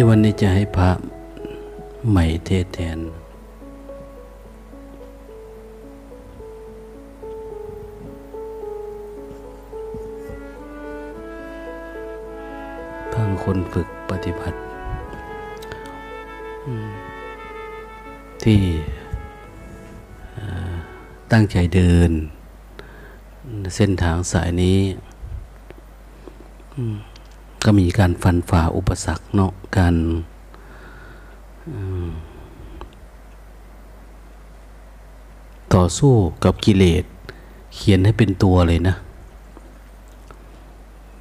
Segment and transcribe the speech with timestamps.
[0.00, 0.90] ดี๋ยววันนี้จะให้พระ
[2.10, 2.98] ใหม่เทศแทน
[13.12, 14.58] พังคนฝึกปฏิบัติ
[18.42, 18.60] ที่
[21.32, 22.10] ตั้งใจเดิน
[23.76, 24.78] เส้นทางสายนี้
[27.72, 29.94] ก็มีการฟันฝ่าอุปสรรคเนาะการ
[35.74, 36.12] ต่อสู้
[36.44, 37.04] กับกิเลส
[37.74, 38.94] เขียนให้เป็นตัวเลยนะ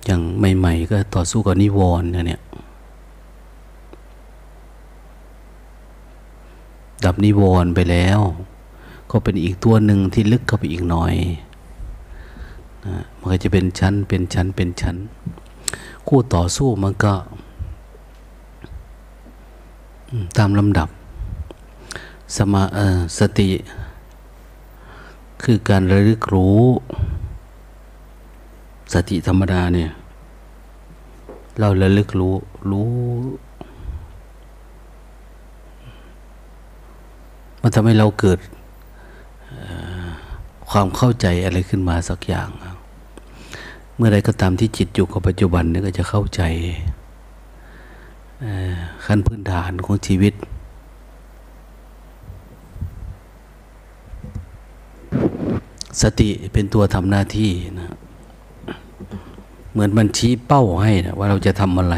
[0.06, 0.22] อย่าง
[0.58, 2.42] ใหม่ๆก็ต่อสู้กับนิวรณ์เนี่ย
[7.06, 8.20] ดับนิวรณ์ไปแล้ว
[9.12, 11.16] ก็เป็นอีกตัวหนึ่งที่ลึกเข้าไปอีกหน่อย
[12.86, 14.98] นะมันก็จะเป็นชั้นเป็นชั้นเป็นชั้น
[16.12, 17.14] คู่ต่อสู้มันก็
[20.38, 20.90] ตามลำดับ
[22.36, 22.64] สมา
[23.20, 23.50] สติ
[25.44, 26.62] คือการระลึกรู้
[28.94, 29.92] สติธรรมดาเนี่ย
[31.60, 32.36] เราระลึกรู้
[32.72, 32.90] รู้
[37.62, 38.40] มันทำให้เราเกิด
[40.70, 42.50] ความเข้าใจอะไรขึ้นมาสักอย่าง
[44.00, 46.42] เมื่อไรก็ตามที่จิตอยู่กับปัจจุบันนี่ก็จะเข้าใจ
[49.06, 50.34] ขั้นพื้นฐานของชีวิต
[56.02, 57.92] สติเป็นตัวทำหน้าที่นะ
[59.72, 61.96] เหมือนมันชี้เป้าให้นะว่าเราจะทำอะไร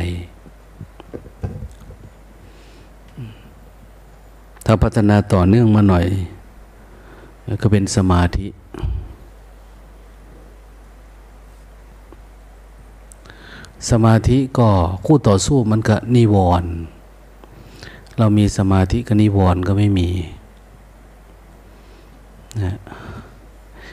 [4.66, 6.06] ถ้าพัฒนาต่อเนื่องมาหน่อย
[7.62, 8.48] ก็เป็นสมาธิ
[13.90, 14.70] สมาธิก็
[15.06, 16.72] คู่ต่อสู้มันก็นิวรณ์
[18.18, 20.10] เรามีสมาธิกับนิวรณ์ก็ไม่มี
[22.64, 22.78] นะ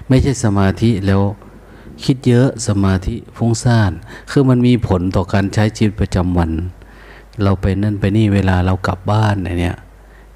[0.08, 1.22] ไม่ใช่สมาธิแล้ว
[2.04, 3.92] คิดเยอะสมาธิฟุ้งซ่าน
[4.30, 6.50] คือมันมีผลต่อการใช้ชีวิตประจำวัน
[7.42, 9.76] เราไปนั่นไปนี่เวลาเรากลับบ้านเนี่ย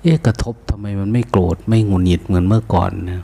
[0.02, 3.22] เอ๊ะกระทบทำไมมันไม่โกรธไม่งุนหงิดเหมือนเมื่อก่อนเนี่ย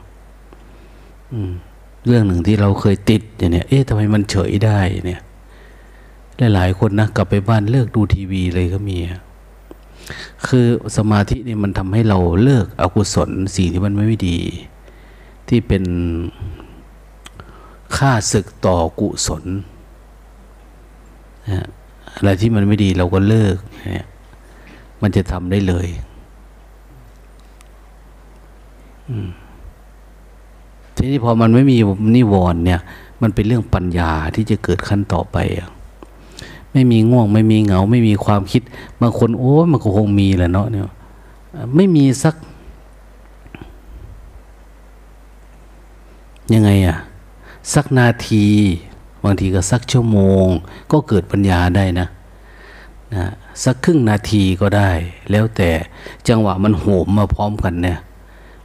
[2.06, 5.20] เรื่องหนึ่งที่เราเคยติดอย่างเนี้ยเอ๊ะทำไมมันเฉยได้เนี่ย
[6.38, 8.98] หลายๆคนนะกลับไปบ้านเลิกดูทีวีเลยก็มี
[10.46, 10.66] คือ
[10.96, 14.38] สมาธินี่มันทำให้เราเลิกอกุศลสิ่งที่มันไม่ดี
[15.48, 15.84] ที่เป็น
[17.96, 19.44] ค่าศึกต่อกุศล
[22.14, 23.56] อะไรที่มันไม่ดีเราก็เลิก
[23.92, 24.06] เนี่ย
[25.02, 25.88] มันจะทำได้เลย
[30.96, 31.78] ทีนี้พอมันไม่มี
[32.14, 32.80] นิวรณ์เนี่ย
[33.22, 35.68] มันเป็นเรื่องปัญญาที่จะเกิดขั้นต่อไปอะ
[36.72, 38.62] ไม่มีง่วง ไม่มีเหงา ไม่มีความคิด
[39.00, 40.84] บางคนโอ้มันก็คงมีแหละเนาะเนี่ย
[41.74, 42.34] ไม่มีสัก
[46.54, 46.98] ยังไงอะ
[47.74, 48.46] สักนาที
[49.24, 50.46] บางทีก็สักชั่วโมง
[50.92, 52.06] ก็เกิดปัญญาได้นะ
[53.14, 53.24] นะ
[53.64, 54.90] สักครึ่งนาทีก็ได้
[55.30, 55.70] แล้วแต่
[56.28, 57.98] จังหวะมันโหมมาพร้อมกันเนี่ย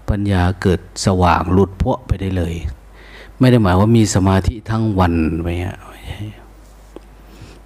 [0.09, 2.53] ปัญญาเกิดสว่างหลุดพวไปได้เลย
[3.39, 5.77] ไม่ได้หมายว่ามีสมาธิทั้งวันไปเงี้ย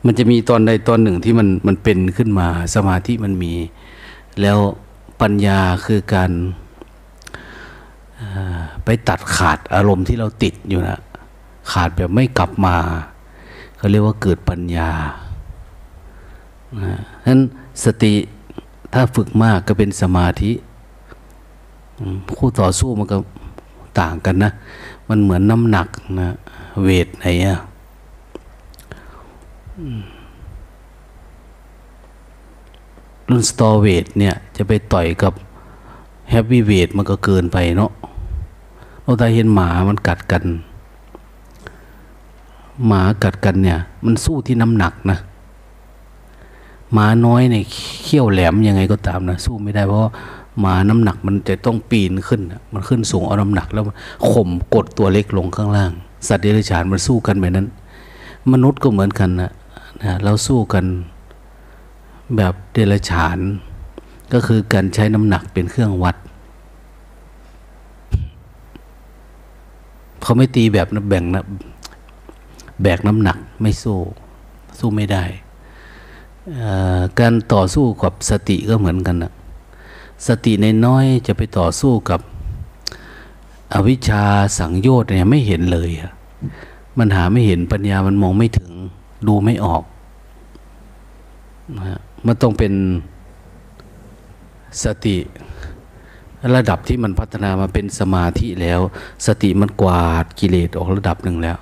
[0.07, 3.53] มันจะมีตอนใดตอนหนึ่งที่มันมันเป็นขึ้นมา สมาธิมันมี
[4.41, 4.57] แล้ว
[5.21, 6.31] ปัญญาคือการ
[8.85, 10.99] ไปตัดขาดอารมณ์ที่เราติดอยู่นะ
[11.71, 12.75] ขาดแบบไม่กลับมา
[13.77, 14.89] เขาเรียกว่าเกิดปัญญา
[17.23, 17.39] ฉะนั้น
[17.83, 18.13] สติ
[18.93, 20.51] ถ้าฝึกมากก็เป็นสมาธิ
[22.37, 23.17] คู่ต่อสู้มันก็
[23.99, 24.51] ต่างกันนะ
[25.09, 25.87] มันเหมือนน้ำหนัก
[26.21, 26.29] นะ
[26.83, 27.57] เวทไหนอะ
[33.29, 35.33] รุ่นสตอเวทเนี่ย จะไปต่อยกับ
[36.29, 37.91] เฮฟวี่เวทมันก็เกินไปเนาะ
[39.03, 40.43] เราตาเห็นหมามันกัดกัน
[42.87, 45.17] หมากัดกันเนี่ย มันสู้ที่น้ำหนักนะ
[46.93, 47.55] หมาน้อยใน
[48.03, 50.01] เขี้ยวแหลมยังไงก็ตามนะสู้ไม่ได้เพราะ
[50.59, 52.41] หมาน้ำหนักมันจะต้องปีนขึ้น
[52.73, 53.83] มันขึ้นสูงเอาน้ำหนัก แล้ว
[54.29, 55.91] ข่มกดตัวเล็กลงข้างล่าง
[56.27, 57.67] สัตว์เดรัจฉานมันสู้กันแบบนั้น
[58.51, 59.51] มนุษย์ก็เหมือนกันนะ
[60.03, 60.85] นะเราสู้กัน
[62.35, 63.37] แบบเดรัจฉาน
[64.33, 66.15] ก็คือการใช้น้ำหนักเป็นเครื่องวัด
[70.21, 71.45] เขาไม่ตีแบบแบ่งนะ
[72.81, 73.97] แบกน้ำหนักไม่สู้
[74.79, 75.23] สู้ไม่ได้
[77.19, 79.31] การต่อสู้กับสติก็เหมือนกันนะ
[80.27, 82.19] สติในน้อยจะไปต่อสู้กับ
[83.73, 84.23] อวิชชา
[84.57, 85.89] สังโยชน์เนี่ยไม่เห็นเลย
[86.97, 88.71] มันหาไม่เห็นปัญญามันมองไม่ถึง
[89.27, 89.83] ดูไม่ออก
[91.77, 92.73] นะมันต้องเป็น
[94.83, 95.17] สติ
[96.55, 98.79] ระดับที่มันพัฒนามาเป็นสมาธิแล้ว
[99.25, 101.57] สติมันกวาดกิเลสออกระดับหนึ่งแล้ว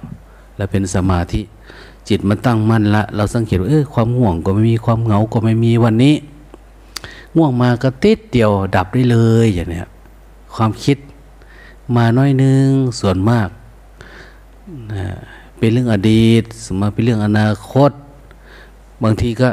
[0.57, 1.42] แล้วเป็นสมาธิ
[2.10, 6.16] จิตมันตั้งมั่นละ เราสังเกตว่าเออความง่วงก็ไม่มีความเหงาก็ไม่มีวันนี้
[7.36, 9.88] ง่วงมาก็ติดเดียวดับได้เลยอย่างเนี้ย
[10.56, 10.98] ความคิด
[11.96, 12.68] มาน้อยนึง
[13.00, 13.50] ส่วนมาก
[14.94, 15.06] นะ
[15.57, 17.92] เป็นเรื่องอดีตสมมาเป็นเรื่องอนาคต
[19.04, 19.50] บางทีก็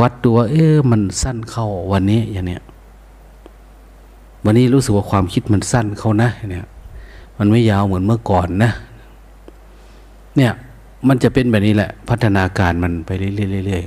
[0.00, 2.62] วัดดูว่าเอ๊ะมันสั้นเข้าวันนี้อย่างเนี้ย
[4.44, 6.66] วันนี้รู้สึกว่าความคิดมันสั้นเข้านะเนี่ย
[7.38, 8.70] มันไม่ยาวเหมือนเมื่อก่อนนะ
[10.36, 10.52] เนี่ย
[11.08, 13.84] มันจะเป็นแบบนี้แหละ พัฒนาการมันไปเรื่อย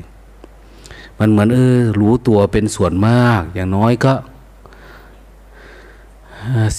[0.57, 4.13] ๆมันเหมือนเออรู้ตัวเป็นส่วนมาก อย่างน้อยก็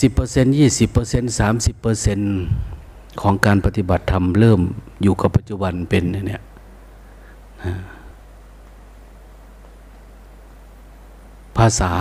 [0.00, 2.24] สิบเปอร์เซ็นต์ยี่สิบเปอร์เซ็นต์สามสิบเปอร์เซ็นต
[3.20, 4.60] ของการปฏิบัติธรรมเริ่ม
[5.02, 6.42] อยู่กับปัจจุบันเป็นเนี่ย
[11.56, 11.92] ภาษา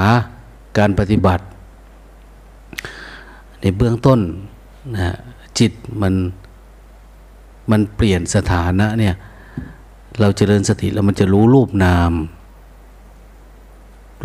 [0.78, 1.44] การปฏิบัติ
[3.62, 4.20] ในเบื้องต้น
[4.98, 5.16] นะ
[5.60, 5.72] จิต
[6.02, 6.14] มัน
[7.72, 9.16] มันเปลี่ยนสถานะเนี่ย
[10.20, 12.12] เราเจริญสติแล้วมันจะรู้รูปนาม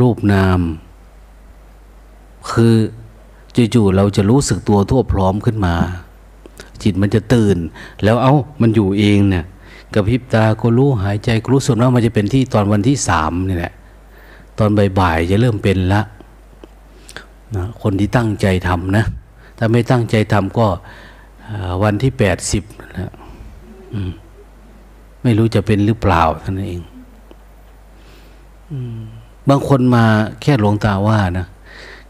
[0.00, 0.60] รูปนาม
[2.50, 2.74] คือ
[3.74, 5.74] จู่ๆเราจะรู้สึกตัวทั่วพร้อมขึ้นมา
[6.84, 7.56] จิตมันจะตื่น
[8.04, 9.44] แล้วเอา้ามันอยู่เองเนี่ย
[9.94, 13.72] กระพริบตาก็รู้หายใจก็รู้ส่วนว่ามันจะเป็นที่ตอนวันที่สามนี่แหละ
[14.58, 16.02] ตอนบ่ายๆจะเริ่มเป็นละ
[17.56, 19.04] นะคนที่ตั้งใจทำนะ
[19.58, 20.66] ถ้าไม่ตั้งใจทำก็
[21.82, 22.64] วันที่แปดสิบ
[22.98, 23.12] นะ
[25.22, 26.82] ไม่รู้จะเป็นหรือเปล่าท่านเอง
[29.48, 30.04] บางคนมา
[30.42, 31.46] แค่หลวงตาว่านะ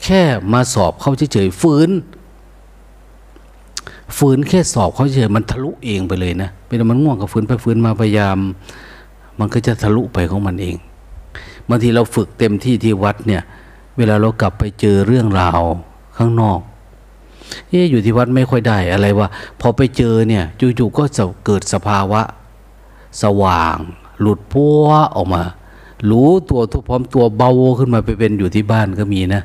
[0.05, 0.21] แค่
[0.53, 1.91] มาสอบเขาเฉยๆฝืน
[4.17, 8.37] ฝืนแค่สอบเขาเฉยมันทะลุเองไปเลยนะเป็นมันง่วงกับฝืนไปฝืนมาพยายาม
[9.39, 10.77] มันก็จะทะลุไปของมันเอง
[11.69, 13.43] บางทีเราฝึกเต็มที่ที่วัดเนี่ย
[13.97, 15.61] เวลาเรากลับไปเจอเรื่องราว
[16.19, 16.61] ข้างนอก
[17.69, 19.29] เอ๊อยู่ที่วัดไม่ค่อยได้อะไรว่า
[19.61, 20.45] พอไปเจอเนี่ย
[20.79, 22.23] จู่ๆก็จะเกิดสภาวะ
[23.23, 23.77] สว่าง
[24.21, 25.43] หลุดพัวออกมา
[26.11, 29.43] รู้ตัวทุกพร้อมตัวเบาขึ้นมาไปเป็นอยู่ที่บ้านก็มีนะ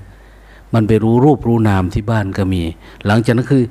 [0.74, 2.62] มันไปรู้รูปรู้นามที่บ้านก็มี
[3.06, 3.63] หลังจากนั้นคือ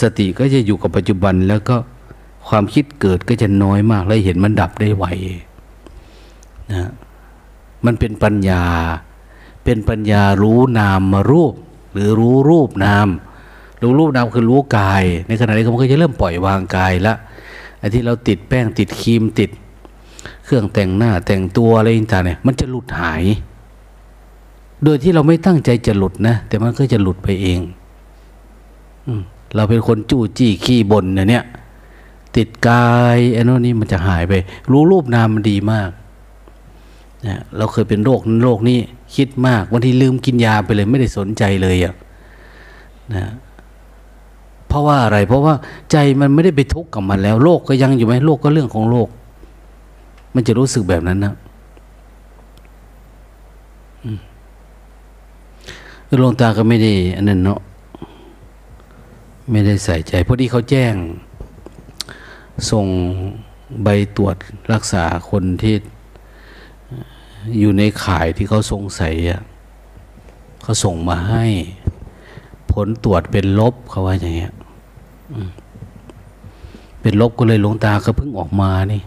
[0.00, 1.76] สติก็จะอยู่กับปัจจุบันแล้วก็
[2.48, 5.04] ความคิดเกิดก็จะน้อยมาก แล้วเห็นมันดับได้ไว
[6.72, 6.90] นะ
[7.84, 8.64] มันเป็นปัญญา
[9.64, 11.54] เป็นปัญญารู้นามมารูป
[11.92, 13.08] หรือรู้รูปนาม
[13.82, 17.14] รู้รูปนามคือรู้กาย ในขณะนี้มันก็จะเริ่มปล่อยวางกายละ
[17.78, 19.50] ไอ้ที่เราติดแป้งติดครีมติด
[20.44, 23.22] เครื่องแต่งหน้าแต่งตัวอะไรต่างเนี่ยมันจะหลุดหาย
[24.84, 27.60] โดยที่เราไม่ตั้งใจจะหลุดนะ แต่มันก็จะหลุดไปเอง
[29.08, 29.10] อ
[29.54, 31.44] เราเป็นคนจู้จี้ขี้บ่นเนี่ย
[32.36, 34.34] ติดกายไอ้นนี่มันจะหายไป
[34.70, 35.90] รู้รูปนามมันดีมาก
[37.26, 38.78] นะเราเคยเป็นโรคนั้นโรคนี้
[39.16, 41.94] คิดมากบางทีลืมกินยาไปเลยไม่ได้สนใจเลยอะ
[43.14, 43.24] นะ
[44.68, 45.54] เพราะว่าอะไร เพราะว่า
[45.92, 49.08] ใจมันไม่ได้ไปทุกข์กับมันแล้ว โลกก็ยังอยู่ไหมโลกก็เรื่องของโลก
[50.34, 51.34] มันจะรู้สึกแบบนั้นนะ
[56.20, 57.60] หลวงตาก็ไม่ได้อันนั้นเนาะ
[59.50, 60.94] ไม่ได้ใส่ใจพอดีเขาแจ้ง
[62.70, 62.86] ส่ง
[63.82, 64.36] ใบตรวจ
[64.72, 65.74] รักษาคนที่
[67.58, 69.40] อยู่ในข่ายที่เขาสงสัยอะ
[70.62, 71.44] เขาส่งมาให้
[72.72, 74.52] ผลตรวจเป็นลบเขาว่าอย่างเงี้ย
[77.00, 79.02] เป็นลบก็เลยหลงตาก็เพิ่งออกมานี่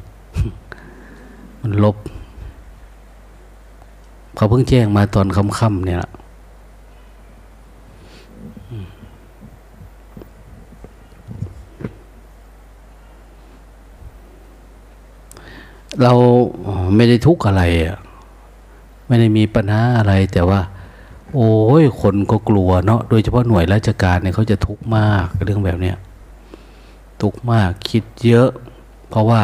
[1.62, 1.98] มันลบ
[4.36, 5.98] เขาเพิ่งแจ้งมาตอนค่ำๆเนี่ย
[16.04, 16.14] เรา
[16.96, 17.98] ไม่ได้ทุกข์อะไรอะ
[19.08, 20.62] ไม่ได้มีปัญหาอะไร แต่ว่า
[21.36, 25.98] โอ้ยคนก็กลัวเนาะโดยเฉพาะหน่วยราชการเนี่ยเขาจะทุกข์มากเรื่องแบบเนี้ย
[27.22, 28.50] ทุกข์มากคิดเยอะ
[29.10, 29.44] เพราะว่า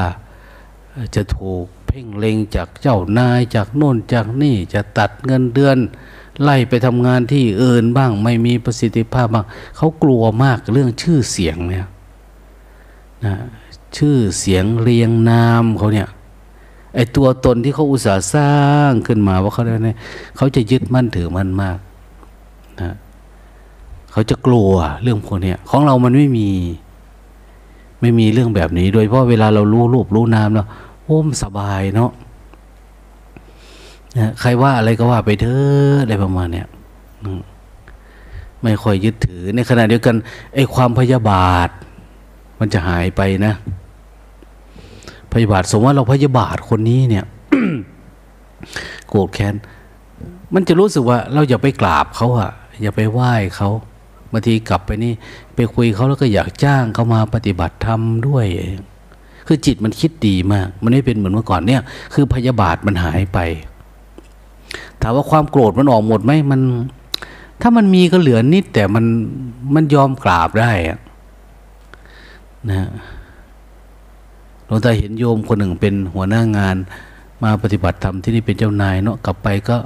[1.15, 5.77] จะถูกเพ่งเล็งจากเจ้านายจากโน่นจากนี่จะตัดเงินเดือน
[6.41, 9.45] ไล่ไปทำงานที่อื่นบ้างไม่มีประสิทธิภาพบ้าง
[9.77, 11.88] เขากลัวมากเรื่องชื่อเสียงเนี่ย
[13.25, 13.33] นะ
[13.98, 16.07] ชื่อเสียงเรียงนามเขาเนี่ย
[16.96, 18.54] ไอ้ตัวตนที่เขาอุตส่าห์สร้า
[18.90, 19.98] งขึ้นมาว่าเขาเนี่ย
[20.38, 21.78] เขาจะยึดมั่นถือมั่นมาก
[22.82, 22.96] นะ
[24.12, 24.72] เขาจะกลัว
[25.04, 26.50] เรื่องพวกนี้ของเรามันไม่มี
[28.02, 30.68] ไม่มีเรื่องแบบนี้ โดยเพราะเวลาเรารู้รูปรู้นามแล้ว
[31.06, 32.12] โอ้มสบายเนาะ
[34.18, 36.68] นะใครว่าอะไรก็ว่าไปเถอะอะไรประมาณเนี้ย
[38.64, 40.16] ไม่ค่อยยึดถือในขณะเดียวกัน
[40.56, 41.70] ไอ้ความพยาบาท
[42.60, 43.54] มันจะหายไปนะ
[45.34, 47.25] พยาบาทสมมติว่าเราพยาบาทคนนี้เนี่ย
[49.10, 49.56] โกรธแค้น
[50.54, 53.70] มันจะรู้สึกว่าเราอย่าไปกราบเขาอะอย่าไปไหว้เขา
[54.32, 55.13] บางทีกลับไปนี่
[55.56, 58.46] ไปคุยเขาแล้วก็อยากจ้างเขามาปฏิบัติธรรมด้วย
[59.48, 61.82] คือจิตมันคิดดีมาก มันไม่เป็นเหมือนเมื่อก่อนเนี่ย
[62.13, 63.40] คือพยาบาทมันหายไป
[65.02, 66.62] ถามว่าความโกรธมันออกหมดไหมมัน
[67.62, 69.06] ถ้ามันมีก็เหลือนิดแต่มัน
[69.75, 71.00] มันยอมกราบได้อะ
[72.72, 72.90] นะ
[74.77, 76.75] งตาเห็นโยมคนหนึ่งเป็นหัวหน้างาน
[77.44, 79.77] มาปฏิบัติธรรมที่นี่เป็นเจ้านายเนาะกลับไปก็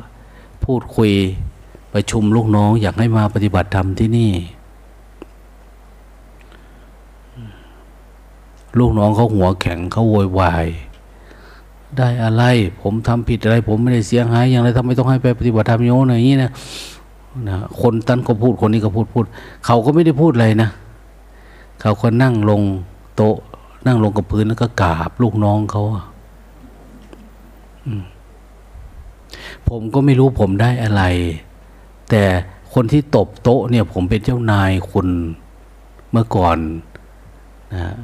[0.63, 1.11] พูดคุย
[1.93, 4.31] ประชุมลูกน้องอยากให้มาปฏิบัติธรรมที่นี่
[8.79, 10.67] ลูกน้องเขาหัวแข็งเขาโวยวาย
[11.97, 12.43] ได้อะไร
[12.81, 16.51] ผมทำผิดอะไร ผมไม่ได้เสียหายอย่างไรทำไมต้องให้ไปปฏิบัติธรรมโยนอย่างนี้นะ
[17.47, 19.25] นะคนตั้นก็พูดคนนี้ก็พูดพูด
[19.65, 20.69] เขาก็ไม่ได้พูดอะไรนะ
[21.81, 22.61] เขาก็นั่งลง
[23.15, 23.37] โต๊ะ
[23.87, 25.83] นั่งลงกับพื้นแล้วก็กราบลูกน้องเขา
[29.69, 31.03] ผมก็ไม่รู้ผมได้อะไร
[32.09, 32.23] แต่
[32.73, 35.07] คนที่ตบโต๊ะเนี่ย ผมเป็นเจ้านายคุณ
[36.11, 36.57] เมื่อก่อน
[37.75, 37.95] นะ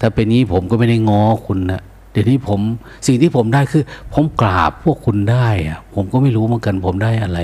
[0.00, 2.60] ถ้าเป็นนี้ผมก็ไม่ได้ง้อคุณนะเดี๋ยวนี้ผม
[3.06, 3.82] สิ่งที่ผมได้คือ
[4.14, 7.40] ผมกราบพวกคุณได้อะผมก็ไม่รู้เหมือนกัน ผมได้อะไร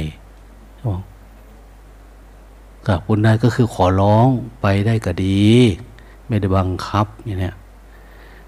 [2.87, 4.26] กราบคุณได้ก็คือขอร้อง
[4.62, 5.47] ไปได้ก็ดี
[6.33, 7.53] ไม่ได้บังคับอย่างนี้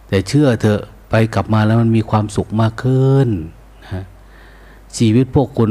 [0.08, 3.28] แต่เชื่อเถอะไปกลับมาแล้วมันมีความสุขมากขึ้น
[3.82, 4.04] นะ
[4.96, 5.70] ชีวิตพวกคุณ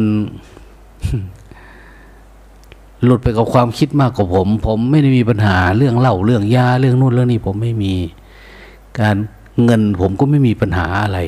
[3.03, 7.93] หลุดไปกับความคิดมากกว่าผม ผมไม่ได้มีปัญหาเรื่องเล้าเรื่องยาเรื่องนู่นเรื่องนี้ผมไม่มี
[8.99, 9.15] การ
[9.63, 11.19] เงินผมก็ไม่มีปัญหาอะไร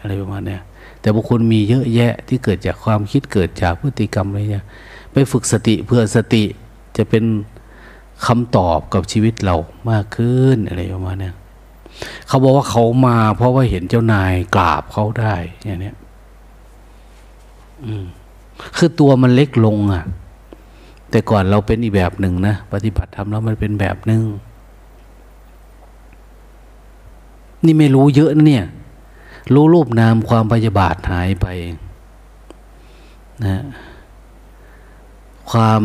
[0.00, 0.58] อะไรประมาณนี้
[1.00, 4.64] แต่บุคคลมีเยอะแยะที่เกิดจากความคิดเกิดจากพฤติกรรมอะไรเนี่ย
[5.12, 6.44] ไปฝึกสติเพื่อสติ
[6.96, 7.24] จะเป็น
[8.26, 9.56] คำตอบกับชีวิตเรา
[9.90, 11.30] มากขึ้นอะไรประมาณนี้
[12.28, 15.92] เขาบอกว่าเขามา เพราะว่าเห็นเจ้านายกราบเขาได้ อย่างนี้
[17.84, 18.04] อืม
[18.76, 20.04] คือตัวมันเล็กลงอะ
[21.10, 24.22] แต่ก่อนเราเป็นอีกแบบหนึ่งนะปฏิบัติธรรมแล้วมันเป็นแบบหนึ่ง
[27.64, 28.66] นี่ไม่รู้เยอะนะเนี่ย
[29.54, 31.46] รู้รูปนามความพยาบาทหายไป
[33.46, 33.62] นะ
[35.50, 35.82] ความ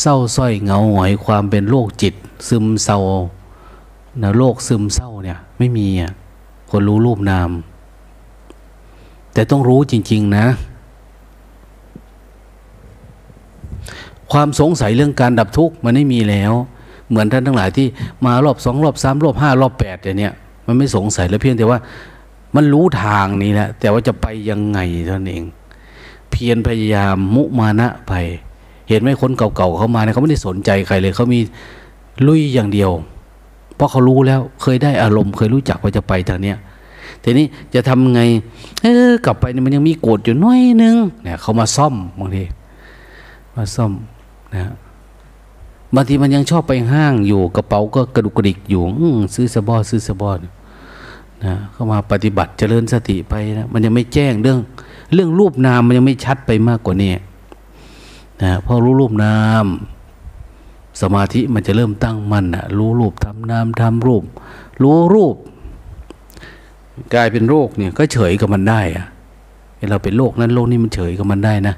[0.00, 2.14] เศร้าส้อยเหงาหงอยความเป็นโรคจิต
[2.48, 2.98] ซึมเศร้า
[4.22, 6.12] นะโรคซึมเศร้าเนี่ย ไม่มีอะ
[6.70, 7.50] คนรู้รูปนาม
[9.32, 10.46] แต่ต้องรู้จริง ๆ นะ
[14.32, 16.52] ความสงสัยเรื่องการดับทุกข์มันไม่มีแล้ว
[17.08, 17.86] เหมือนท่านทั้งหลายที่
[18.26, 20.32] มารอบสองรอบสามรอบห้ารอบแปดอย่างเนี้ย
[20.66, 21.78] มันไม่สงสัยแล้วเพียงแต่ว่า
[22.54, 25.44] มันรู้ทางนี้แหละแต่ว่าจะไปยังไงเท่านั้นเอง
[26.30, 28.12] เพียรพยายามมุมานะไป
[28.88, 31.40] เห็นไหมคนเก่าๆเขามาเนี่ยเขาไม่ได้สนใจใครเลยเขามี
[32.26, 32.90] ลุยอย่างเดียว
[33.76, 36.58] เพราะเขารู้แล้วเคยได้อารมณ์เคยรู้จักว่าจะไปทางเนี้ย
[37.24, 38.20] ทีนี้จะทำไง
[38.82, 42.44] เออกลับไปเนี่ยมันยังมีโกรธอยู่น้อยนึงเนี่ยเขามาซ่อมบางที
[43.56, 43.92] มาซ่อม
[44.54, 44.72] นะ
[45.94, 48.82] บางทีมันยังชอบไปห้างอยู่กระเป๋าก็กระดุกกระดิกอยู่
[49.34, 54.58] ซื้อสบอซื้อสบอนะเข้ามาปฏิบัติเจริญสติไปนะมันยังไม่แจ้งเรื่อง
[55.14, 57.12] เรื่องรูปนามมันยังไม่ชัดไปมากกว่านี้
[58.40, 59.66] นะพอรู้รูปนาม
[61.00, 64.24] สมาธิมันจะเริ่มตั้งมั่นนะรู้รูปทำนามทำรูป
[64.82, 65.36] รู้รูป
[67.14, 69.06] กลายเป็นโรคเนี่ยก็เฉยกับมันได้อะ
[69.90, 71.74] เราเป็นโรคนั้นโรคนี้มันเฉยกับมันได้นะ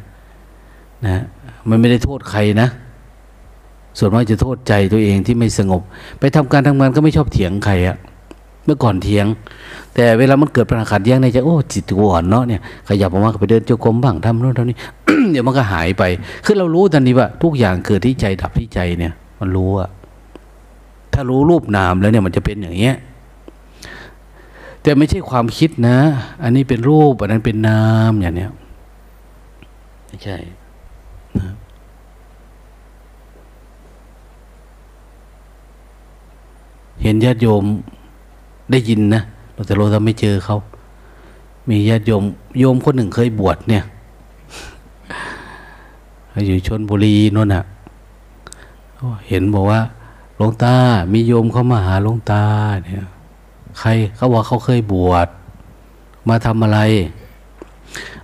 [1.07, 1.23] นะ
[1.69, 2.69] มันไม่ได้โทษใครนะ
[3.99, 5.83] ส่วนมากจะโทษใจตัวเองที่ไม่สงบ
[6.19, 7.97] ไปทำการทำงานก็ไม่ชอบเถียงใครอะ
[8.65, 9.27] เมื่อก่อนเถียง
[9.95, 14.77] แต่เวลามันเกิดปัญหาขัดแย้งในใจโอ้จิตกูอ่อนเนาะเนี่ยขยับออกมาไปเดินโจกรมบ้างทำโน่นทำนี้
[15.31, 16.03] เดี๋ยวมันก็หายไป
[16.45, 19.91] คือเรารู้ทันทีว่า ทุกอย่างเกิดที่ใจดับที่ใจเนี่ย มันรู้อะ
[21.13, 22.97] ถ้ารู้รูปนามแล้วเนี่ยมันจะเป็นอย่างเงี้ย
[24.83, 25.99] แต่ไม่ใช่ความคิดนะ
[26.43, 28.53] อันนี้เป็นรูป อันนั้นเป็นนามอย่างเนี้ย
[30.07, 30.37] ไม่ใช่
[31.39, 31.55] นะ
[37.03, 37.65] เห็นญาติโยม
[38.71, 39.23] ได้ยินนะ
[39.67, 40.59] แต่เราทำไม่เจอเขา
[41.69, 42.25] มีญาติโยม
[42.59, 43.85] โยมคนหนึ่งเคยบวชเนี่ย
[46.47, 47.65] อยู่ชนบุรีนั่นน่ะ
[49.29, 49.81] เห็นบอกว่า
[50.37, 50.75] หลวงตา
[51.13, 52.43] มีโยมเข้ามาหาหลวงตา
[52.85, 53.07] เนี่ย
[53.79, 55.29] ใครเขาบอกเขาเคยบวช
[56.29, 56.81] มาทำอะไร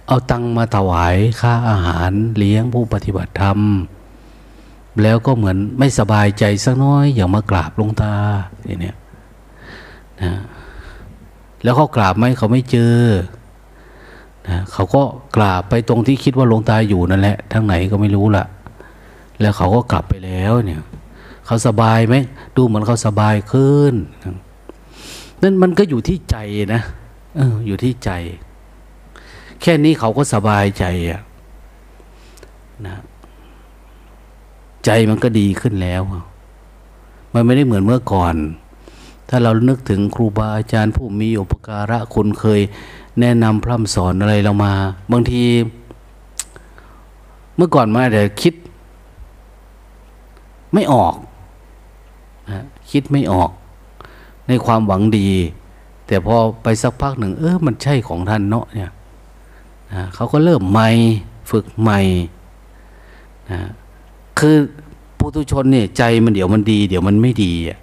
[0.07, 3.59] เอาตังมาถวายค่าอาหารเลี้ยงผู้ปฏิบัติธรรม
[5.03, 8.13] แล้วก็เหมือนไม่สบายใจสักน้อย อย่างมากราบหลวงตา
[8.65, 8.97] ทีเนี้ย
[10.23, 10.33] นะ
[11.63, 12.97] แล้วเขากราบไหมเขาไม่เจอ
[14.49, 15.03] นะเขาก็
[15.37, 18.45] กราบไปตรงที่คิดว่าลงตาอยู่นั่นแหละทางไหนก็ไม่รู้ละ
[19.41, 20.81] แล้วเขาก็กลับไปแล้วเนี่ย
[21.47, 22.15] เขาสบายไหม
[22.57, 23.95] ดูเหมือนเขาสบายขึ้น
[25.43, 26.37] นั่นมันก็อยู่ที่ใจ
[26.75, 26.83] นะ
[27.37, 28.11] เอออยู่ที่ใจ
[29.63, 31.21] แค่นี้เขาก็สบายใจอะ
[32.87, 32.97] นะ
[34.85, 36.03] ใจมันก็ดีขึ้นแล้ว
[37.35, 38.35] มันไม่ได้เหมือนเมื่อก่อน
[39.31, 42.61] ถ้าเรานึกถึงครูบาอาจารย์ผู้มีอุปการะคุณเคย
[43.21, 44.73] แนะนำพร่ำสอนอะไรเรามา
[45.13, 45.45] บางที
[47.57, 48.55] เมื่อก่อนมาแต่คิด
[50.75, 51.15] ไม่ออก
[52.51, 53.51] นะคิดไม่ออก
[54.49, 55.29] ในความหวังดี
[56.07, 58.91] แต่พอไปสักพักหนึ่ง เออมันใช่ของท่านเนาะเนี่ย
[59.93, 60.89] นะเขาก็เริ่มใหม่
[61.51, 62.01] ฝึกใหม่
[63.51, 63.61] นะ
[64.39, 64.57] คือ
[65.19, 67.79] ปุถุชนเนี่ยใจมันเดี๋ยวมันดี เดี๋ยวมันไม่ดีอะ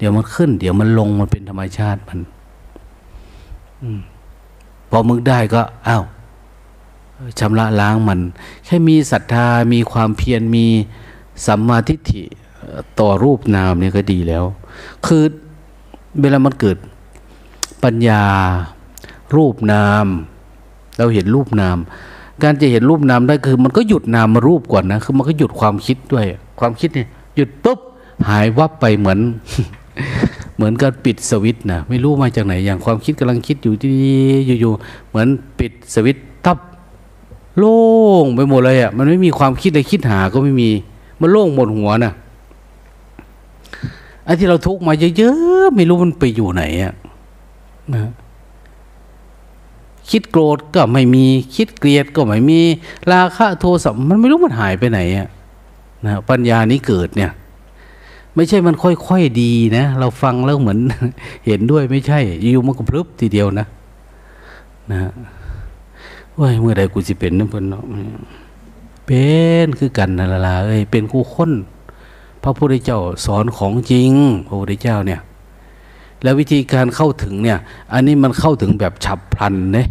[0.00, 2.18] เดี๋ยวมันขึ้น เดี๋ยวมันลงมันเป็นธรรมชาติมัน
[3.82, 3.84] อ
[4.90, 6.04] พอมึงได้ก็อ้าว
[7.38, 8.20] ชำระล้างมัน
[8.64, 10.66] แค่มีศรัทธามีความเพียรมี
[11.46, 12.22] สัมมาทิฏฐิ
[13.00, 14.44] ต่อรูปนามเนี่ยก็ดีแล้ว
[15.06, 15.22] คือ
[16.20, 16.76] เวลามันเกิด
[17.84, 18.22] ปัญญา
[19.36, 20.06] รูปนาม
[20.98, 21.76] เราเห็นรูปนาม
[22.42, 26.26] การจะเห็นรูปนามได้คือ มันก็หยุดนามมารูปก่อนนะคือมันก็หยุดความคิดด้วย
[26.60, 27.78] ความคิดเนี่ยหยุดปุ๊บ
[28.28, 29.18] หายวับไปเหมือน
[30.56, 34.12] เหมือนกับปิดสวิตนะไม่รู้มาจากไหนอย่างความคิดกำลังคิดอยู่ดี
[34.60, 36.58] อยู่ๆเหมือนปิดสวิตตับ
[37.58, 37.80] โล่
[38.24, 40.70] งไปหมดเลยอะมันไม่มีความคิดเลยคิดหาก็ไม่มี
[41.20, 42.12] มันโล่งหมดหัวนะ่ะ
[44.24, 46.92] ไอ้ที่เราทุกมาเยอะๆไม่รู้มันไปอยู่ไหนอะ
[47.94, 48.10] นะ
[50.10, 51.24] คิดโกรธก็ไม่มี
[51.56, 52.60] คิดเกลียดก็ไม่มี
[53.12, 55.28] ราคะโทสะมันไม่รู้มันหายไปไหนอะ
[56.06, 57.30] นะปัญญานี้เกิดเนี่ย
[58.40, 60.78] ไม่ใช่มันค่อยๆดีนะ เราฟังแล้วเหมือน
[61.46, 63.66] เห็นด้วยไม่ใช่ อยู่มันก็พลึบทีเดียวนะ
[64.90, 64.98] นะ
[66.38, 67.84] ว่าเมื่อใดกูสิเป็นนั่นเพิ่นเนาะ
[69.06, 69.24] เป็
[69.64, 71.50] นคือกันนั่นละเอ้ยเป็นคู่คน
[72.42, 74.10] พระพุทธเจ้าสอนของจริง
[74.46, 75.20] พระพุทธเจ้าเนี่ย
[76.22, 77.58] แล้ววิธีการเข้าถึงเนี่ย
[77.92, 79.86] อันนี้มันเข้าถึงแบบฉับพลันเนี่ย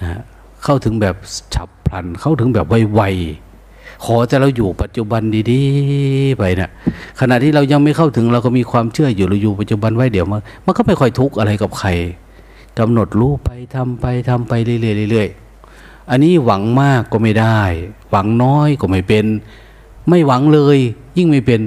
[0.00, 0.20] นะ
[0.64, 1.16] เข้าถึงแบบ
[1.54, 3.51] ฉับพลัน เข้าถึงแบบไวๆ
[4.04, 6.70] ขอแต่เราอยู่ปัจจุบันดีๆไปเนะี่ย
[7.20, 11.88] ขณะที่เรายังไม่เข้าถึงเราก็มีความเชื่ออยู่เราอยู่ปัจจุบันไว้เดี๋ยวมันมันก็ไม่ค่อยทุกข์อะไรกับใคร
[12.78, 17.60] กำหนดรู้ไปทำไปทำไปเรื่อยๆอันนี้หวังมากก็ไม่ได้
[18.10, 19.26] หวังน้อยก็ไม่เป็น
[20.08, 20.78] ไม่หวังเลย
[21.18, 21.60] ยิ่งไม่เป็น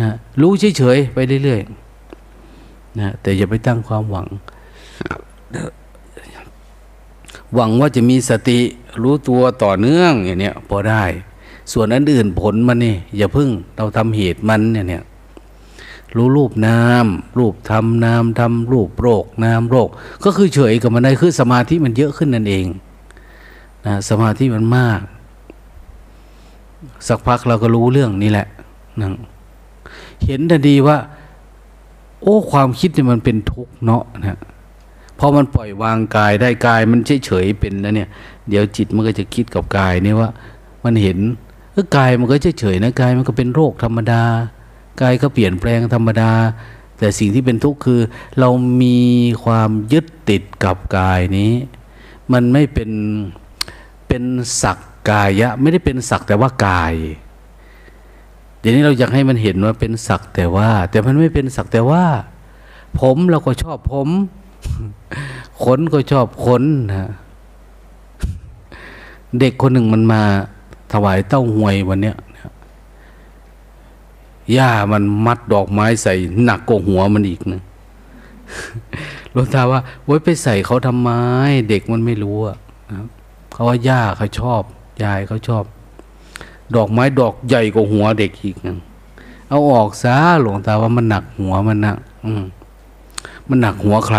[0.00, 4.26] นะรู้เฉยๆไปเรื่อยๆนะแต่อย่าไปตั้งความหวัง
[7.54, 8.60] หวังว่าจะมีสติ
[9.02, 11.04] รู้ตัวต่อเนื่องอย่างเนี้ยพอได้
[11.72, 15.02] ส่วนอันอื่นผลมันนี่อย่าพึ่งเราทำเหตุมันเนี่ยเนี่ย
[16.16, 17.06] รู้รูปนาม
[17.38, 19.88] รูปทำนามทำรูปโรคนามโรค
[20.24, 22.66] ก็คือเฉยกับมันได้คือสมาธิมันเยอะขึ้นนั่นเอง
[23.86, 25.00] นะสมาธิมันมาก
[27.08, 28.46] สักพักเราก็รู้เรื่องนี้แหละ
[29.00, 29.08] นะ
[30.24, 30.96] เห็นทันทีว่า
[32.22, 34.38] โอ้ความคิดเนี่ยมันเป็นทุกข์เนาะนะ
[35.24, 38.08] พอมันปล่อยวางกายได้กายมันเฉยเฉยเป็นแล้วเนี่ย
[38.48, 40.30] เดี๋ยวจิตมันก็จะคิดกับกายนี่ว่า
[40.84, 41.18] มันเห็น
[41.72, 44.22] เออกายมันก็เฉยเฉยนะกายมันก็เป็นโรคธรรมดา
[45.02, 46.32] กายก็เปลี่ยนแปลงธรรมดา
[46.98, 48.00] แต่สิ่งที่เป็นทุกข์คือ
[48.38, 48.48] เรา
[48.82, 48.98] มี
[49.44, 51.52] ความยึดติดกับกายนี้
[52.32, 52.90] มันไม่เป็น
[54.08, 54.22] เป็น
[54.62, 54.78] สัก
[55.10, 56.94] กายะ ไม่ได้เป็นสักแต่ว่ากาย
[58.58, 62.04] เดี๋ยวนี้เราอยากให้มันเห็นว่าเป็นสักแต่ว่า แต่มันไม่เป็นสักแต่ว่า
[63.00, 64.08] ผมเราก็ชอบผม
[65.62, 67.10] ขนก็ชอบขนนะ
[69.38, 70.22] เด็กคนหนึ่งมันมา
[70.92, 72.16] ถวายเต้าหวยวันเนี้ย
[74.56, 77.62] ย่ามันมัดดอกไม้ใส่หนักกว่าหัวมันอีกนะ
[79.32, 81.10] หลวงตาว่าไว้ไปใส่เขาทำไม
[81.68, 82.56] เด็กมันไม่รู้อะ
[83.52, 84.62] เขาว่าย่าเขาชอบ
[85.02, 85.64] ยายเขาชอบ
[86.76, 88.76] ดอกไม้ดอกใหญ่กว่าหัวเด็กอีกนะ
[89.48, 91.94] เอาออกซะหลวงตาว่ามันหนักหัวมันนะ
[92.24, 92.44] อืม
[93.48, 94.18] มันหนักหัวใคร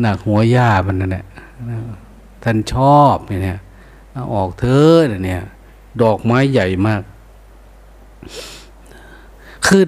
[0.00, 1.24] หนักหัวย่ามันนั่นแหละ
[2.42, 3.60] ท่านชอบเนี่ย
[4.12, 5.42] เอออกเถอเนี่ย
[6.02, 7.02] ดอกไม้ใหญ่มาก
[9.66, 9.84] คือ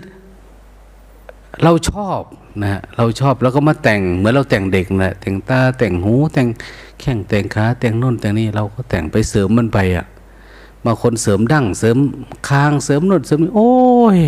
[1.63, 2.21] เราชอบ
[2.63, 6.49] นะเราชอบแล้วก็มาแต่งเหมือนเราแต่งเด็กนะแต่งตาแต่งหูแต่ง
[7.01, 10.07] แข้งแต่งขาแต่งน่นแต่งนี่เราก็แต่งไปเสริมมันไปอะ
[10.85, 11.97] มางคนเสริมดั้งเสริม
[12.49, 13.73] คางเสริมน่นเสริมนี่โอ้
[14.17, 14.19] ย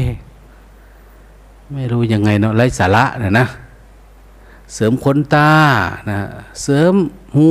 [1.73, 3.47] ไม่รู้ยังไงเนาะไรสาระนะนะ
[4.75, 5.51] เสริมขนตา
[6.11, 6.19] นะ
[6.63, 6.95] เสริม
[7.37, 7.51] หู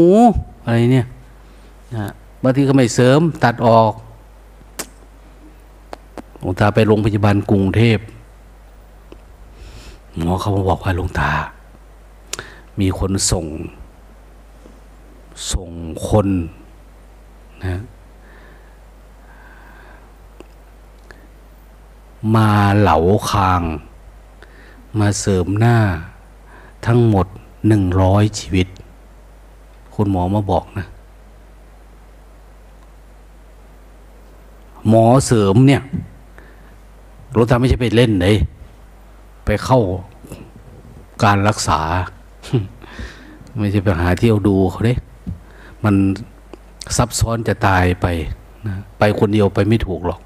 [0.63, 1.07] อะไรเนี่ย
[1.95, 2.07] นะ
[2.43, 3.93] บางทีก็ไม่เสริมตัดออก
[6.39, 7.99] หลวงตาไปโรงพยาบาลกรุงเทพ
[10.15, 11.31] หมอเขามาบอกว่าหลวงตา
[12.79, 13.45] มีคนส่ง
[15.53, 15.71] ส่ง
[16.07, 16.27] คน
[17.65, 17.79] นะ
[22.35, 22.97] มาเหลา
[23.29, 23.61] คาง
[24.99, 25.77] มาเสริมหน้า
[26.85, 27.27] ทั้งหมด
[27.67, 28.67] หนึ่งร้อยชีวิต
[29.95, 30.85] คุณหมอมาบอกนะ
[34.87, 35.81] หมอเสริมเนี่ย
[37.35, 38.35] รถทำไม่ใช่ไปเล่นเลย
[39.45, 39.79] ไปเข้า
[41.23, 41.79] การรักษา
[43.59, 44.95] ไม่ใช่ไปหาเที่ยวดูเขาเด้
[45.83, 45.95] มัน
[46.97, 48.05] ซับซ้อนจะตายไป
[48.67, 50.19] นะไปคนเดียวไปไม่ถูกหรอก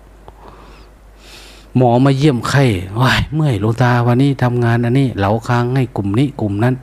[1.77, 2.63] หมอมาเยี่ยมไข้
[3.01, 6.75] ว้ายเมื่อยลงตาวันนี้ทำงานอันนี้ เหลาค้างให้กลุ่มนี้กลุ่มนั้น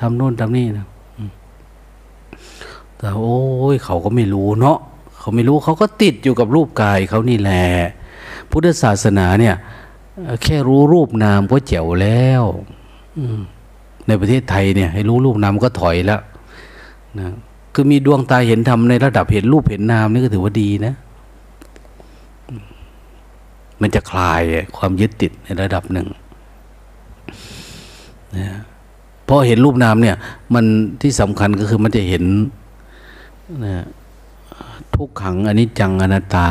[0.00, 0.86] ทำโน่นทำนี่นะ
[2.98, 3.38] แต่โอ้
[3.74, 4.78] ยเขาก็ไม่รู้เนาะ
[5.18, 7.64] เขาไม่รู้เขาก็ติดอยู่กับรูปกายเขานี่แหละ
[8.50, 9.54] พุทธศาสนาเนี่ย
[10.42, 12.42] แค่รู้รูปนามก็เจ๋วแล้ว
[14.06, 16.20] ในประเทศไทยเนี่ย ให้รู้รูปนามก็ถอยแล้ว
[17.18, 17.28] นะ
[17.74, 20.94] คือมีดวงตาเห็นธรรมในระดับเห็นรูปเห็นนามนี่ก็ถือว่าดีนะ
[23.80, 24.42] มันจะคลาย
[24.76, 26.06] ความยึดติดในระดับหนึ่ง
[28.36, 28.46] นะ
[29.28, 30.16] พอเห็นรูปนามเนี่ย
[30.54, 30.64] มัน
[31.02, 32.24] ที่สำคัญก็คือมันจะเห็น
[33.64, 33.84] นะ
[34.94, 36.50] ทุกขังอนิจจังอนัตตา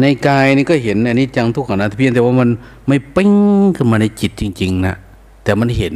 [0.00, 2.48] ในกายนี่ก็เห็นอนิจจังทุกขังอนัตตาเพียงแต่ว่ามัน
[2.86, 3.32] ไม่ปิ้ง
[3.76, 4.96] ขึ้นมาในจิตจริง ๆนะ
[5.44, 5.94] แต่มันเห็น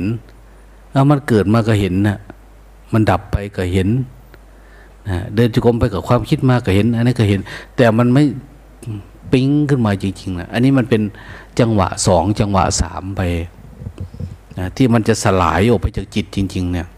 [0.93, 2.19] แล้วมันเกิดมาก็เห็นนะ
[2.93, 3.89] มันดับไปก็เห็น
[5.09, 7.41] นะเดินจุกรมไปกับความคิดมาก็เห็น อันนี้ก็เห็น
[7.77, 8.25] แต่มันไม่
[9.33, 11.03] ปิ้งขึ้นมาจริงๆนะอันนี้มันเป็น
[11.61, 13.21] จังหวะสองจังหวะสามไป
[14.59, 16.89] นะที่มันจะสลายออกไปจากจิตจริง ๆ เนี่ย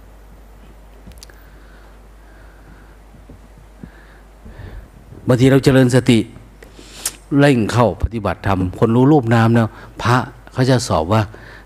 [5.27, 6.19] บางทีเราเจริญสติ
[7.39, 9.69] เร่งเข้าปฏิบัติธรรมคนรู้รูปนามเนี่ย
[10.03, 10.17] พระ
[10.53, 11.23] เขาจะสอบว่า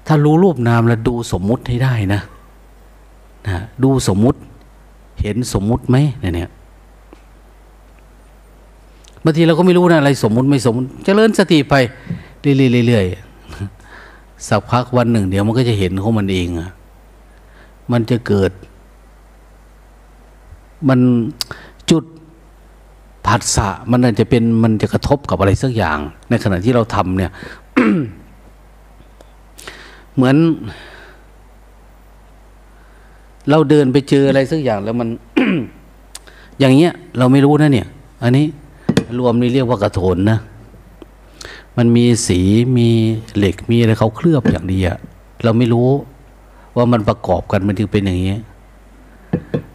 [0.07, 2.20] ถ้ารู้รูปนามแล้วดูสมมุติให้ได้นะ
[3.46, 4.38] นะดูสมมุติ
[5.22, 11.74] เห็นสมมุติไหมเนี่ยางทีเราก็ไม่รู้นะอะไรสมมุติไม่สมมุติจเจริญสติไป
[12.42, 16.48] เรื่อยๆสักพักวันหนึ่ง เดี๋ยวมันก็จะเห็นของมันเอง
[17.92, 18.52] มันจะเกิด
[20.88, 21.00] มัน
[21.90, 22.04] จุด
[23.26, 25.98] ผัสสะมันอาจจะเป็นมันจะกระทบกับอะไรสักอย่าง
[26.30, 27.32] ในขณะที่เราทำเนี่ย
[30.14, 30.36] เหมือน
[33.50, 35.08] เราเดินไปเจออะไรสักอย่างแล้วมัน
[36.58, 37.86] อย่างเงี้ย เราไม่รู้นะเนี่ย
[38.22, 38.46] อันนี้
[39.18, 40.38] รวมนี่เรียกว่ากระโถนนะ
[41.76, 42.40] มันมีสี
[42.76, 42.88] มี
[43.36, 44.96] เหล็กมีอะไรเขาเคลือบอย่างดีอะ
[45.44, 45.88] เราไม่รู้
[46.76, 48.32] ว่ามันประกอบกันมันจึงเป็นอย่างนี้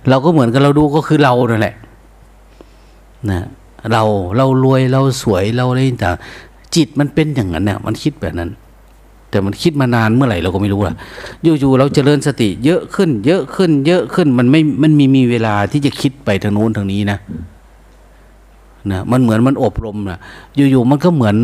[0.10, 1.76] เราก็เหมือนกับเราดูก็คือเรานั่นแหละ
[3.32, 3.42] นะ
[3.92, 4.04] เรา
[4.38, 6.16] เรารวยเราสวยเราอะไรต่าง
[6.76, 8.50] จิตมันเป็นอย่างนั้นเนี่ยมันคิดแบบนั้น
[9.30, 10.96] แต่มันคิดมานานเมื่อไหร่เราก็ไม่รู้ล่ะ
[11.44, 17.18] อยู่ๆเราเจริญสติ เยอะขึ้น เยอะขึ้น เยอะขึ้นมันไม่มันมีมีเวลาที่จะคิดไปทางโน้นทางนี้นะ
[18.92, 20.20] นะมันเหมือนมันอบรมนะ
[20.56, 21.36] อยู่ๆมันก็เหมือน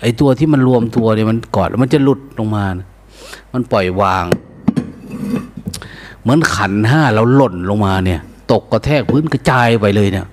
[0.00, 2.86] ไอ้ตัวที่มันรวมตัวเนี่ยมันกอดมันจะหลุดลงมานะ
[3.52, 4.24] มันปล่อยวาง
[6.22, 8.20] เหมือนขันห้าเราหล่นลงมาเนี่ย
[8.52, 10.26] ตกกระแทกพื้นกระจายไปเลยเนี่ย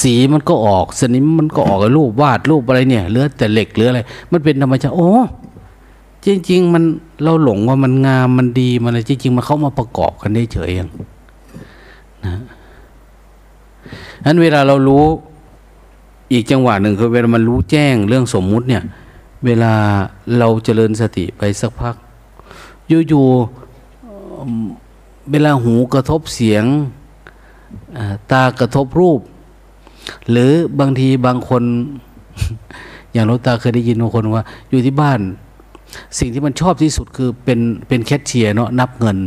[0.00, 4.00] สีมันก็ออกสนิมมันก็ออกรูปวาดรูปอะไรเนี่ยเหลือแต่เหล็กเหลืออะไร
[4.32, 5.12] มันเป็นธรรมชาติโอ้
[6.26, 6.82] จริง ๆ มัน
[7.24, 10.88] เราหลงว่ามันงามมันดีมันอะไรจริง ๆ มันเข้ามาประกอบกันได้เฉยเอง
[12.24, 12.34] นะ
[14.24, 15.04] นั้นเวลาเรารู้
[16.32, 18.82] อีกจังหวะหนึ่งคือเวลามันรู้แจ้งเรื่องสมมุติเนี่ย
[19.46, 19.72] เวลา
[20.38, 21.94] เราเจริญสติไปสักพัก
[23.08, 26.64] อยู่ๆเวลาหูกระทบเสียง
[28.32, 29.20] ตากระทบรูป
[30.30, 31.62] หรือบางทีบางคน
[33.12, 35.20] อย่างเราตาเคยได้ยินบางคนว่า อยู่ที่บ้าน
[36.18, 39.18] สิ่งที่มันชอบที่สุดคือเป็นเป็นแคชเชียร์เนาะนับเงิน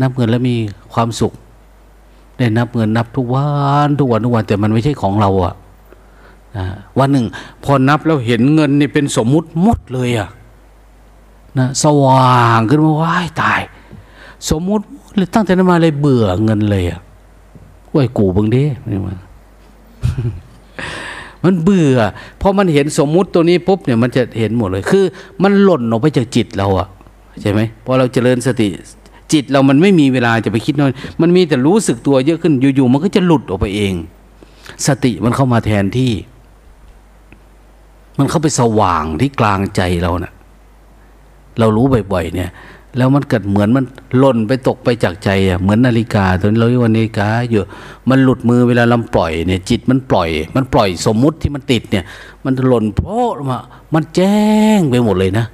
[0.00, 0.56] นับเงินแล้วมี
[0.94, 1.32] ความสุข
[2.38, 3.46] ได้นับเงินนับทุกวั
[3.86, 6.64] นทุกวันทุกวันแต่มันไม่ใช่ของเราอะะ
[6.98, 7.26] วันหนึ่ง
[7.64, 10.28] พอนับแล้วเห็นเงินนี่เป็นสมมุติหมดเลยอะ
[11.58, 13.60] นะสว่างขึ้นมาว้ายตาย
[14.50, 14.84] สมมุติ
[15.16, 17.00] เลยตั้งแต่นั้นมาเลยเบื่อเงินเลยอะ
[17.94, 19.14] ว้กูบังเด้ม่มา
[21.44, 21.98] มันเบื่อ
[22.40, 25.04] พอมันเห็นสมมุติตัวนี้ปุ๊บเนี่ยมันจะเห็นหมดเลยคือ
[25.42, 26.88] มันหล่นออกไปจากจิตเราอะ
[27.40, 28.68] ใช่ไหมพอเราเจริญสติ
[29.32, 33.94] จิตเรามันไม่มีเวลาจะไปคิดน้อยมันมีแต่รู้สึกตัวเยอะขึ้นอยู่ๆมันก็จะหลุดออกไปเอง
[34.86, 36.12] สติมันเข้ามาแทนที่
[38.18, 40.32] มันเข้าไปสว่างที่กลางใจเราเนะ่ะ
[41.58, 42.50] เรารู้บ่อยๆเนี่ย
[42.96, 43.84] แล้วมันเกิดเหมือนมัน
[44.18, 47.60] หล่นไปตกไปจากใจอะเหมือนนาฬิกาตัวนี้เราเรียกว่านาฬิกาอยู่
[48.08, 52.04] มันหลุดมือเวลาลำปล่อยเนี่ย จิตมันปล่อย มันปล่อยสมมุติที่มันติดเนี่ย
[52.44, 53.18] มันหล่นโผล่
[53.50, 53.58] มา
[53.94, 54.36] มันแจ้
[54.78, 55.46] งไปหมดเลยนะ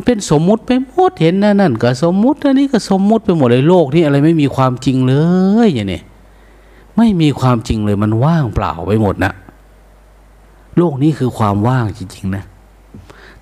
[0.00, 5.14] มันเป็นสมมุติไปหมดเห็นนั่นนั่นก็สมมุติอันนี้ก็สมมุติไปหมดเลยโลกนี่อะไรไม่มีความจริงเล
[5.66, 6.00] ยอย่างนี้
[6.96, 9.32] ไม่มีความจริงเลยมันว่างเปล่าไปหมดนะ
[10.76, 12.44] โลกนี้คือความว่างจริงๆนะ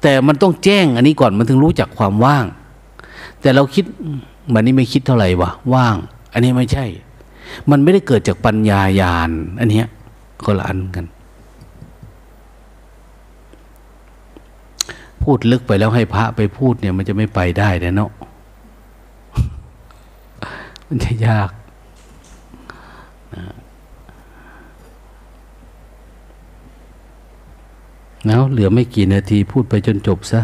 [0.03, 2.45] แต่มันต้องแจ้งอันนี้ก่อนมันถึงรู้จักความว่าง
[3.41, 3.85] แต่เราคิด
[4.53, 5.95] มันนี้ไม่คิดเท่าไหร่วะว่าง
[6.33, 6.85] อันนี้ไม่ใช่
[7.71, 9.87] มันไม่ได้เกิดจากปัญญายาณอันเนี้ย
[10.45, 11.07] คนละอันกัน
[15.31, 18.11] พูดลึกไปแล้วให้พระไปพูดเนี่ย มันจะไม่ไปได้เนาะ
[20.87, 21.51] มันจะยาก
[23.35, 23.45] นะ
[28.27, 30.41] แล้วเหลือไม่กี่นาทีพูดไปจนจบซะ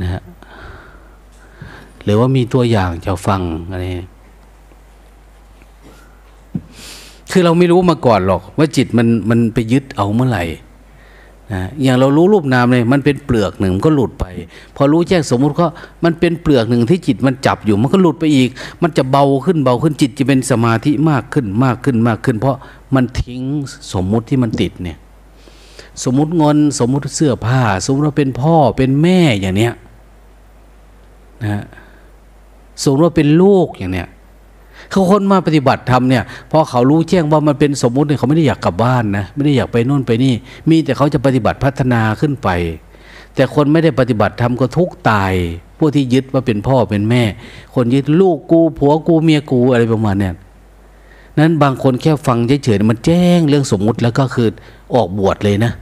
[0.00, 0.22] นะฮะ
[2.02, 3.82] หรือว่ามีตัวอย่างจะฟังอะไร
[7.30, 10.44] คือเราไม่รู้มาก่อนหรอก ว่าจิตมันมันไปยึดเอาเมื่อไหร่
[11.52, 14.24] นะอย่างเรารู้รูปนามเลยมันเป็นเปลือกหนึ่งมันก็หลุดไป
[14.76, 15.66] พอรู้แจ้งสมมุติก็
[16.04, 18.48] มันเป็นเปลือกหนึ่งที่จิตมันจับอยู่มันก็หลุดไปอีก
[18.82, 22.56] มันจะเบาขึ้นเบาขึ้นจิตจะเป็นสมาธิมากขึ้นมากขึ้นมากขึ้น เพราะ
[22.94, 23.42] มันทิ้ง
[23.92, 24.98] สมมุติที่มันติดเนี่ย
[26.04, 29.74] สมมุติเงินสมมุติเสื้อผ้า สมมติว่าเป็นพ่อเป็นแม่อย่างเนี้ย
[31.44, 31.64] นะ
[32.82, 34.08] สมมติว่าเป็นลูกอย่างเนี้ย
[34.90, 40.34] เขาคนมาปฏิบัติธรรมเนี่ยพอเขารู้แจ้งว่ามันเป็นสมมุติเนี่ยเขาไม่ได้อยากกลับบ้านนะไม่ได้อยากไปนู่นไปนี่
[40.68, 42.48] มีแต่เขาจะปฏิบัติพัฒนาขึ้นไป
[43.34, 45.32] แต่คนไม่ได้ปฏิบัติธรรมก็ทุกตาย
[45.78, 47.22] พวกที่ยึดว่าเป็นพ่อเป็นแม่
[47.74, 50.34] คนยึดลูกกูผัวกูเมียกูอะไรประมาณเนี้ย
[51.38, 54.48] นั้นบางคนแค่ฟังเฉยๆมันแจ้งเรื่องสมมุติแล้วก็คือ
[54.94, 55.72] ออกบวชเลยนะ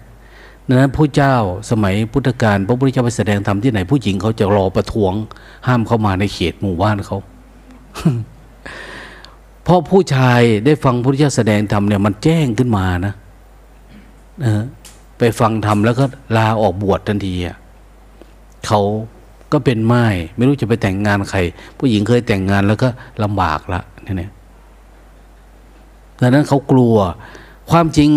[0.68, 1.34] นั้นผู้เจ้า
[1.70, 5.12] สมัยพุทธกาลพระพุทธเจ้าไปแสดงธรรมที่ไหนผู้หญิงเขาจะรอประท้วง
[5.66, 7.18] ห้ามเข้ามาในเขตหมู่บ้านเขา
[9.64, 13.14] เพราะผู้ชายได้ฟังพระพุทธเจ้าแสดงธรรมเนี่ยมันแจ้งขึ้นมานะ
[14.42, 14.62] เออ
[15.18, 16.04] ไปฟังธรรมแล้วก็
[16.36, 17.56] ลาออกบวชทันทีอะ
[18.66, 18.80] เขา
[19.52, 21.38] ก็เป็นไม้ไม่รู้จะไปแต่งงานใคร
[21.78, 22.88] ผู้หญิงเคยแต่งงานแล้วก็
[23.22, 24.30] ลำบากละเนี่ย
[26.20, 26.96] ดังนั้นเขากลัว
[27.70, 28.10] ความจริง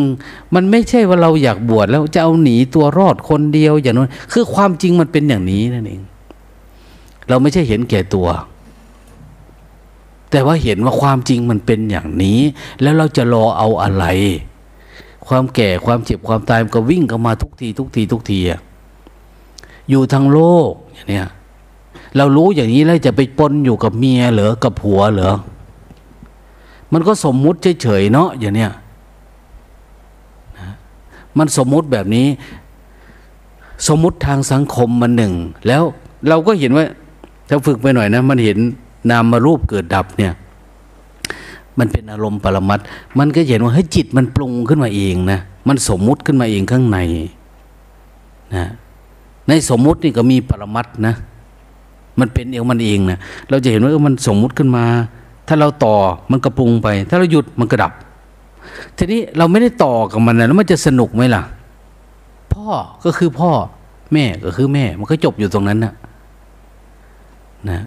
[0.56, 6.02] มันไม่ใช่ว่าเราอยากบวชแล้วจะเอาหนีตัวรอดคนเดียวอย่างนั้นคือความจริงมันเป็นอย่างนี้นั่นเอง
[7.30, 8.28] เราไม่ใช่เห็นแก่ตัว
[10.32, 12.40] แต่ว่าเห็นว่าความจริงมันเป็นอย่างนี้
[12.82, 14.06] แล้วเราจะรอเอาอะไร
[15.28, 18.60] ความแก่ความเจ็บความตายมันก็วิ่งเข้ามาทุกทีทุกทีทุกทีอะ
[19.90, 21.28] อยู่ทั้งโลกอย่างเนี้ย
[22.18, 25.34] เรารู้อย่างนี้แล้วจะไปปนอยู่กับเมียเหรอกับผัวเหรอ
[26.94, 28.72] มันก็สมมุติเฉยๆเนาะอย่างเนี้ย
[31.38, 32.28] มันสมมุติแบบนี้
[33.88, 35.34] สมมุติทางสังคมมันหนึ่ง
[35.68, 35.84] แล้ว
[36.28, 36.86] เราก็เห็นว่า
[37.50, 38.58] ถ้าฝึกไปหน่อยนะ มันเห็น
[39.10, 40.34] นามารูปเกิดดับเนี่ย
[41.80, 42.80] มันเป็นอารมณ์ปรมัต
[43.20, 46.98] มันก็เห็นว่าเฮ้ยจิตมันปรุงขึ้นมาเองนะมันสมมุติขึ้นมาเองข้างใน
[48.56, 48.66] นะ
[49.48, 51.16] ในสมมุตินี่ก็มีปรมัตนะ
[52.20, 54.86] มันเป็นเองมันเองนะเราจะเห็นว่ามันสมมุติขึ้นมา
[55.48, 55.96] ถ้าเราต่อ
[56.32, 57.94] มันก็ปรุงไป ถ้าเราหยุดมันก็ดับ
[58.98, 61.44] ทีนี้เราไม่ได้ต่อกับมันนะแล้วมันจะสนุกไหมล่ะ
[62.54, 62.68] พ่อ
[63.06, 63.52] ก็คือพ่อ
[64.14, 65.94] แม่ก็คือแม่ มันก็จบอยู่ตรงนั้นนะ
[67.70, 67.80] นะ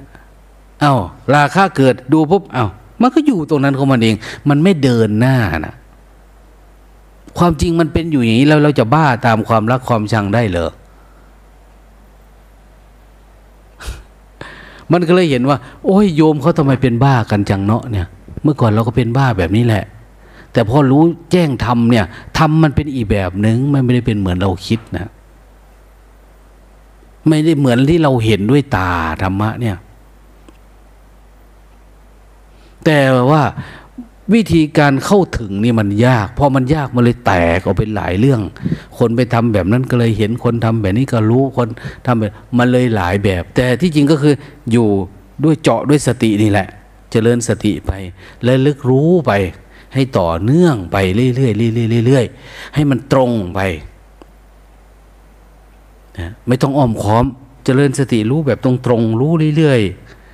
[0.80, 0.94] เอา้า
[1.34, 2.66] ราคาเกิดดูปุ๊บเอา้า
[3.00, 4.14] มันก็อยู่ตรงนั้นของมันเอง
[4.48, 5.74] มันไม่เดินหน้านะ
[7.38, 10.70] ความจริงมันเป็นอยู่อย่างนี้แล้วเราจะบ้าตามความรักความชังได้เหรอ
[14.92, 18.06] มันก็เลยเห็นว่า โอ้ยโยมเขาทำไมเป็นบ้ากันจังเนาะเนี่ย
[18.42, 19.84] เมื่อก่อนเราก็เป็นบ้าแบบนี้แหละ
[20.52, 22.04] แต่พอรู้แจ้งทำเนี่ย
[22.38, 25.08] ทำมันเป็นอีกแบบหนึง่งมันไม่ได้เป็นเหมือนเราคิดนะ
[27.28, 28.90] ไม่ได้เหมือนที่เราเห็นด้วยตา
[29.22, 29.76] ธรรมะเนี่ย
[32.86, 33.42] แต่ว่า
[34.34, 38.40] วิธีการเข้าถึงนี่มันยากพอมันยากมันเลยแตกออกเป็นหลายเรื่อง
[38.98, 41.68] คนไปทำแบบนั้นก็เลยเห็นคนทำแบบนี้ก็รู้คน
[42.06, 44.34] ทำแบบมันเลยหลายแบบ แต่ที่จริงก็คือ
[44.72, 44.88] อยู่
[45.44, 46.68] ด้วยเจาะด้วยสตินี่แหละ
[47.12, 47.92] จเจริญสติไป
[48.44, 49.32] และลึกรู้ไป
[49.94, 51.50] ให้ต่อเนื่องไปเรื่อยๆเรื่อ
[52.02, 53.60] ยๆเรื่อยๆให้มันตรงไป
[56.18, 57.24] นะไม่ต้องอ้อมค้อม
[57.64, 59.80] เจริญสติรู้แบบตรงๆรู้เรื่อย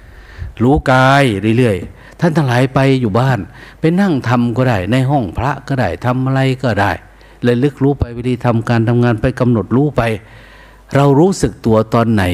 [0.05, 1.25] ๆรู้กาย
[1.59, 3.39] เรื่อยๆ ท่านทั้งหลายไปอยู่บ้าน
[3.81, 6.93] ไปนั่งทำก็ได้ ในห้องพระก็ได้ทำอะไรก็ได้
[7.43, 10.03] เลยลึกรู้ไปวิธีทำการทำงานไปกำหนดรู้ไป
[10.95, 12.25] เรารู้สึกตัวตอนไหน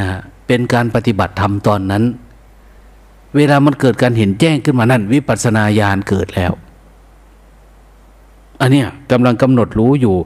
[0.06, 0.08] ะ
[0.46, 2.04] เป็นการปฏิบัติธรรมตอนนั้น
[3.36, 6.52] เวลามันเกิดการเห็นแจ้งขึ้นมานั่น วิปัสสนาญาณเกิดแล้ว
[8.60, 10.16] อันเนี้ยกำลังกำหนดรู้อยู่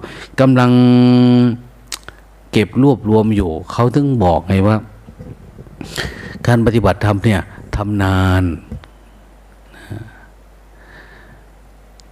[0.41, 0.71] กำลัง
[2.53, 4.77] เก็บรวบรวมอยู่ เขาถึงบอกไงว่า
[6.47, 7.41] การปฏิบัติธรรมเนี่ย
[7.77, 8.45] ทำนาน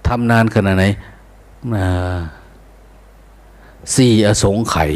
[0.07, 0.85] ทำนานขนาดไหน
[3.97, 4.95] สี่อสงไขย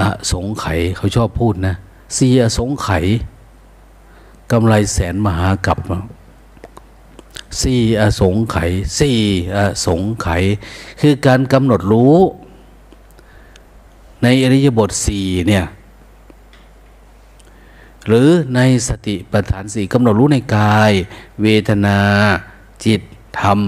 [0.00, 1.74] อสงไขยเขาชอบพูดนะ
[2.18, 3.06] สี่อสงไขย
[4.52, 5.78] กำไรแสนมหากับ
[7.62, 9.18] สี่อสงไขยสี่
[9.54, 10.42] อสงไขย
[11.00, 12.16] คือการกำหนดรู้
[14.22, 15.64] ในอริยบทสี่เนี่ย
[18.06, 20.92] หรือในสติปัฏฐานสี่กำหนดรู้ในกาย
[21.42, 21.98] เวทนา
[22.84, 23.00] จิต
[23.40, 23.60] ธรรม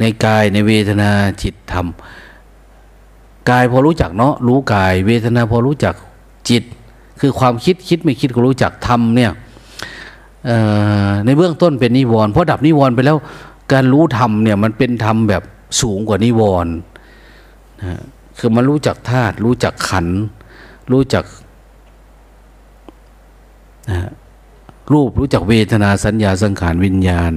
[0.00, 1.10] ในกายในเวทนา
[1.42, 1.86] จิตธรรม
[3.50, 5.94] กายพอรู้จักเนาะรู้กาย เวทนาพอรู้จัก
[6.48, 6.62] จิต
[7.20, 9.32] คือความคิดคิดไม่คิดก็รู้จักธรรมเนี่ย
[11.24, 13.16] ในเบื้องต้นเป็นนิวรณ์เพราะดับนิวรณ์ไปแล้ว
[13.72, 15.42] การรู้ธรรมเนี่ยมันเป็นธรรมแบบ
[15.80, 16.72] สูงกว่านิวรณ์
[17.82, 18.00] นะ
[18.38, 20.06] คือมันรู้จักธาตุรู้จักขัน
[20.92, 21.24] รู้จัก
[23.90, 24.10] นะ
[24.92, 27.32] รูปรู้จักเวทนาสัญญาสังขารวิญญาณ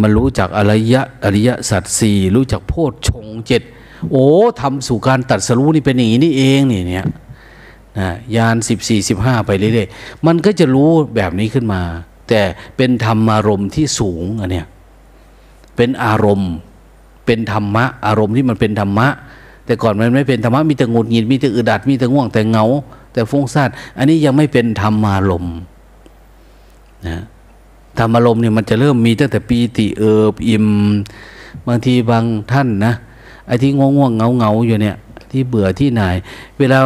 [0.00, 3.62] มันรู้จักอริยะอริยสัจสี่รู้จักโพชฌงเจ็ด
[4.10, 4.28] โอ้
[4.60, 7.06] ทำสู่การตัดสรู้นี่เป็นอย่างนี้นี่เองนี่เนี่ย
[7.98, 11.82] นะยานสิบสี่สิบห้าไปเรื่อยๆมันก็จะรู้แบบนี้ขึ้นมา
[12.28, 12.42] แต่
[12.76, 14.66] เป็นธรรมารมณ์ที่สูงอันเนี้ย
[15.76, 16.52] เป็นอารมณ์
[17.26, 19.08] เป็นธรรมะ อารมณ์ที่มันเป็นธรรมะ
[19.66, 22.64] แต่ก่อนมันไม่เป็นธรรมะมีแต่งุดหงิดมีแต่อึดอัดมีแต่ง่วงแต่เงา
[23.16, 25.56] แต่ฟุ้งซ่านอันนี้ยังไม่เป็นธรรมารมณ์
[27.06, 27.22] นะ
[27.98, 30.66] ธรรมารมณ์เนี่ยมันจะเริ่มมีตั้งแต่ปีติเอิบอิ่ม
[31.68, 32.94] บางทีบางท่านนะ
[33.46, 34.96] ไอ้ที่ง่วงง่วงเงาเงาอยู่เนี่ย
[35.30, 36.02] ที่เบื่อที่ไหน
[36.58, 36.78] เวลา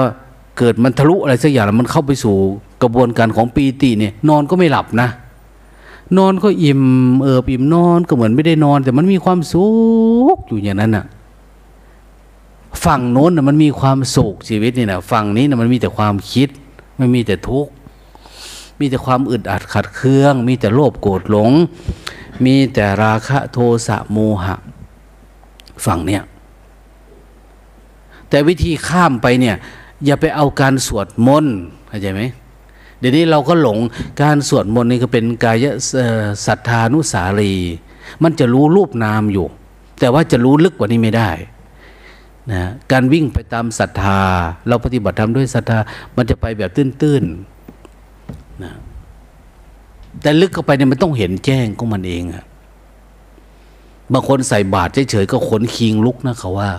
[0.59, 2.37] เกิดมันทะลุอะไรสักอย่างมันเข้าไปสู่
[2.83, 5.09] กระบวนการของปีติเนี่ย นอนก็ไม่หลับนะ
[6.19, 6.83] นอนก็อิ่ม
[7.23, 9.67] เอออิ่มนอนก็เหมือนไม่ได้นอน แต่มันมีความสุ
[10.35, 11.05] ขอยู่อย่างนั้นน่ะ
[12.85, 16.49] ฝั่งโน้นน่ะมันมีความสุขชีวิตนี่นะฝั่งนี้น่ะมันมีแต่ความคิด
[16.97, 17.73] ไม่มีแต่ทุกข์
[18.81, 21.51] มีแต่ความอึดอัดขัดเคือง มีแต่โลภโกรธหลง
[22.45, 24.57] มีแต่ราคะโทสะโมหะ
[25.87, 26.23] ฝั่งเนี้ย
[28.29, 29.57] แต่วิธีข้ามไปเนี่ย
[30.05, 31.57] อย่าไปเอาการสวดมนต์
[31.89, 32.23] เข้าใจไหม
[32.99, 33.79] เดี๋ยวนี้เราก็หลง
[34.23, 35.65] การสวดมนต์นี่ก็เป็นกาย
[36.47, 37.53] ศรัทธานุสารี
[38.23, 39.47] มันจะรู้รูปนามอยู่
[40.01, 41.31] แต่ว่าจะรู้ลึกกว่านี้ไม่ได้
[42.53, 44.21] นะการวิ่งไปตามศรัทธา
[44.69, 45.79] เราปฏิบัติทำด้วยศรัทธา
[46.17, 48.73] มันจะไปแบบตื้นๆนะ
[50.23, 52.45] แต่ลึกเข้าไปเนี่ยมันต้องเห็นแจ้งของมันเองอะ
[54.13, 56.71] บางคนใส่บาตรเฉยๆก็ขนคิงลุกนะเขาว่า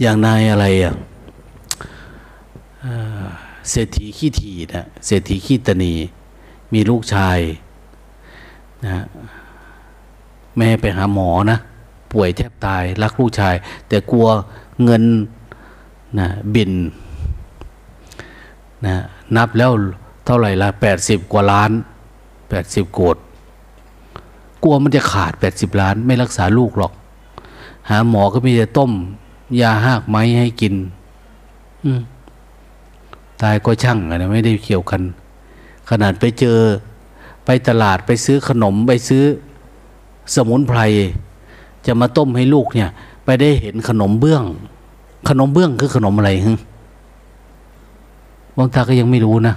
[0.00, 0.94] อย่างนายอะไรอะ
[3.70, 5.94] เศรษฐีขี้ทีนะเศรษฐีขี้ตนี
[6.74, 7.38] มีลูกชาย
[8.84, 9.04] นะ
[10.56, 11.58] แม่ไปหาหมอนะ
[12.12, 13.54] ป่วยแทบตาย รักลูกชาย
[13.88, 14.28] แต่กลัว
[14.84, 15.04] เงิน
[16.18, 16.72] นะบิน
[18.86, 18.94] นะ
[19.36, 19.70] นับแล้ว
[20.24, 21.70] เท่าไหร่ละแปดสิบกว่าล้าน
[22.48, 23.16] แปดสิบโกด
[24.62, 26.92] กลัวมันจะขาดแปดสิบล้าน ไม่รักษาลูกหรอก
[27.88, 28.92] หาหมอก็มีแต่ต้ม
[29.60, 30.74] ยาหากไม้ให้กิน
[33.42, 35.02] ตายก็ช่างอะนะไม่ได้เกี่ยวกัน
[35.90, 36.58] ขนาดไปเจอ
[37.44, 39.24] ไปตลาดไปซื้อขนมไปซื้อ
[40.34, 40.80] สมุนไพร
[41.86, 42.88] จะมาต้มให้ลูกเนี่ย
[43.24, 44.44] ไปได้เห็นขนมเบื้อง
[45.28, 46.52] ขนมเบื้องคือขนมอะไรฮึ
[48.56, 49.54] บางตาก็ยังไม่รู้นะ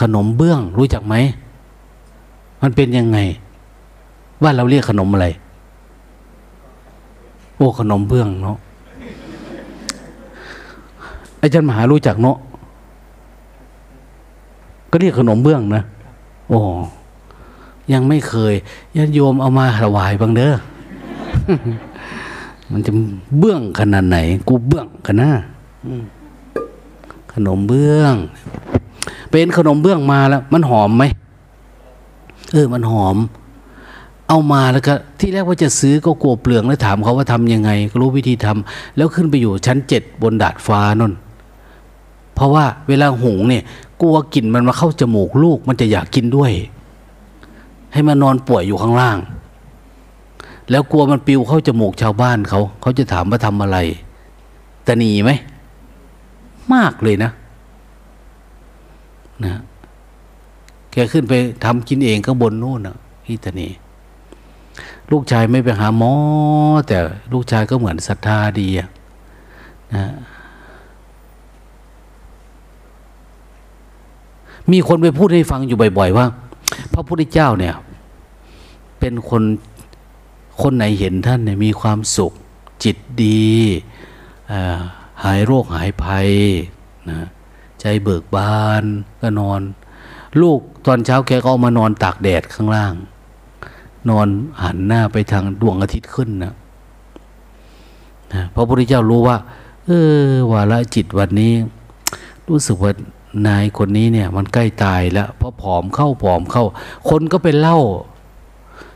[0.00, 1.14] ขนมเบื้องรู้จักไหม
[2.62, 3.18] มันเป็นยังไง
[4.42, 5.26] ว่าเราเรียกขนมอะไร
[7.56, 8.56] โอ้ขนมเบื้องเนาะ
[11.40, 12.36] อาจารย์มหารู้จักเนาะ
[14.90, 15.82] ก็เรียกขนมเบื้องนะ
[16.48, 16.60] โอ้
[17.92, 18.54] ยังไม่เคย
[18.96, 20.54] ญาติโยมเอามาถวายบางเด้อ
[22.72, 22.92] มันจะ
[23.38, 24.18] เบื้องขนาดไหน
[24.48, 25.30] กูเบื้องกันนะ
[27.34, 28.14] ขนมเบื้อง
[29.30, 31.04] เป็นขนมเบื้องมาแล้ว มันหอมไหม
[32.52, 33.16] เออ มันหอม
[34.28, 41.12] เอามาแล้วก็ที่แรกว่าจะซื้อก็กลัวเปลืองแล้วถามเขาว่าทํำยังไง ก็รู้วิธีทำแล้วขึ้นไปอยู่ชั้นเจ็ดบนดาดฟ้านน
[42.34, 43.62] เพราะว่าเวลาหุงเนี่ย
[44.02, 46.52] กลัวกลิ่นมันมาเข้าจมูกลูก มันจะอยากกินด้วย
[47.92, 49.18] ให้มันนอนป่วยอยู่ข้างล่าง
[50.70, 53.78] แล้วกลัวมันปิวเข้าจมูกชาวบ้านเขา เขาจะถามว่าทำอะไร
[54.86, 55.30] ตะหนีไหม
[56.74, 57.30] มากเลยนะ
[59.44, 59.54] นะ
[60.92, 61.32] แกขึ้นไป
[61.64, 63.68] ทำกินเองก็บนนู่นนะพี่ตานี
[65.10, 66.12] ลูกชายไม่ไปหาหมอ
[66.88, 66.98] แต่
[67.32, 70.04] ลูกชายก็เหมือนศรัทธาดีนะ
[74.72, 76.26] มีคนไปพูดให้ฟังอยู่บ่อย ๆ ว่า
[76.92, 77.74] พระพุทธเจ้าเนี่ย
[78.98, 79.42] เป็นคน
[80.62, 82.32] คนไหนเห็นท่านเนี่ยมีความสุข
[82.84, 83.48] จิตดี
[85.24, 86.28] หายโรคหายภัย
[87.10, 87.20] นะ
[87.80, 88.84] ใจเบิกบาน
[89.20, 89.60] ก็นอน
[90.40, 92.94] ลูกตอนเช้าแกก็เอามานอนตากแดดข้างล่าง
[94.10, 94.28] นอน
[94.62, 96.54] หันหน้าไปทางดวงอาทิตย์ขึ้นนะ
[98.32, 99.36] นะพระพุทธเจ้ารู้ว่า
[99.86, 99.90] เอ
[100.22, 101.52] อวาละจิตวันนี้
[102.48, 102.92] รู้สึกว่า
[103.46, 106.64] นายคนนี้เนี่ย มันใกล้ตายแล้วเพราะผอมเข้าผอมเข้า
[107.08, 107.78] คนก็เป็นเล่า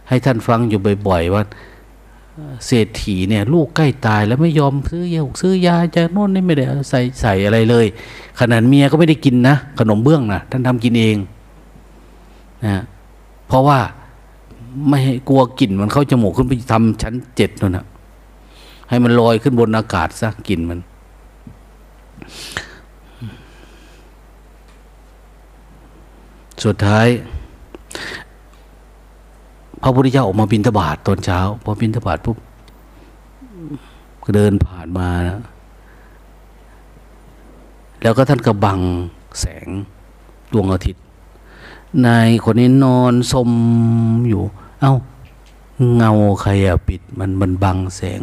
[0.08, 1.42] ให้ท่านฟังอยู่บ่อยๆว่า
[2.66, 7.86] เศรษฐีเนี่ย ลูกใกล้ตายแล้วไม่ยอมซื้อยาซื้อยาจากโน่นนี่ไม่ได้ใส่ใส่อะไรเลย
[8.40, 11.16] ขนาดเมียก็ไม่ได้กินนะขนมเบื้องนะท่านทำกินเอง
[12.66, 12.82] นะ
[13.48, 13.78] เพราะว่า
[14.88, 17.86] ไม่ให้กลัวกลิ่นมันเข้าจมูกขึ้นไปทำชั้นเจ็ดนั่นนะ
[18.88, 20.78] ให้มันลอยขึ้นบนอากาศซะกลิ่นมัน
[26.62, 27.06] สุดท้าย
[29.82, 32.36] พระพุทธเจ้าออกมาบินทบาทตอนเช้าพอบินทบาทปุ๊บ
[34.34, 35.40] เดินผ่านมานะ
[38.02, 38.80] แล้วก็ท่านก็บัง
[39.40, 39.68] แสง
[40.52, 41.02] ดวงอาทิตย์
[42.06, 43.50] นายคนนี้นอนสม
[44.28, 44.42] อยู่
[44.80, 44.94] เอา้า
[45.96, 48.20] เงาใครอะปิดมันมันบังแสง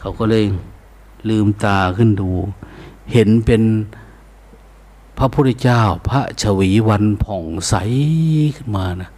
[0.00, 0.44] เขาก็เลย
[1.28, 2.30] ลืมตาขึ้นดู
[3.12, 3.62] เห็นเป็น
[5.16, 7.74] พระพุทธเจ้า พระชวีวันผ่องใส
[8.56, 9.10] ขึ้นมานะ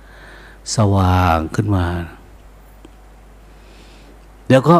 [0.74, 1.86] สว่างขึ้นมา
[4.50, 4.76] แล้วก็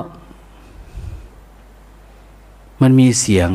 [2.81, 3.51] มันมีเสียง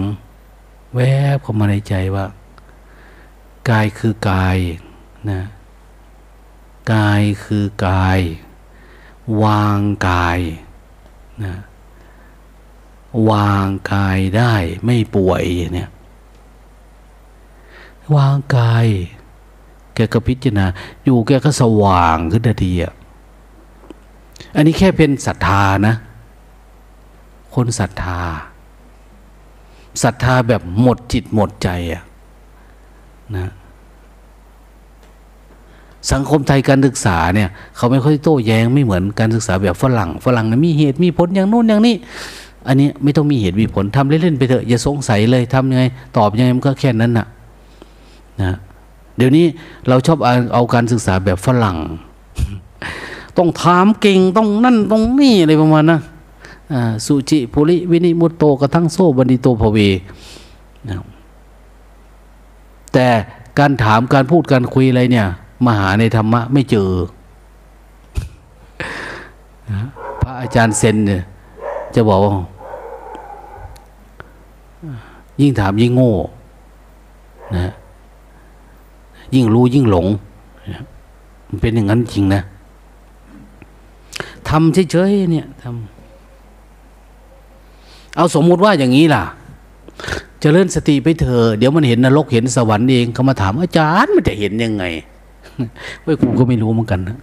[0.95, 1.01] แว
[1.35, 2.25] บเข้ามาในใจว่า
[3.69, 4.57] กายคือกาย
[5.31, 5.41] นะ
[6.93, 8.19] กายคือกาย
[9.43, 9.79] วาง
[10.09, 10.39] กาย
[11.45, 11.55] นะ
[13.31, 14.53] วางกายได้
[14.85, 15.43] ไม่ป่วย
[15.73, 15.89] เนี่ย
[18.15, 18.87] วางกาย
[19.95, 20.65] แกก็พิจารณา
[21.05, 22.93] อยู่แกก็สว่างขึ้นทันทีอะ
[24.55, 25.95] อันนี้แค่เป็นศรัทธานะ
[27.55, 28.21] คนศรัทธา
[30.03, 32.03] ศรัทธาแบบหมดจิตหมดใจอะ
[33.37, 33.49] นะ
[36.11, 41.95] สังคมไทยการศึกษาเนี่ยเขาไม่ค่อยโต้แย้งไม่เหมือนการศึกษาแบบฝรั่งฝรั่งนะมีเหตุมีผลอย่างโน้นอย่างนี้
[42.67, 45.83] อันนี้ไม่ต้องมีเหตุมีผลทำเล่นๆไปเถอะอย่าสงสัยเลยทำยังไง
[46.17, 47.27] ตอบยังไงมันก็แค่นั้นนะ
[48.41, 48.53] นะ
[49.17, 49.45] เดี๋ยวนี้
[49.87, 50.17] เราชอบ
[50.53, 51.77] เอาการศึกษาแบบฝรั่ง
[53.37, 55.99] ต้องถามเก่งต้องนั่นต้องนี่อะไรประมาณนะ
[57.05, 59.77] สุจิปุริวินิมุตโตกระทั่งโซบันดิโตภเว
[60.87, 60.95] นะ
[62.93, 63.07] แต่
[63.59, 65.27] การถามการพูดการคุยอะไรเนี่ย
[65.65, 66.89] มาหาในธรรมะไม่เจอ
[70.21, 71.21] พระอาจารย์เซนเนี่ย
[71.95, 72.31] จะบอกว่า
[75.41, 76.13] ยิ่งถามยิ่งโง่
[77.55, 77.73] นะ
[79.35, 80.07] ยิ่งรู้ยิ่งหลง
[81.47, 82.41] มันเป็นอย่างนั้นจริงนะ
[84.49, 89.23] ทำเฉยๆเนี่ยทำเอาสมมุติว่าอย่างนี้ล่ะ
[90.41, 94.83] จเจริญสติไปเถอะเดี๋ยวมันเห็นนรกเห็นสวรรค์เองเขามาถามอาจารย์มันจะเห็นยังไง
[96.01, 97.17] เว้ยกูก็ไม่รู้เหมือนกันนะ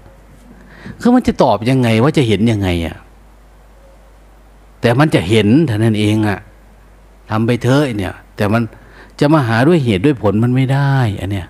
[1.00, 2.96] คือมันจะตอบยังไงว่าจะเห็นยังไงอะ่ะ
[4.80, 6.38] แต่มันจะเห็นเท่านั้นเองอะ่ะ
[7.30, 8.62] ทำไปเถอะเนี่ย แต่มัน
[9.20, 11.46] จะมาหาด้วยเหตุด้วยผลมันไม่ได้อันเนี้ย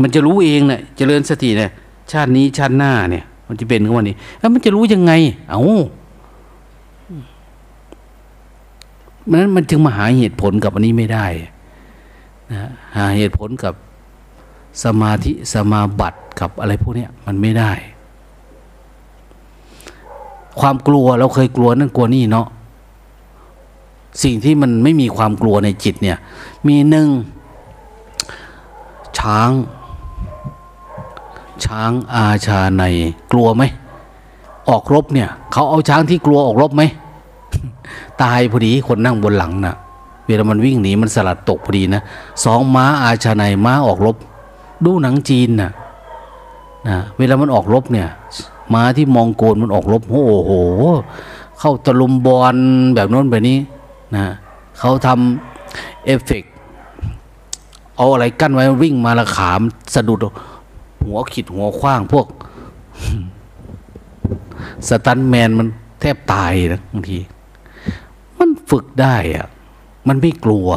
[0.00, 1.70] มันจะรู้เองเนะ่ยเจริญสติเนี่ย
[2.12, 5.12] ชาตินี้ชาติหน้าเนี่ย มันจะเป็นขึ้นมานี้แล้วมันจะรู้ยังไง
[5.50, 11.26] เอา้านั้นมันจึงมาหาเหตุผลกับอันนี้ไม่ได้
[12.50, 12.58] นะ
[12.96, 13.74] หาเหตุผลกับ
[14.84, 17.72] สมาธิสมาบัติกับอะไรพวกนี้มันไม่ได้
[20.60, 22.46] ความกลัวเราเคยกลัวนั่นกลัวนี่เนาะ
[24.22, 26.18] สิ่งที่มันไม่มีความกลัวในจิตเนี่ย
[26.68, 27.08] มีหนึ่ง
[29.18, 29.50] ช้าง
[31.64, 32.84] ช้างอาชาใน
[33.32, 33.62] กลัวไหม
[34.68, 36.82] ออกรบเนี่ย เขาเอาช้างที่กลัวออกรบไหม
[38.22, 39.76] ตายพอดีคนนั่งบนหลังนะ่ะ
[40.26, 42.02] เวลามันวิ่งหนีมันสลัดตกพอดีนะ
[42.44, 44.16] สองม้าอาชาในม้าออกรบ
[44.84, 45.70] ดูหนังจีนน่ะ
[46.88, 48.08] นะเวลามันออกรบเนี่ย
[48.74, 50.52] ม้าที่มองโกนมันออกรบโอ้โห
[51.58, 52.56] เข้าตะลุมบอล
[52.94, 53.58] แบบโน้นแบบนี้
[54.16, 54.24] นะ
[54.78, 56.44] เขาทำเอฟเฟก
[58.02, 59.60] เอาอะไรกั้นไว้วิ่งมาละขาม
[59.94, 60.18] สะดุด
[61.04, 62.26] หัวขิดหัวคว้างพวก
[64.88, 65.66] สตันแมนมัน
[66.00, 67.18] แทบตายนะบางที
[68.38, 69.46] มันฝึกได้อะ
[70.08, 70.68] มันไม่กลัว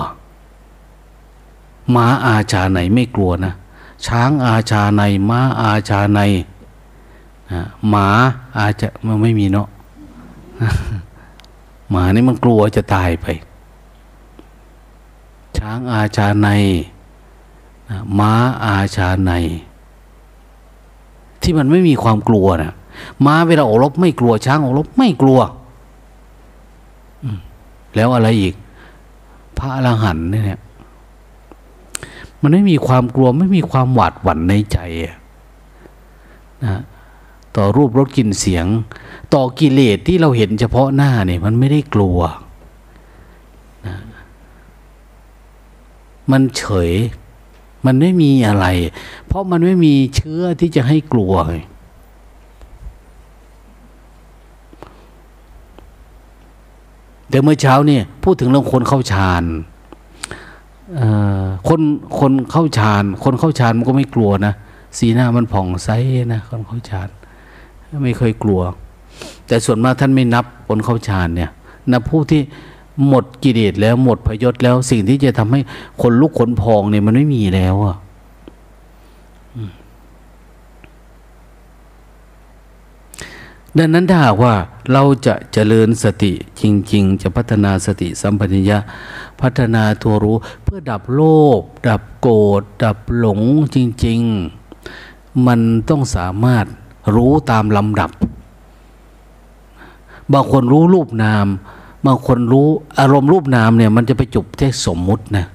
[1.96, 3.54] ม้าอาชาไหนไม่กลัวนะ
[4.08, 6.20] ช้างอาชาในม้าอาชาใน
[7.90, 8.08] หมา
[8.58, 9.68] อาจะมันไม่มีเนาะ
[11.90, 13.26] หมานี่มันกลัวจะตายไป
[15.58, 16.50] ช้างอาชาใน
[18.20, 18.32] ม้า
[18.66, 19.32] อาชาใน
[21.42, 22.74] ที่มันไม่มีความกลัวนะ
[23.26, 25.40] ม้าเวลาออกรบไม่กลัวช้างออกรบไม่กลัว
[27.96, 28.56] แล้วอะไรอีก
[29.58, 30.62] พระอรหันต์เนี่ย
[32.42, 34.80] มันไม่มีความกลัวไม่มีความหวาดหวั่นในใจ
[36.66, 36.82] นะ
[37.56, 38.66] ต่อรูปรสกลิ่นเสียง
[39.34, 42.18] ต่อกิเลสที่เราเห็นเฉพาะหน้าเนี่ย มันไม่ได้กลัว
[43.86, 43.96] นะ
[46.32, 46.92] มันเฉย
[47.86, 48.66] มันไม่มีอะไร
[49.28, 51.34] เพราะมันไม่มีเชื้อที่จะให้กลัว
[57.30, 59.44] เดี๋ยวเมื่อเช้าเนี่ยพูดถึงเรื่องคนเข้าฌาน
[61.68, 61.82] คน
[62.20, 64.54] คนเข้าฌาน คนเข้าฌานมันก็ไม่กลัวนะ
[64.98, 65.90] สีหน้ามันผ่องใส
[66.34, 67.10] นะคนเข้าฌาน
[68.04, 68.62] ไม่เคยกลัว
[69.48, 71.50] แต่ส่วนมากท่านไม่นับคนเข้าฌานเนี่ย
[71.92, 72.42] นับผู้ที่
[73.08, 75.60] หมดกิเลสแล้วหมดพยศแล้ว สิ่งที่จะทำให้
[76.02, 77.98] คนลุกขนพองเนี่ยมันไม่มีแล้วอะ
[83.78, 84.54] ดังนั้นถ้าหากว่า
[84.92, 88.80] เราจะเจริญสติจริง ๆ จะพัฒนาสติสัมปชัญญะ
[89.42, 91.22] พัฒนาตัวรู้เพื่อดับโล
[91.60, 93.42] ภดับโกรธดับหลง
[93.76, 94.22] จริง
[94.84, 96.66] ๆ มันต้องสามารถ
[97.16, 98.12] รู้ตามลำดับ
[100.32, 101.48] บางคนรู้รูปนาม
[102.06, 102.68] บางคนรู้
[103.00, 105.46] อารมณ์รูปนามเนี่ย มันจะไปจุบที่สมมุตินะ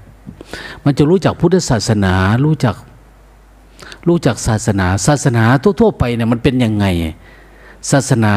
[0.85, 2.13] มันจะรู้จักพุทธศาสนา
[2.45, 2.75] รู้จัก
[4.07, 5.43] รู้จักศาสนา ศาสนา
[5.79, 6.85] ทั่วๆไปเนี่ยมันเป็นยังไง
[7.91, 8.33] ศาสนา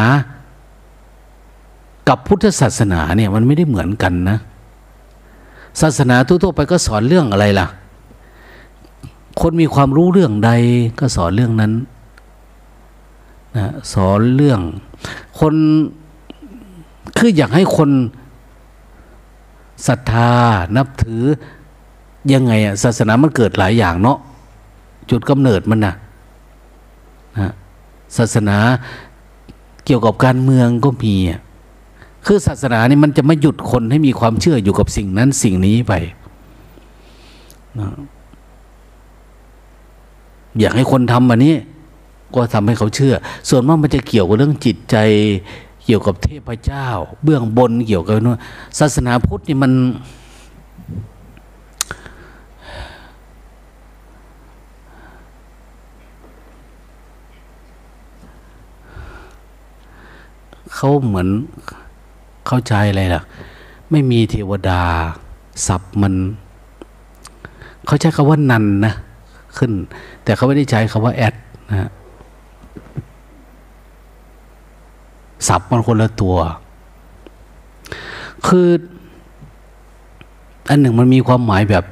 [2.08, 4.38] กับพุทธศาสนาเนี่ยมันไม่ได้เหมือนกันนะ
[5.80, 7.66] ศาสนาทั่วๆไปก็สอนเรื่องอะไรล่ะ
[9.40, 10.50] คนมีความรู้เรื่องใด
[10.98, 11.72] ก็สอนเรื่องนั้น
[13.56, 14.60] นะสอนเรื่อง
[15.38, 15.54] คน
[17.18, 17.90] คืออยากให้คน
[19.86, 20.30] ศรัทธา
[20.76, 21.22] นับถือ
[22.32, 24.18] ยังไงอะศาสนามันเกิดหลายอย่างเนาะ
[25.10, 25.94] จุดกำเนิดมันนะ
[27.38, 27.52] นะ
[28.16, 28.58] ศาสนา
[29.84, 31.14] เกี่ยวกับการเมืองก็มี
[32.26, 35.92] คือศาสนานี่มันจะไม่หยุดคนให้มีความเชื่ออยู่กับสิ่งนั้นสิ่งนี้ไป
[37.78, 37.88] นะ
[40.60, 41.54] อยากให้คนทำอันนี้
[42.34, 43.14] ก็ทำให้เขาเชื่อ
[43.48, 44.96] ส่วนมากมันจะเกี่ยวกับเรื่องจิตใจ
[45.84, 46.86] เกี่ยวกับเทพเจ้า
[47.24, 48.38] เบื้องบนเกี่ยวกับนู้น
[48.78, 49.72] ศาสนาพุทธนี่มัน
[60.74, 61.28] เขาเหมือน
[62.46, 63.22] เข้าใจอะไรล่ะ
[63.90, 64.80] ไม่มีเทวดา
[65.66, 66.14] ศัพท์มัน
[67.86, 68.94] เขาใช้คำว่านันนะ
[69.56, 69.72] ขึ้น
[70.24, 71.34] แต่เขาไม่ได้ใช้คำว่าแอด
[71.70, 71.90] นะ
[75.46, 76.36] ศัพท์มันคนละตัว
[78.46, 78.68] คือ
[80.68, 81.84] อันหนึ่งมันมีความหมายแบบ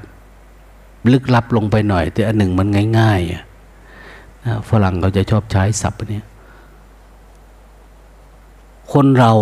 [1.12, 2.66] ลึกลับลงไปหน่อย แต่อันหนึ่งมัน
[2.98, 6.22] ง่ายๆนะฝรั่งเขาจะชอบใช้ศัพท์นี้
[8.92, 9.32] คนเรา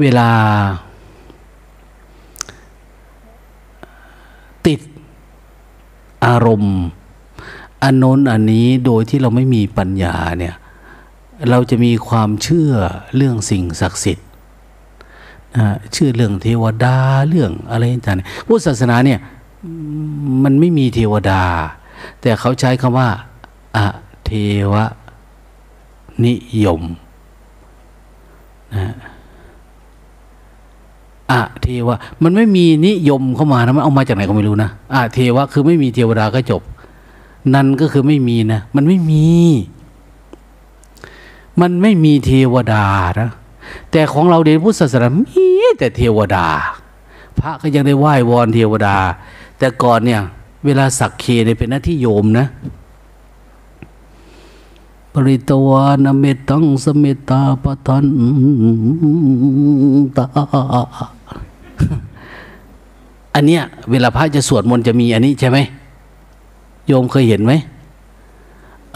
[0.00, 0.28] เวลา
[4.66, 4.80] ติด
[6.24, 6.76] อารมณ์
[7.82, 10.54] อันโน้นอันนี้โดยที่เราไม่มีปัญญาเนี่ย
[11.50, 12.72] เราจะมีความเชื่อ
[13.16, 14.26] เรื่องสิ่งศักดิ์สิทธิ์
[15.92, 16.96] เชื่อเรื่องเทวดา
[17.28, 19.18] เรื่องอะไรต่างๆพุทธศาสนาเนี่ย
[20.44, 21.42] มันไม่มีเทวดา
[22.20, 23.08] แต่เขาใช้คำว่า
[23.76, 23.86] อะ
[24.24, 24.30] เท
[24.72, 24.74] ว
[26.24, 26.34] นิ
[26.64, 26.82] ยม
[28.74, 28.94] นะ
[31.30, 36.62] อะเทวะมันไม่มีนิยมเข้ามานะมันเอามาจากไหนก็ไม่รู้นะอะเทวะคือไม่มีเทวดาก็จบ
[37.54, 39.26] นั่นก็คือไม่มีนะ มันไม่มี
[41.62, 42.84] มันไม่มีเทวดา
[43.20, 43.30] นะ
[43.90, 45.46] แต่ของเราเดนพุทธศาสนามี
[45.78, 46.46] แต่เทวดา
[47.38, 48.96] พระก็ยังได้ไหว้วอนเทวดา
[49.58, 50.20] แต่ก่อนเนี่ย
[50.64, 52.46] เวลาสักเคเนี่ยเป็นหน้าที่โยมนะ
[55.12, 58.06] ปริตวานเมตังสเมตาปทัน
[60.16, 60.24] ตา
[63.34, 65.58] อันเนี้ย เวลาพระจะสวดมนต์จะมีอันนี้ใช่ไหม
[66.86, 67.52] โยมเคยเห็นไหม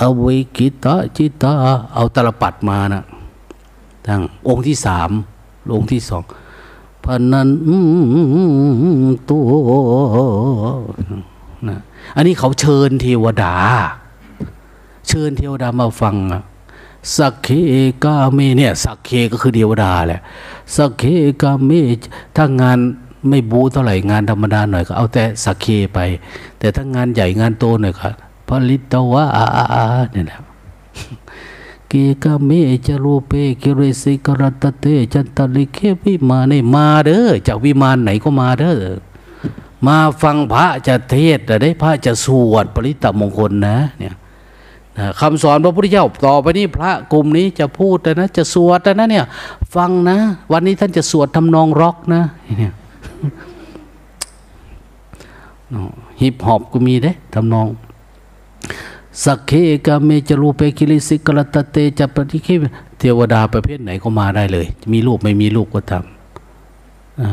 [0.00, 1.52] อวิกิตาจิตา
[1.94, 3.04] เอาตลปัดมานะ
[4.06, 5.10] ทั้งองค์ที่สาม
[5.74, 6.22] องค์ที่สอง
[7.04, 7.48] พนัน
[9.30, 9.48] ตัว
[11.68, 11.78] นะ
[12.16, 13.54] อันนี้เขาเชิญเทวดา
[15.08, 16.16] เชิญเทวดามาฟัง
[17.16, 17.48] สักเค
[18.04, 20.20] กาเมเนี่ยสักเคก็คือเทวดาแหละ
[20.76, 21.04] สักเค
[21.42, 21.70] กาเม
[22.36, 22.78] ถ้างาน
[23.28, 25.98] ไม่บูเท่าไหร่งานธรรมดาหน่อยก็เอาแต่สักเคไป
[26.58, 28.08] แต่ถ้างานใหญ่งานโตหน่อยก็
[28.48, 30.38] ผลิตวะอาอาเนี่ยแหละ
[31.90, 32.50] สัคเค กาเม
[32.86, 33.32] จ รูเป
[33.62, 38.76] คิริสิขรตเฏ จันตลิกเข วิมาเนมาเด้อจากวิมานไหนก็มาเด้อ
[39.86, 44.14] มาฟังพระจะเทศได้พระจะสวดปริตมงคลนะเนี่ย
[45.20, 49.24] คำสอนพระพุทธเจ้าต่อไปนี้พระกลุ่มนี้จะพูดนะ จะสวดนะเนี่ย
[49.74, 50.18] ฟังนะ
[50.52, 52.22] วันนี้ท่านจะสวดทำนองร็อกนะ
[52.58, 52.72] เนี่ย
[56.20, 57.66] ฮิปฮอปก็มีเด้ทำนอง
[59.24, 59.52] สัคเค
[59.86, 62.48] กาเมจรูเป คิริสิขรตเฏ จันตลิกเข
[62.98, 67.30] เทวดาประเภทไหนก็มาได้เลย มีรูปไม่มีรูปก็ทำนะ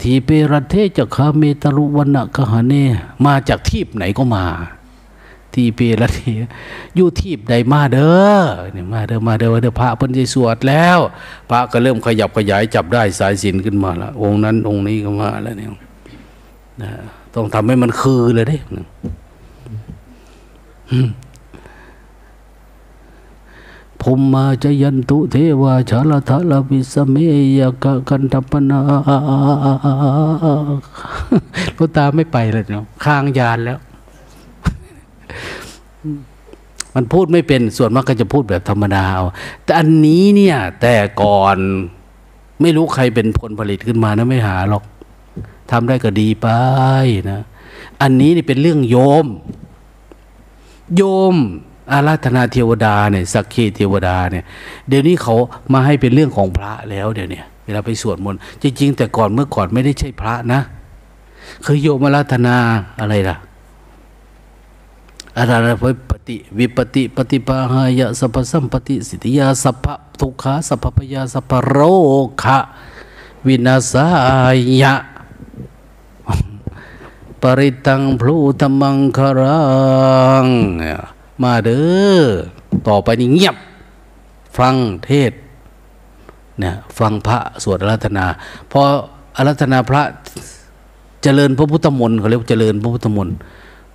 [0.00, 2.74] ทีเปรเทจะคาเมตรุวันะกหาเน
[3.24, 4.44] มาจากทีปไหนก็มา
[5.54, 6.18] ทีเป รัฏเฐ
[6.96, 8.38] อยู่ทีปใดมาเด้อ
[8.72, 10.98] เนี่ยมาเด้อมาเด้อเด้อพระเพิ่นจะสวดแล้ว
[11.50, 15.70] พระก็เริ่มขยับขยายจับได้สายสิญจน์ขึ้นมาละองค์นั้นองค์นี้ก็มาแล้วเนี่ย
[16.82, 16.90] นะ
[17.38, 18.58] ต้องทำให้มันคือเลยเด้
[24.00, 27.16] ภูมมาจยันตุเทวาชาลทาลาวิสเม
[27.58, 28.80] ยกะกันทัปนา
[31.76, 33.78] ลูตาไม่ไปเลยเนาะข้างยานแล้ว
[36.94, 39.24] มันพูดไม่เป็นส่วนมากก็จะพูดแบบธรรมดาเอา
[39.64, 41.56] แต่อันนี้เนี่ย แต่ก่อน
[42.60, 44.84] ไม่รู้ใครเป็นผลผลิตขึ้นมานะไม่หาหรอก
[45.70, 46.48] ทำได้ก็ดีไป
[47.30, 47.40] นะ
[48.02, 49.26] อันนี้นี่เป็นเรื่องโยม
[50.96, 51.02] โย
[51.32, 51.34] ม
[51.92, 54.44] อาราธนาเทวดาเนี่ยสักเคเทวดาเนี่ย
[54.88, 55.36] เดี๋ยวนี้เขา
[55.72, 60.60] มาให้เป็นเรื่องของพระแล้วเดี๋ยวนี้เวลาไปสวดมนต์จริง ๆ แต่ก่อนเมื่อก่อนไม่ได้ใช่พระนะ
[61.64, 62.56] คือโยมอาราธนา
[63.00, 63.36] อะไรล่ะ
[65.38, 69.86] อาราภปฏิวิปติปฏิปหายะสัพสัมปติสิทธิยาสัพพ
[70.20, 71.78] ทุกขาสัพพยาสัพพโร
[72.42, 72.58] คะ
[73.46, 74.06] วินาสา
[74.82, 74.94] ยะ
[77.42, 79.62] ปริตังพลูธรรมังคารั
[80.44, 80.46] ง
[81.42, 81.80] มาเด้
[82.16, 82.22] อ
[82.88, 83.56] ต่อไปนี่เงียบ
[84.58, 84.74] ฟัง
[85.04, 85.32] เทศ
[86.60, 88.26] เนี่ยฟังพระสวดอารัธนา
[88.70, 88.80] พอ
[89.36, 90.02] อารัธนาพระ
[91.22, 93.34] เจริญพระพุทธมนต์เขาเรียกเจริญพระพุทธมนต์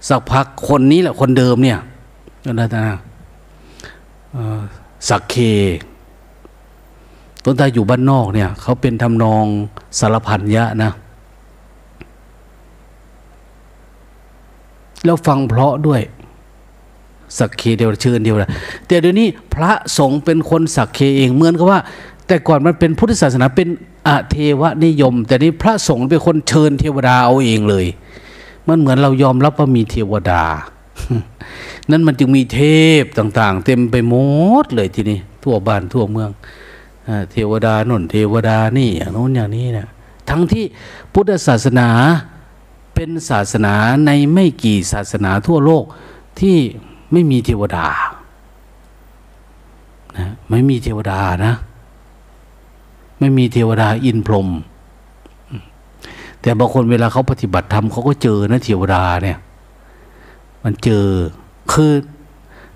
[0.07, 1.79] สักพักคนนี้แหละคนเดิมเนี่ย
[2.47, 2.91] อารัธนา
[5.09, 5.35] สักเค
[7.43, 9.45] ต้นตาอยู่บ้านนอกเนี่ยเขาเป็นทำนอง
[9.99, 10.91] สารพันยะนะ
[15.05, 16.01] แล้วฟังเพราะด้วย
[17.37, 18.49] สักเคเดียวเชิญเดียวละ
[18.87, 21.79] แต่เดี๋ยวนี้พระสงฆ์เป็นคนสักเคเองเหมือนกับว่า
[22.27, 23.69] แต่ก่อนมันเป็นพุทธศาสนาเป็น
[24.07, 27.85] อาเทวนิยม แต่นี้พระสงฆ์เป็นคนเชิญเทวดาเอาเองเลย
[28.67, 30.43] มันเหมือนเรายอมรับว่ามีเทวดา
[31.91, 32.61] นั่นมันจึงมีเท
[33.01, 34.15] พต่าง ๆ เต็มไปหม
[34.63, 36.29] ดเลยทีนี้ทั่วบ้านทั่วเมือง
[37.31, 39.87] เทวดาน่นเทวดานี่อย่างโน้นอย่างนี้นะ
[40.29, 40.65] ทั้งที่
[41.13, 41.89] พุทธศาสนา
[42.93, 43.75] เป็นศาสนา
[44.05, 45.83] ในไม่กี่ศาสนาทั่วโลก
[46.39, 46.57] ที่
[47.11, 47.87] ไม่มีเทวดา
[50.17, 51.53] นะไม่มีเทวดานะ
[53.19, 54.49] ไม่มีเทวดาอินพรหม
[56.41, 59.37] แต่บางคนเวลาเขาปฏิบัติธรรมเขาก็เจอนะเทวดาเนี่ย
[60.63, 61.05] มันเจอ
[61.71, 61.93] คือ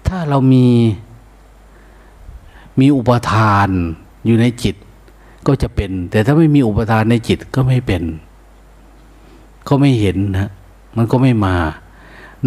[0.08, 0.68] ถ้าเรามี
[2.80, 3.70] มีอุปทาน
[4.26, 4.76] อยู่ในจิต
[5.48, 8.04] ก็จะเป็น แต่ถ้าไม่มีอุปทานในจิตก็ไม่เป็น
[9.68, 10.50] ก็ไม่เห็นนะ
[10.98, 11.56] มันก็ไม่มา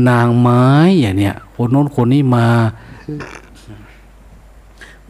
[0.09, 0.65] นางไม้
[1.01, 2.47] อย่างเนี้ยคนโน้นคนนี้มา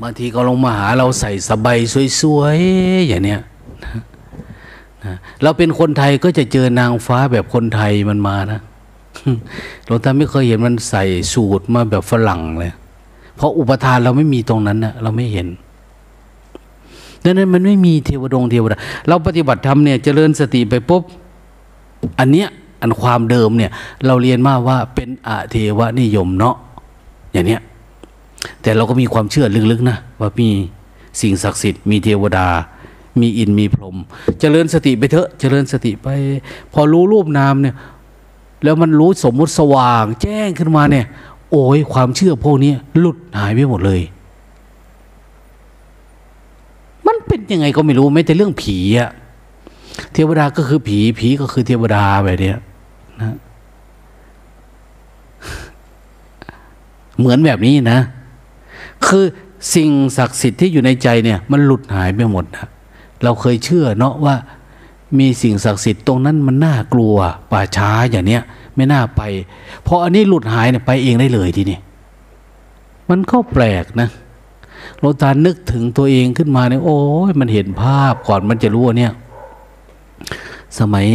[0.01, 1.79] บางทีก็ลงมาหาเราใส่สบาย
[2.21, 3.41] สวยๆอย่างเนี้ย
[5.05, 8.61] นะเราเป็นคนไทยก็จะเจอนางฟ้าแบบคนไทยมันมานะ
[9.87, 12.73] หลวงตาไม่เคยเห็นมันใส่สูตรมาแบบฝรั่งเลย
[13.37, 15.47] เพราะอุปทานเราไม่มีตรงนั้นนะเราไม่เห็น
[17.25, 21.03] ดังนั้นมันไม่มีเทวดงเทวดา เราปฏิบัติธรรมเนี่ยเจริญสติไปปุ๊บ
[22.19, 22.49] อันเนี้ย
[22.83, 23.71] อันความเดิมเนี่ย
[24.07, 26.57] เราเรียนมาว่าเป็นอาเทวนิยมเนาะ
[27.33, 27.61] อย่างเนี้ย
[28.63, 30.49] แต่เราก็มีความเชื่อลึกๆนะว่ามี
[31.21, 32.49] สิ่งศักดิ์สิทธิ์มีเทวดา
[33.21, 33.97] มีอินมีพรหม
[34.41, 36.09] เจริญสติไปเถอะเจริญสติไป
[36.73, 37.75] พอรู้รูปนามเนี่ย
[38.65, 41.07] แล้วมันรู้สมมุติสว่าง แจ้งขึ้นมาเนี่ย
[41.51, 44.01] โอ้ยความเชื่อพวกนี้หลุดหายไปหมดเลย
[47.07, 49.11] มันเป็นยังไงก็ไม่รู้ไม่แต่เรื่องผีอะ
[50.13, 52.55] เทวดาก็คือผี ผีก็คือเทวดาแบบนี้
[53.21, 53.37] นะ
[57.19, 58.01] เหมือนแบบนี้นะ
[59.07, 59.25] คือ
[59.75, 62.67] สิ่งศักดิ์สิทธิ์ที่อยู่ในใจเนี่ย มันหลุดหายไปหมดนะ
[63.23, 64.35] เราเคยเชื่อเนาะว่า
[65.19, 67.17] มีสิ่งศักดิ์สิทธิ์ตรงนั้นมันน่ากลัว
[67.53, 68.43] ป่าช้าอย่างเนี้ย
[68.77, 69.23] ไม่น่าไป
[69.87, 71.79] พออันนี้หลุดหายเนี่ยไปเองได้เลยทีนี้
[73.11, 74.09] มันก็แปลกนะ
[74.99, 79.13] โลตานึกถึงตัวเองขึ้นมาเนี่ยโอ้ยมันเห็นภาพก่อนมันจะรู้เนี่ย
[80.79, 81.07] สมัย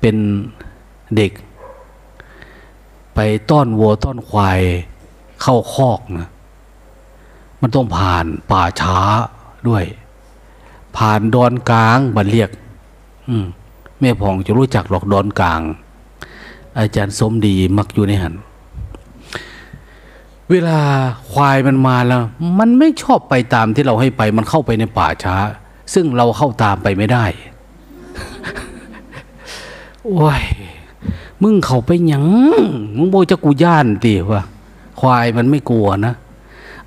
[0.00, 0.16] เป็น
[1.16, 1.32] เด็ก
[3.14, 3.18] ไป
[3.50, 4.60] ต้อนวัวต้อนควาย
[5.42, 6.28] เข้าคอกนะ
[7.60, 8.98] มันต้องผ่านป่าช้า
[9.68, 9.84] ด้วย
[10.96, 12.50] ผ่านดอนกลางบันเรียก
[14.00, 15.60] แม่พองจะรู้จักหรอกดอนกลาง
[16.78, 18.34] อาจารย์สมดีมักอยู่ในหัน
[20.50, 20.78] เวลา
[21.32, 22.22] ควายมันมาแล้ว
[22.58, 25.36] มันไม่ชอบไปตามที่เราให้ไป มันเข้าไปในป่าช้า
[25.94, 27.24] ซึ่งเราเข้าตามไปไม่ได้
[30.08, 30.42] โอ้ย
[31.42, 32.24] มึงเขาไปหยัง
[32.96, 34.42] มึงโบจะกูย่านตีว่า
[35.00, 36.14] ควายมันไม่กลัวนะ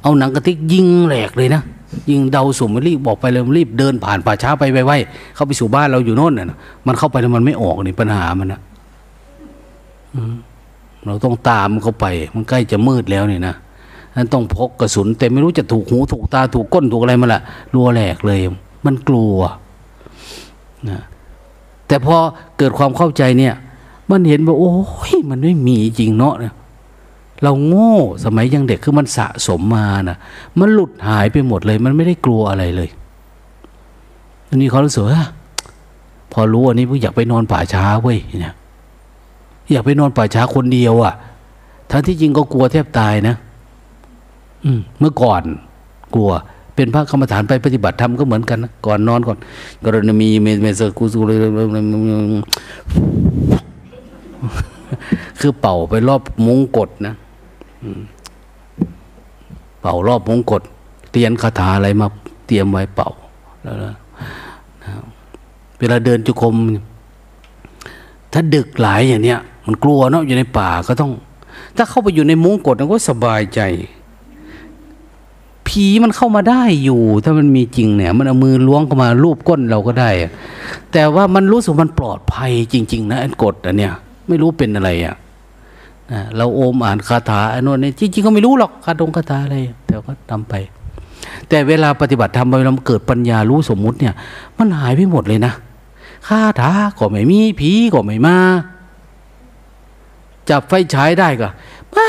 [0.02, 1.62] เอาหนังกระติกยิงแหลกเลยนะ
[2.10, 6.58] ยิงเดาสุ่มรีบบอกไปเลยรีบเดินผ่านป่าช้าไปไวๆเข้าไปสู่บ้านเราอยู่โน่นน่ะ
[6.88, 8.60] มันเข้าไปแล้วมันไม่ออกนี่ปัญหามันนะ
[11.06, 12.06] เราต้องตามเข้าไป
[12.36, 13.56] มันใกล้จะมืดแล้วนี่นะ
[14.16, 17.42] นั้นต้องพกกระสุน แต่ไม่รู้จะถูกหูถูกตาถูกก้นถูกอะไรมาละ
[17.74, 18.40] รัวแหลกเลย
[18.86, 19.36] มันกลัว
[20.90, 21.02] นะ
[21.92, 22.18] แต่พอ
[22.58, 23.54] เกิดความเข้าใจเนี่ย
[24.12, 24.74] มันเห็นว่า โอ้
[25.12, 26.54] ยมันไม่มีจริงเนาะเนี่ย
[27.44, 30.18] เราโง่สมัยยังเด็กคือมันสะสมมานะ
[30.60, 32.89] มันหลุดหายไปหมดเลย มันไม่ได้กลัวอะไรเลย
[34.50, 35.24] อันนี้เขารู้สึกว่า
[36.32, 38.56] พอรู้อันนี้พวกอยากไปนอนป่าช้าเว้ยเนี่ย
[39.72, 41.14] อยากไปนอนป่าช้าคนเดียวอะ่ะ
[41.92, 43.36] ทั้งที่จริงก็กลัวแทบตายนะ
[44.64, 45.42] อืมเมื่อก่อน
[46.16, 46.32] กลัว
[46.82, 49.38] เป็นพระกรรมฐานไปปฏิบัติธรรมก็เหมือนกันนะก่อนนอนก่อน
[49.86, 51.38] กรณีมีเมเมสกุสุเลย
[55.40, 57.14] คือเป่าไปรอบมุ้งกดนะ
[59.82, 60.62] เป่ารอบมุ้งกด
[61.12, 62.08] เตียนคาถาอะไรมา
[62.48, 63.10] เตรียมไว้เป่า
[63.64, 63.94] แล้วนะ
[65.80, 66.56] เวลาเดินจุคม
[68.34, 71.12] ถ้าดึกหลายอย่างเนี้ยมันกลัวเนาะอยู่ในป่าก็ต้อง
[71.78, 73.62] ถ้าเข้าไปอยู่ในมุ้งกดมันก็สบายใจ
[75.72, 80.10] ผีมันเข้ามาได้อยู่ ถ้ามันมีจริงเนี่ย มันเอามือล้วงเข้ามาลูบก้นเราก็ได้
[80.94, 83.94] แต่ว่ามันรู้สึกมันปลอดภัยจริง ๆ นะอันกดอันเนี้ย
[84.28, 85.16] ไม่รู้เป็นอะไรอะ่ะ
[86.38, 90.54] เราโอมอ่านคาถาอันนู้นนี่จริงๆก็ไม่รู้หรอกคาถงคาถาอะไรแต่ก็ทำไป
[91.50, 94.14] แต่เวลาปฏิบัติธรรมเวลาเกิดปัญญารู้สมมุติเนี่ย
[94.58, 95.54] มันหายไปหมดเลยนะ
[96.28, 98.38] คาถาก็ไม่มีผีก็ไม่มา
[100.50, 101.50] จับไฟฉายได้ก็
[101.96, 102.08] มา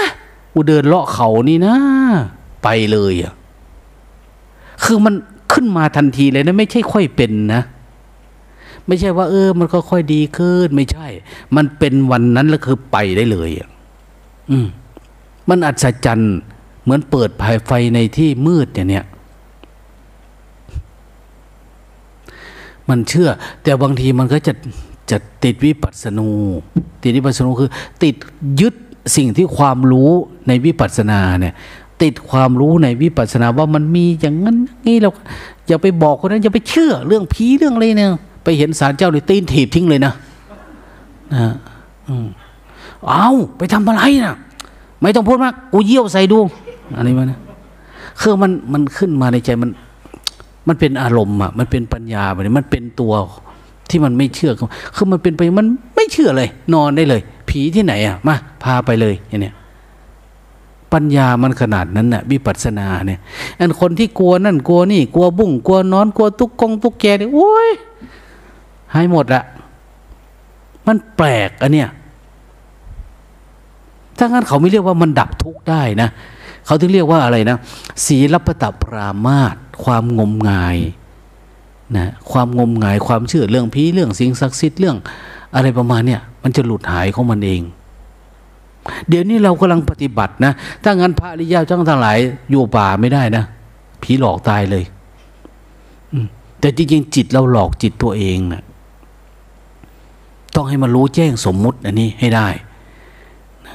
[0.53, 1.75] กูเดินเลาะเขานี่นะ
[2.63, 3.33] ไปเลยอะ
[4.85, 5.15] คือมัน
[5.53, 7.63] ขึ้นมาทันทีเลยนะไม่ใช่ค่อยเป็นนะ
[8.87, 11.07] ไม่ใช่ว่า เออ มันก็ค่อยดีขึ้น ไม่ใช่
[11.57, 13.69] มันเป็นวันนั้นแล้วคือไปได้เลยอะ
[14.51, 14.67] อืม
[15.49, 16.35] มันอัศจรรย์
[16.83, 19.05] เหมือนเปิดภายไฟในที่มืดอย่างเนี้ย
[22.89, 23.29] มันเชื่อ
[23.63, 24.53] แต่บางทีมันก็จะ
[25.11, 26.31] จะติดวิปัสสนู
[27.03, 27.71] ติดวิปัสสนูคือ
[28.03, 28.15] ติด
[28.61, 28.75] ยึด
[29.17, 30.11] สิ่งที่ความรู้
[30.49, 31.55] ในวิปัสสนาเนี่ย
[32.03, 35.11] ติดความรู้ในวิปัสสนาว่ามันมีอย่างนั้นนี่เรา
[35.69, 38.11] อย่าไปบอกคนนั้นอย่าไปเชื่อเรื่องผีเรื่องอะไรเนี่ย
[38.45, 40.13] ไปเห็นสารเจ้าเลยตีนถีบทิ้งเลยนะ
[41.33, 41.55] นะ
[43.09, 44.35] เอาไปทำอะไรนะ
[45.01, 46.39] ไม่ต้องพูดมากกูเยี่ยวใส่ดู
[46.97, 47.33] อันนี้มัน
[48.21, 49.71] คือมันมันขึ้นมาในใจมัน
[50.69, 53.13] มันเป็นอารมณ์อะมันเป็นปัญญาแบบนี้มันเป็นตัว
[53.91, 54.53] ที่มันไม่เชื่อ
[54.97, 59.55] คือมันเป็นไปมันไม่เชื่อเลย นอนได้เลย ผีที่ไหนอะมาพาไปเลยอย่างเนี้ย
[60.93, 63.21] ปัญญามันขนาดนั้นน่ะวิปัสสนาเนี่ย
[63.59, 67.71] อันคนที่กลัวนั่นกลัวนี่ กลัวบุ้งกลัวนอนกลัวตุ๊กกงตุ๊กแกเนี่ยโอ้ย
[68.93, 69.45] ให้หมดอะ
[70.87, 71.89] มันแปลกอะเนี่ย
[74.19, 76.09] ถ้างั้นเขาไม่เรียกว่ามันดับทุกข์ได้นะ
[76.67, 77.57] เขาถึงเรียกว่าอะไรนะ
[78.07, 80.79] ศีลปตปรามาตความงมงาย
[81.97, 84.97] นะความงมงายความเชื่อเรื่องผีเรื่องสิ่งศักดิ์สิทธิ์เรื่อง
[85.55, 87.63] อะไรประมาณเนี่ยมันจะหลุดหายของมันเอง
[89.09, 90.53] เดี๋ยวนี้เรากำลังปฏิบัตินะ
[90.83, 92.19] ถ้างั้นพระอริยเจ้าทั้งหลาย
[92.51, 93.45] อยู่ป่าไม่ได้นะ
[94.03, 94.85] ผีหลอกตายเลย
[96.61, 98.63] แต่จริงๆจิตเราหลอกจิตตัวเองนะ
[100.55, 102.49] ต้องให้มันรู้แจ้งสมมุติ อันนี้ให้ได้
[103.67, 103.75] นะ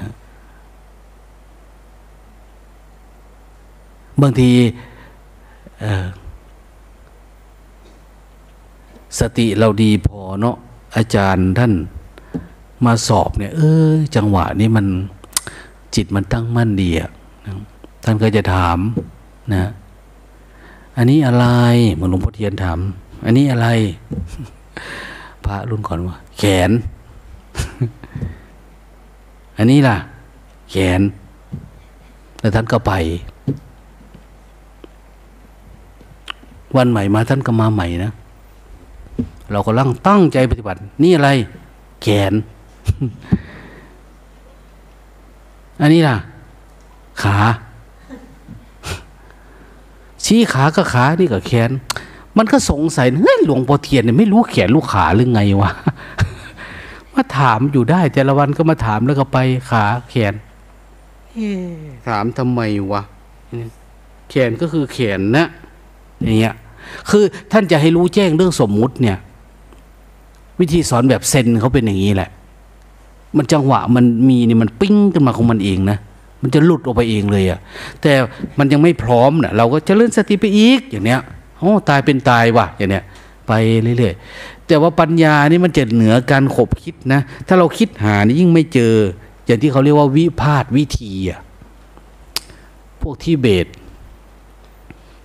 [4.22, 4.50] บางที
[9.20, 10.56] สติเราดีพอเนาะ
[10.96, 11.74] อาจารย์ท่าน
[12.86, 14.86] มาสอบเนี่ย เออ จังหวะนี้มัน
[15.96, 17.10] จิตมันตั้งมั่นดีอะ
[18.04, 18.78] ท่านก็จะถาม
[19.54, 19.72] นะ
[20.98, 21.46] อันนี้อะไร
[21.94, 22.80] เหมือนหลวงพ่อเทียนถาม
[23.26, 23.68] อันนี้อะไร
[25.46, 26.72] พระรุ่นก่อนว่า แขน
[29.58, 29.98] อันนี้ล่ะ
[30.72, 31.02] แขน
[32.40, 32.94] แล้วท่านก็ไป
[36.78, 38.12] วันใหม่มาท่านก็มาใหม่นะ
[39.52, 41.30] เราก็ลังตั้งใจปฏิบัติ นี่อะไร
[42.04, 42.34] แขน
[45.82, 46.18] อันนี้ล่ะ
[47.24, 47.38] ขา
[50.26, 51.72] ชี้ขาก็ขา นี่ก็แขน
[52.38, 55.72] มันก็สงสัยเฮ้ยหลวงพ่อเทียนเนี่ยไม่รู้แขนลูกขาหรือไงวะ
[57.14, 59.38] มาถามอยู่ได้ แต่ละวันก็มาถามแล้วก็ไป
[59.70, 60.34] ขาแขน
[62.08, 62.62] ถามทำไม
[62.92, 63.02] วะ
[64.30, 65.46] แขนก็คือแขนนะ
[66.22, 66.56] อย่างเงี้ย
[67.10, 69.18] คือท่านจะให้รู้แจ้งเรื่องสมมุติเนี่ย
[70.60, 72.30] วิธีสอนแบบเซนเขาเป็นอย่างนี้แหละ
[73.38, 75.98] มันจังหวะมันมีนี่มันปิ้งขึ้นมาของมันเองนะ
[76.42, 77.60] มันจะหลุดออกไปเองเลยอะ
[78.02, 78.14] แต่
[78.58, 81.22] มันยังไม่พร้อมเนะเราก็จะเลื่อนสติไปอีกอย่างเนี้ย
[81.60, 83.04] โอ้ตายเป็นตายว่ะอย่างเนี้ย
[83.48, 83.52] ไป
[83.98, 88.94] เรื่อยๆแต่ว่าปัญญานี่มันจะเหนือการขบคิดนะ ถ้าเราคิดหานี่ยิ่งไม่เจอ
[89.46, 91.40] อย่างที่เขาเรียกว่าวิพาทวิธีอะ
[93.02, 93.68] พวกที่เบต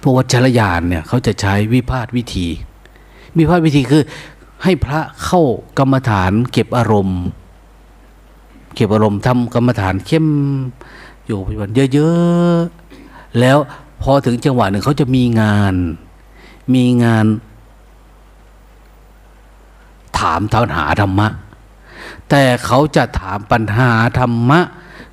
[0.02, 2.46] พวกวัชรยานเนี่ยเขาจะใช้วิพาทวิธี
[3.38, 4.02] วิพาทวิธีคือ
[4.62, 5.42] ให้พระเข้า
[5.78, 7.22] กรรมฐานเก็บอารมณ์
[8.74, 10.26] เก็บอารมณ์ทำกรรมฐานเข้ม
[11.26, 13.58] อยู่ปัจจุบันเยอะๆ แล้ว
[14.02, 15.74] พอถึงจังหวะหนึ่งเขาจะมีงาน
[16.74, 17.26] มีงาน
[20.18, 21.28] ถามปัญหาธรรมะ
[22.30, 24.60] แต่เขาจะถามปัญหาธรรมะ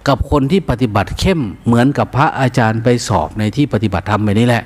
[0.07, 4.63] กับคนที่ปฏิบัติเข้มเหมือนกับพระอาจารย์ไปสอบในที่ปฏิบัติธรรมไปนี่แหละ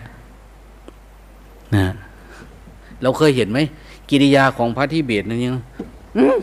[1.76, 1.94] นะ
[3.02, 3.60] เราเคยเห็นไหม
[4.10, 5.56] กิริยาของพระที่เบตนั่นยัง
[6.18, 6.36] อื้อ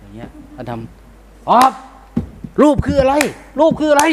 [0.00, 1.01] อย่างเงี้ยพระทำ
[1.50, 1.72] ออบ
[2.62, 3.14] รูปคืออะไร
[3.60, 4.04] รูปคืออะไร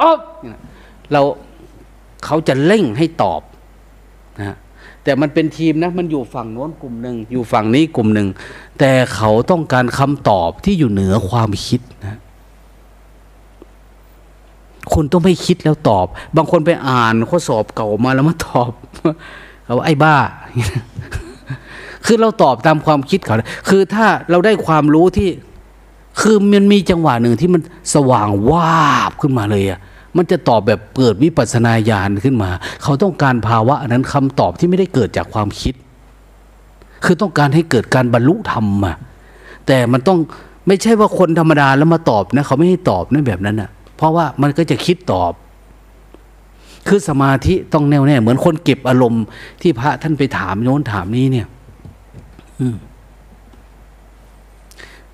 [0.00, 0.58] ออบเนี่ย
[1.12, 1.22] เรา
[2.24, 3.40] เขาจะเร่งให้ตอบ
[4.38, 4.56] นะ
[5.04, 8.28] แต่มันเป็นทีมนะ มันอยู่ฝั่งโน้นกลุ่มหนึ่งอยู่ฝั่งนี้กลุ่มหนึ่ง
[8.78, 12.18] แต่เขาต้องการคำตอบที่อยู่เหนือความคิดนะ
[14.92, 16.06] คุณต้องไม่คิดแล้วตอบ
[16.36, 18.70] บางคนไปอ่านข้อสอบเก่ามาแล้วมาตอบ
[19.64, 20.16] เขาว่าไอ้บ้า
[22.06, 23.34] คือเราตอบตามความคิดเขา
[23.68, 25.28] คือถ้าเราได้ความรู้ที่
[26.20, 27.60] คือมันมีจังหวะหนึ่งที่มัน
[27.94, 29.80] สว่างวาบขึ้นมาเลยอะ
[30.16, 32.50] มันจะตอบแบบเกิดวิปัสนาญาณขึ้นมา
[32.82, 35.74] เขาต้องการภาวะนั้นคำตอบที่ไม่ได้เกิดจากความคิด
[37.04, 38.96] คือต้องการให้เกิดการบรรลุธรรมอะ
[39.66, 40.18] แต่มันต้อง
[40.66, 45.32] ไม่ใช่ว่าคนธรรมดาแล้วมาตอบนะเขาไม่ให้ตอบนะแบบนั้นอะเพราะว่ามันก็จะคิดตอบ
[46.88, 49.24] คือสมาธิต้องแน่วแน่เหมือนคนเก็บอารมณ์
[49.62, 51.46] ที่พระท่านไปถามโน้นถามนี้เนี่ย
[52.60, 52.76] อืม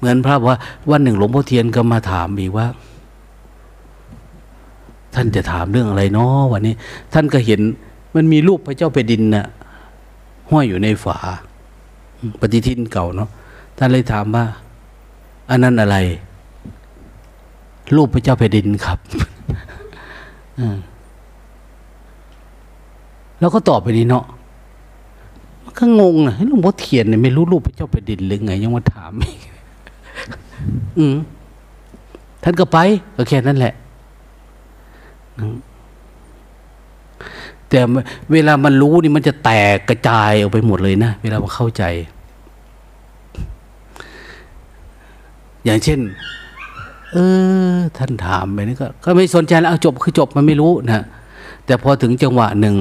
[0.07, 0.57] มือนพระว่า
[0.91, 2.67] วันหนึ่งหลวงพ่อเทียนก็มาถามอีกว่า
[5.15, 6.75] ท่านจะถามเรื่องอะไรเนาะวันนี้
[7.13, 7.61] ท่านก็เห็น
[8.15, 9.47] มันมีรูปพระเจ้าแผ่นดินน่ะ
[10.51, 11.19] ห้อยอยู่ในฝา
[12.41, 13.29] ปฏิทินเก่าเนาะ
[13.79, 14.45] ท่านเลยถามว่า
[15.51, 15.97] อันนั้นอะไร
[17.97, 18.99] รูปพระเจ้าแผ่นดินครับ
[20.61, 20.63] อ
[23.41, 24.25] แล้วก็ตอบไปนี้เนาะ
[25.65, 29.39] มันก็งงนะหลวงพ่อเทียนเนี่ยไม่รู้รูปพระเจ้าแผ่นดินหรือไงยังมาถามอีก
[30.99, 31.17] อืม
[32.43, 32.79] ท่านก็ไป
[33.17, 33.75] ก็แค่นั้นแหละ
[37.69, 37.81] แต่
[38.33, 41.85] เวลามันรู้นี่มันจะแตกกระจายออกไปหมดเลยนะ เวลามันเข้าใจ
[45.65, 46.01] อย่างเช่น
[47.13, 47.17] เอ
[47.73, 51.05] อ ท่านถามไปนี่ก็ก็ไม่สนใจแล้วจบคือจบมันไม่รู้นะ
[51.67, 52.77] แต่พอถึงจังหวะหนึ่ง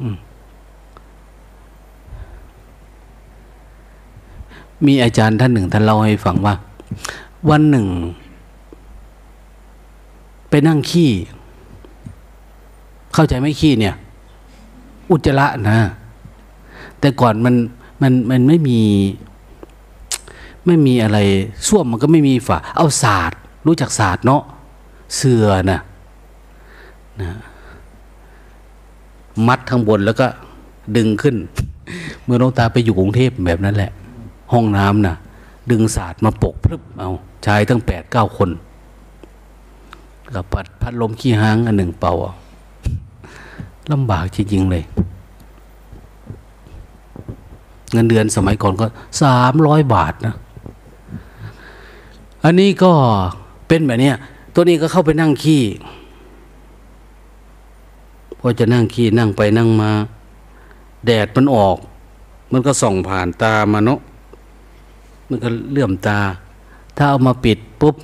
[0.00, 0.16] อืม
[4.86, 6.54] มีอาจารย์ท่านหนึ่งท่านเล่าให้ฟังว่า
[7.50, 7.86] วันหนึ่ง
[10.50, 11.10] ไปนั่งขี้
[13.14, 13.94] เข้าใจไหมขี้เนี่ย
[15.10, 15.78] อุจจาระนะ
[17.00, 17.54] แต่ก่อนมัน
[18.02, 18.80] มันมันไม่มี
[20.66, 21.18] ไม่มีอะไร
[21.66, 24.42] ส้วมมันก็ไม่มีฝาเอาศาสตร์รู้จักศาสตร์เนาะ
[25.16, 25.80] เสือนะ
[27.20, 27.30] นะ
[29.46, 30.26] มัดข้างบนแล้วก็
[30.96, 31.36] ดึงขึ้น
[32.24, 33.90] เมื่อหลวงตาไปอยู่กรุงเทพแบบนั้นแหละ
[34.52, 35.14] ห้องน้ำนะ
[35.70, 37.10] ดึงศาสตร์มาปกพรึบเอา
[37.46, 38.50] ชายตั้งแปดเก้าคน
[40.34, 42.14] กับปัดพัดลมขี้ห้างอันหนึ่งเป่า
[43.92, 44.84] ลำบากจริงๆเลย
[47.92, 48.86] เงินเดือนสมัยก่อนก็
[49.22, 50.34] สามร้อยบาทนะ
[52.44, 52.92] อันนี้ก็
[53.68, 54.16] เป็นแบบเนี้ย
[54.54, 55.62] ตัวนี้ก็เข้าไปนั่งขี้
[58.38, 59.90] พอจะนั่งขี้นั่งไปนั่งมา
[61.06, 61.76] แดดมันออก
[62.52, 64.00] มันก็ส่องผ่านตามาเนาะ
[65.28, 66.18] มันก็เลื่อมตา
[66.96, 67.96] ถ้าเอามาปิดปุ๊บ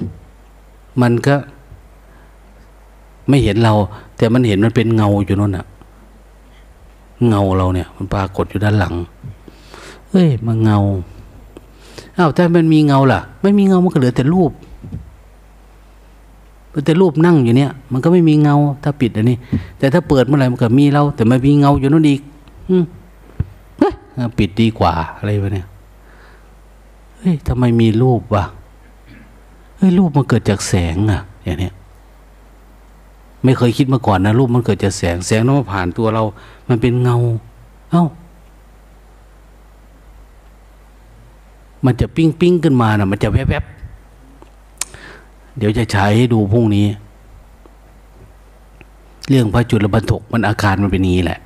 [1.03, 1.35] มันก็
[3.29, 3.73] ไม่เห็นเรา
[4.17, 5.67] แต่มันเห็นมันเป็นเงาอยู่นั่นอะ
[7.29, 8.95] เงาเราเนี่ย มันปรากฏอยู่ด้านหลัง
[10.11, 10.79] เอ้ยมันเงา
[12.19, 14.53] อ้าวแต่มันมีเงาล่ะ ไม่มีเงามันก็เหลือแต่รูป
[16.71, 19.37] เแต่รูปนั่งอยู่เนี่ย มันก็ไม่มีเงา ถ้าปิดอันนี้
[19.79, 22.21] แต่ถ้าเปิดเมื่อไหร่มันก็มีเรา แต่ไม่มีเงาอยู่นั่นอีก
[22.71, 22.85] อืม
[23.79, 23.93] เฮ้ย
[24.39, 25.67] ปิดดีกว่าอะไรวะเนี่ย
[27.23, 28.45] เฮ้ยทำไมมีรูปวะ
[29.77, 31.75] เฮ้ยรูปมันเกิดจากแสงอะอย่างเนี้ย
[33.45, 36.23] ไม่เคยคิดมาก่อนนะรูปมันเกิดจากแสง แสงนั้นมาผ่านตัวเรา
[36.69, 37.17] มันเป็นเงา
[37.91, 38.05] เอ้า
[41.85, 43.65] มันจะปิ้งปิ้งขึ้นมานะมันจะแวบแวบ
[45.59, 46.87] เดี๋ยวจะใช้ให้ดูพรุ่งนี้
[49.29, 51.41] เรื่องพระจุลบรรทกมันอาการมันเป็นนี้แหละ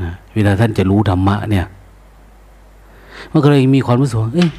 [0.00, 1.66] นะเวลาท่านจะรู้ธรรมะเนี่ย
[3.32, 4.50] มันก็เลยมีความรู้สึกเอ้ย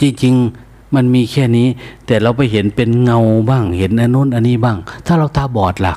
[0.00, 1.66] จริงๆมันมีแค่นี้
[2.06, 3.18] แต่เราไปเห็นเป็นเงา
[3.50, 5.94] บ้าง เห็นอันนู้นอันนี้บ้าง ถ้าเราตาบอดหล่ะ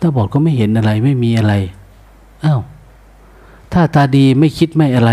[0.00, 1.54] ตาบอดก็ไม่เห็นอะไรไม่มีอะไร
[2.44, 2.60] อ้าว
[3.72, 5.12] ถ้าตาดีไม่คิดไม่อะไร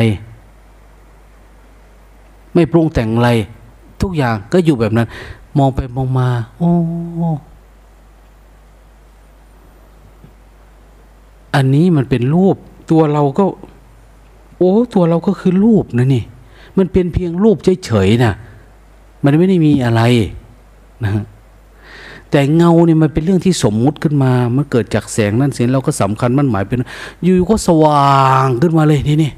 [2.53, 3.29] ไม่ปรุงแต่งอะไร
[4.01, 5.07] ทุกอย่างก็อยู่แบบนั้น
[5.57, 6.71] มองไปมองมา โอ้
[11.55, 12.55] อันนี้มันเป็นรูป
[12.89, 13.45] ตัวเราก็
[14.61, 16.23] โอ้ตัวเราก็คือรูปนะนี่
[16.77, 18.33] มันเป็นเพียงรูปเฉยๆนะ
[19.23, 20.01] มันไม่ได้มีอะไร
[21.03, 21.11] นะ
[22.31, 26.79] แต่เงาเนี่ยมันเป็นเรื่องที่สมมุติขึ้นมา มันเกิดจากแสงนั่นเสียงเราก็สำคัญมันหมายเป็น
[27.23, 29.31] อยู่ก็สว่างขึ้นมาเลยทีนี่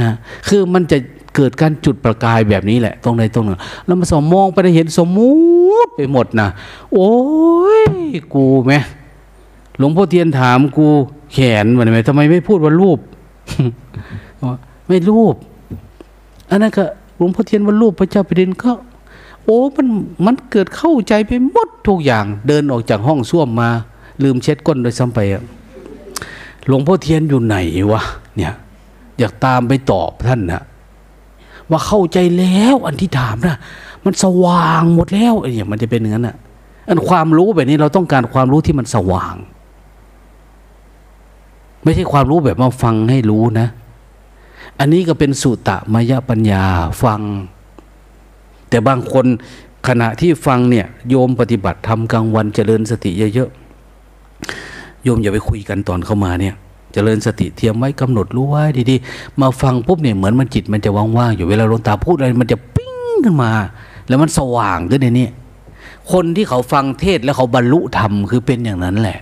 [0.00, 0.10] นะ
[0.48, 0.98] คือมันจะ
[1.34, 5.30] เกิดการจุดประกายแบบนี้แหละ ตรงใดตรงหนึ่งแล้วมาสมมองไปเห็นสมมุ
[5.84, 6.48] ติไปหมดนะ
[6.92, 7.12] โอ้
[7.82, 7.86] ย
[8.34, 8.74] กูไหม
[9.78, 10.86] หลวงพ่อเทียนถามกู
[11.32, 12.98] แขนมันไหมทำไมไม่พูดว่ารูป
[14.86, 15.34] ไม่รูป
[16.50, 16.84] อันนั้นก็
[17.16, 18.70] หลวงพ่อเทียนว่ารูปพระเจ้าแผ่นดินก็
[19.44, 19.86] โอ้มัน
[20.26, 23.68] มันเกิดเข้าใจไปหมดทุกอย่าง เดินออกจากห้องส้วมมา
[24.22, 25.20] ลืมเช็ดก้นโดยซ้ำไป
[26.66, 27.56] หลวงพ่อเทียนอยู่ไหน
[27.92, 28.02] วะ
[28.36, 28.52] เนี่ย
[29.18, 30.62] อยากตามไปตอบท่านนะ
[31.70, 33.56] ว่าเข้าใจแล้วอันที่ถามนะ
[34.04, 36.36] มันสว่างหมดแล้วไอ้เนี่ยมันจะเป็นอย่างนั้นอะ
[36.88, 39.34] อันความรู้แบบนี้เราต้องการความรู้ที่มันสว่าง
[41.84, 43.68] ไม่ใช่ความรู้แบบมาฟังให้รู้นะ
[44.80, 46.64] อันนี้ก็เป็นสุตะมยปัญญา
[47.02, 47.20] ฟัง
[48.68, 49.26] แต่บางคน
[49.88, 56.54] ขณะที่ฟังเนี่ยโยมปฏิบัติทำกลางวันเจริญสติเยอะๆโยมอย่าไปคุยกันตอนเข้ามาเนี่ย
[56.92, 63.50] เจริญสติเทียมไว้กำหนดรู้ไว้ดีๆ มาฟังปุ๊บเนี่ยเหมือนมันจิตมันจะว่างๆอยู่เวลาหลวงตาพูดอะไรมันจะปิ้งขึ้นมา
[64.08, 65.28] แล้วมันสว่างขึ้นในนี้
[66.12, 69.18] คนที่เขาฟังเทศแล้วเขาบรรลุธรรมคือเป็นอย่างนั้นแหละ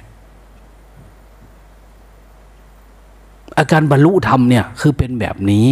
[3.58, 5.66] อาการบรรลุธรรมเนี่ยคือเป็นแบบนี้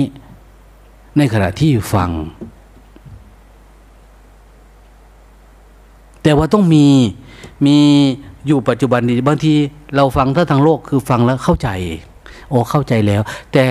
[1.17, 2.11] ในขณะที่ฟัง
[6.23, 6.87] แต่ว่าต้องมี
[7.67, 7.77] มี
[8.47, 9.55] อยู่ปัจจุบันนี้บางที
[9.97, 11.69] เราฟังถ้าทางโลกคือฟังแล้วเข้าใจ
[12.49, 13.23] โอ้เข้าใจแล้ว
[13.53, 13.65] แต่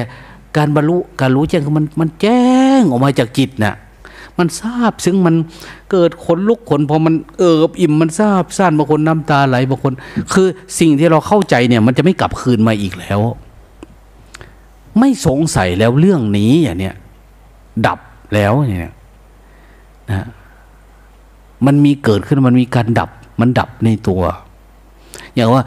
[0.57, 2.43] การบรรลุการรู้แจ้งมันมันแจ้
[2.79, 3.75] งออกมาจากจิตนะ่ะ
[4.37, 5.35] มันทราบซึ่งมัน
[5.91, 9.93] เกิดขนลุกขนพอมันเอิบอิ่มมันทราบสั้นบางคนน้ำตาไหลบางคน
[10.33, 10.47] คือ
[10.79, 13.19] สิ่งที่เราเข้าใจเนี่ย มันจะไม่กลับคืนมาอีกแล้ว
[14.97, 16.95] ไม่สงสัยแล้วเรื่องนี้อย่างเนี้ย
[17.87, 17.99] ดับ
[18.33, 18.93] แล้วเนี่ย
[20.11, 20.27] นะ
[21.65, 23.09] มันมีเกิดขึ้นมันมีการดับ
[23.41, 24.21] มันดับในตัว
[25.35, 25.63] อย่างว่า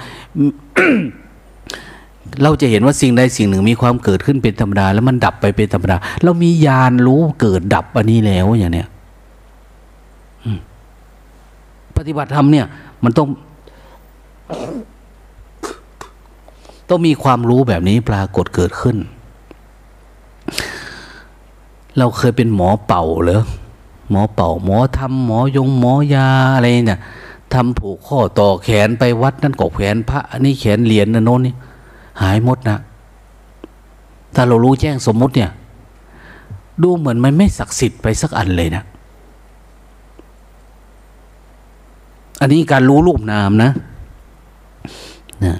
[2.42, 8.88] เราจะเห็นว่าสิ่งใดสิ่งหนึ่งมีความเกิดขึ้นเป็นธรรมดา แล้วมันดับไปเป็นธรรมดา เรามีญาณรู้เกิดดับอันนี้แล้วอย่างเนี้ย
[11.96, 12.66] ปฏิบัติธรรมเนี่ย
[13.04, 13.28] มันต้อง
[16.92, 18.96] ต้องมีความรู้แบบนี้ปรากฏเกิดขึ้น
[21.98, 23.42] เราเคยเป็นหมอเป่าเหรอ
[24.10, 27.00] หมอเป่า หมอทำหมอยงหมอยาอะไรเนี่ย
[27.54, 31.54] ทำผูกข้อต่อแขนไปวัดนั่นกบแขนพระอันนี้แขนเหรียญนะโน้นนี่
[32.22, 32.78] หายหมดนะ
[34.34, 35.50] ถ้าเรารู้แจ้งสมมุติเนี่ย
[36.82, 38.82] ดูเหมือนมันไม่ศักดิ์สิทธิ์ไปสักอันเลยนะ
[42.40, 43.70] อันนี้การรู้รูปนามนะ
[45.44, 45.56] นะ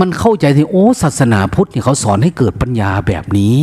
[0.00, 3.60] มันเข้าใจที่โอ้ศาสนาพุทธเนี่ยเขาสอนให้เกิดปัญญาแบบนี้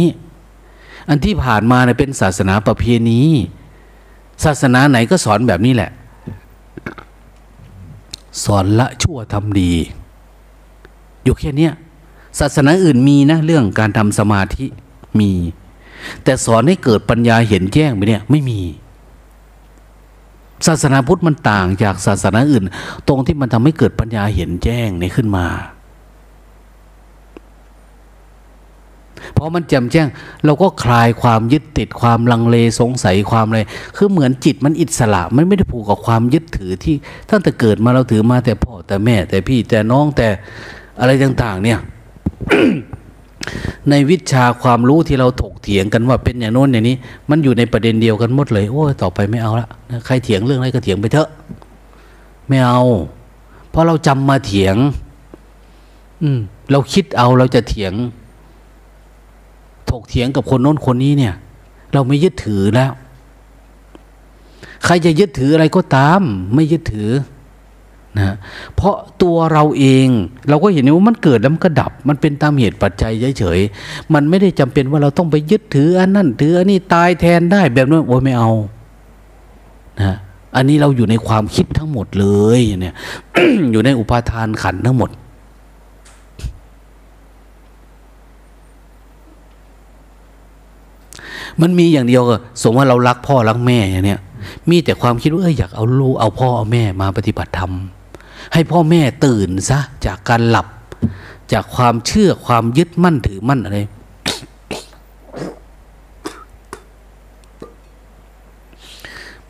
[1.10, 3.22] อันที่ผ่านมาเนี่ยเป็นศาสนาประเพณี
[4.44, 5.92] ศาสนาไหนก็สอนแบบนี้แหละ
[8.44, 9.74] สอนละชั่วทำดี
[11.24, 11.70] อยู่แค่นี้
[12.40, 14.66] ศาสนาอื่นมีนะเรื่องการทำสมาธิ
[15.20, 15.32] มี
[16.24, 18.60] แต่สอนให้เกิดปัญญาเห็นแจ้งไปเนี่ยไม่มี
[20.68, 22.64] ศาสนาพุทธมันต่างจากศาสนาอื่น
[23.08, 25.46] ตรงที่มันทำให้เกิดปัญญาเห็นแจ้งในขึ้นมา
[29.38, 30.08] พอมันแจ่มแจ้ง
[30.46, 33.62] เราก็คลายความยึดติดความลังเลสงสัยความอะไร
[33.96, 36.96] คือเหมือนจิตมันอิสระมันไม่ได้ผูกกับความยึดถือที่
[37.30, 40.28] ตั้งแต่เกิดมาเราถือมาแต่พ่อแต่แม่ แต่พี่แต่น้องแต่
[41.00, 41.80] อะไรต่าง ๆ เนี่ย
[43.90, 46.96] ในวิชาความรู้ที่เราถกเถียงกันว่าเป็นอย่างโน้นอย่างนี้
[47.30, 49.68] มันอยู่ในประเด็นเดียวกันหมดเลย โอ้ยต่อไปไม่เอาละ
[50.06, 51.30] ใครเถียงเรื่องอะไรก็เถียงไปเถอะ
[52.48, 52.82] ไม่เอา
[53.70, 54.76] เพราะเราจำมาเถียง
[56.24, 56.40] อืม
[56.72, 57.94] เราคิดเอาเราจะเถียง
[59.92, 61.34] ถกเถียงกับคนโน้นคนนี้เนี่ย
[61.94, 62.92] เราไม่ยึดถือแล้ว
[64.86, 66.22] ใครจะยึดถืออะไรก็ตาม
[66.54, 67.10] ไม่ยึดถือ
[68.18, 68.36] นะ
[68.76, 70.08] เพราะตัวเราเอง
[70.50, 78.52] เราก็เห็นว่ามันเกิดแล้วมันก็ดับ มันเป็นตามเหตุปัจจัยเฉยๆมันไม่ได้จำเป็นว่าเราต้องไปยึดถืออันนั้นถืออันนี้ตายแทนได้แบบนั้นโอ้ยไม่เอา
[80.02, 80.16] นะ
[80.56, 82.28] อันนี้เราอยู่ในความคิดทั้งหมดเล
[82.60, 82.96] ยเนี่ย
[83.72, 85.10] อยู่ในอุปาทานขันทั้งหมด
[91.62, 94.20] มันมีอย่างเดียวก็สมว่าเรารักพ่อรักแม่อย่างเนี้ย
[94.70, 97.72] มีแต่ความคิดว่าเอออยากเอาลูกเอาพ่อเอาแม่มาปฏิบัติธรรม
[98.54, 100.68] ให้พ่อแม่ตื่นซะจากการหลับ
[101.54, 103.80] จากความเชื่อความยึดมั่นถือมั่นอะไร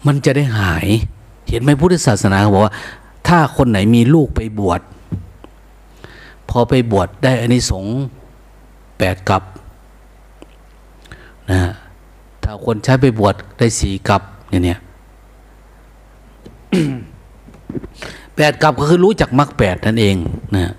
[0.06, 0.88] มันจะได้หาย
[1.50, 2.74] เห็นไหมพุทธศาสนาบอกว่า
[3.28, 4.82] ถ้าคนไหนมีลูกไปบวช
[6.50, 7.98] พอไปบวชได้อานิสงส์
[8.98, 9.44] แปดกับ
[11.52, 11.60] นะ
[12.52, 14.80] ถ้าคนใช้ไปบวชได้สี่กับเนี่ยเนี่ย
[18.36, 20.16] แปดกับก็คือรู้จักมรรคแปดนั่นเอง
[20.56, 20.74] นะ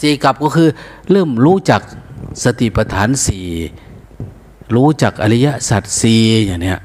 [0.00, 0.68] สี่กับก็คือ
[1.10, 1.80] เริ่มรู้จัก
[2.44, 3.46] สติปัฏฐานสี่
[4.74, 6.78] รู้จักอริยสัจสี่อย่างเนี้ย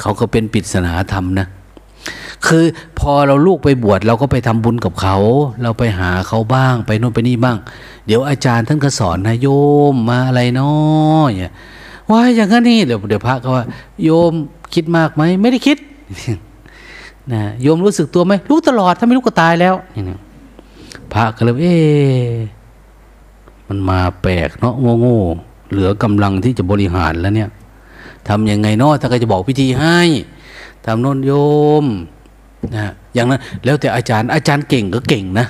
[0.00, 1.46] เขาก็เป็นปิศนาธรรมนะ
[2.46, 2.64] คือ
[2.98, 5.16] พอเราลูกไปบวชเราก็ไปทำบุญกับเขา
[5.62, 7.56] เราไปหาเขาบ้าง ไปโน่นไปนี่บ้าง
[8.06, 9.48] เดี๋ยวอาจารย์ท่านก็สอนนะโย
[9.92, 11.54] มมาอะไรเนาะเนี่ย
[12.10, 13.64] ว่าอย่างนั้นนี่เดี๋ยวเดี๋ยวพระก็ว่า
[14.04, 14.32] โยม
[14.74, 15.78] คิดมากไหมไม่ได้คิด
[17.32, 20.16] นะโยมรู้สึกตัวไหมรู้ตลอดถ้าไม่รู้ก็ตายแล้วนี่
[21.12, 21.76] พระก็เลยเอ๊
[23.68, 27.50] มันมาแปลกเนาะโง่ๆเหลือกำลังที่จะบริหารแล้วเนี่ย
[28.28, 29.98] ทำยังไงเนาะถ้าก็จะบอกพิธีให้
[30.84, 31.32] ทำโนนโย
[31.82, 31.84] ม
[32.76, 35.46] นะอย่างนั้นแล้วแต่อาจารย์อาจารย์เก่งก็เก่งนะ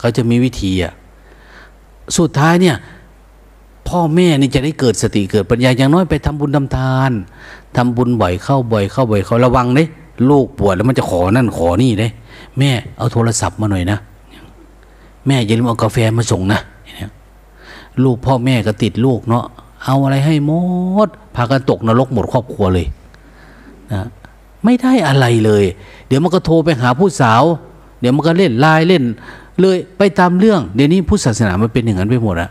[0.00, 0.92] เขาจะมีวิธีอะ
[2.18, 2.76] สุดท้ายเนี่ย
[3.90, 7.10] พ่อแม่นี่จะได้เกิดสติเกิดปัญญาอย่างน้อยไปทำบุญทำทาน
[7.76, 9.84] ทำบุญบ่อยเข้าบ่อยเข้าบ่อยเขาระวังเด้
[10.30, 12.08] ลูกปวดแล้วมันจะขอนั่นขอนี่เด้
[12.58, 13.98] แม่เอาโทรศัพท์มาหน่อยนะ
[15.26, 16.60] แม่อย่าลืมเอากาแฟมาส่งนะ
[18.04, 19.44] ลูกพ่อแม่ก็ติดลูกเนาะ
[19.84, 20.52] เอาอะไรให้หม
[21.06, 22.86] ดพากันตกนรกหมดครอบครัวเลย
[23.92, 24.00] นะ
[24.64, 25.64] ไม่ได้อะไรเลย
[26.06, 27.42] เดี๋ยวมันก็โทรไปหาผู้สาว
[28.00, 29.04] เดี๋ยวมันก็เล่นไลน์เล่น
[29.60, 32.50] เลยไปตามเรื่อง เดี๋ยวนี้พุทธศาสนามันเป็นอย่างนั้นไปหมดอะ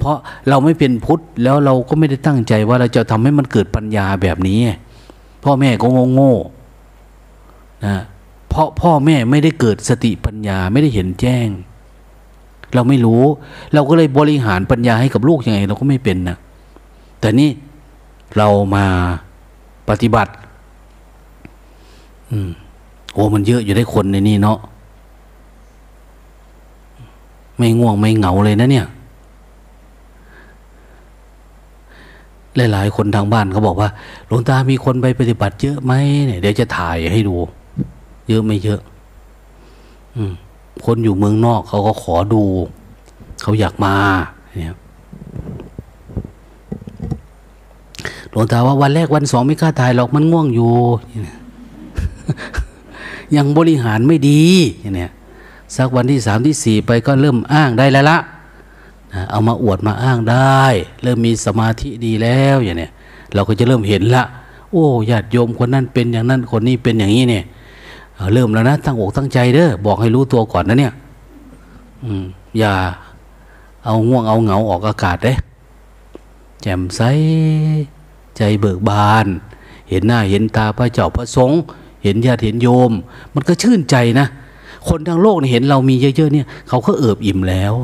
[0.00, 4.58] เพราะเราไม่เป็นพุทธแล้วเราก็ไม่ได้ตั้งใจว่าเราจะทำให้มันเกิดปัญญาแบบนี้
[5.44, 6.34] พ่อแม่ก็งงโง่
[7.86, 7.96] นะ
[8.48, 11.48] เพราะพ่อแม่ไม่ได้เกิดสติปัญญาไม่ได้เห็นแจ้ง
[12.74, 13.22] เราไม่รู้
[13.74, 16.36] เราก็เลยบริหารปัญญาให้กับลูกยังไง เราก็ไม่เป็นนะ
[17.20, 17.50] แต่นี่
[18.36, 18.84] เรามา
[19.88, 20.32] ปฏิบัติ
[22.30, 22.50] อืม
[23.12, 24.58] โอ้มันเยอะอยู่ได้คนในนี่เนาะ
[27.58, 28.86] ไม่ง่วงไม่เหงาเลยนะเนี่ย
[32.56, 33.90] หลาย ๆ คนทางบ้านเขาบอกว่า
[34.26, 35.92] หลวงตามีคนไปปฏิบัติเยอะไหม
[36.26, 37.36] เนี่ยเดี๋ยวจะถ่ายให้ดู
[38.28, 38.80] เยอะไม่เยอะ
[40.16, 40.32] อืม
[40.86, 42.42] คนอยู่เมืองนอกเขาก็ขอดู
[43.42, 43.94] เขาอยากมา
[44.58, 44.76] เนี่ย
[48.30, 50.72] หลวงตาว่าวันแรกวันสองไม่กล้าถ่ายหรอกมันง่วงอยู่
[53.36, 54.42] ยังบริหารไม่ดี
[54.96, 55.10] เนี่ย
[55.76, 58.18] สักวันที่สามที่สี่ไปก็เริ่มอ้างได้แล้วละ
[59.14, 60.62] นะเอามาอวดมาอ้างได้
[61.02, 62.90] เริ่มมีสมาธิดีแล้วอย่างเนี้ย
[63.34, 64.24] เราก็จะเริ่มเห็นละ
[64.70, 67.44] โอ้ญาติโยมคนนั้นเป็นอย่างนั้นคนนี้เป็นอย่างนี้เนี่ย
[68.32, 70.92] เริ่มแล้วนะตั้งอกตั้งใจเด้อบอกให้รู้ตัวก่อนนะเนี่ย
[72.04, 72.24] อืม
[72.58, 72.74] อย่า
[73.84, 75.34] เอาง่วงเอาเหงาออกอากาศเด้
[76.62, 77.00] แจ่มใส
[78.36, 79.26] ใจเบิกบาน
[79.90, 81.58] เห็นหน้าเห็นตาพระเจ้าพระสงฆ์
[82.04, 82.92] เห็นญาติเห็นโยม
[83.34, 84.26] มันก็ชื่นใจนะ
[84.88, 87.74] คนทั้งโลกเห็นเรามีเยอะๆเนี่ย เขาก็เอิบอิ่มแล้ว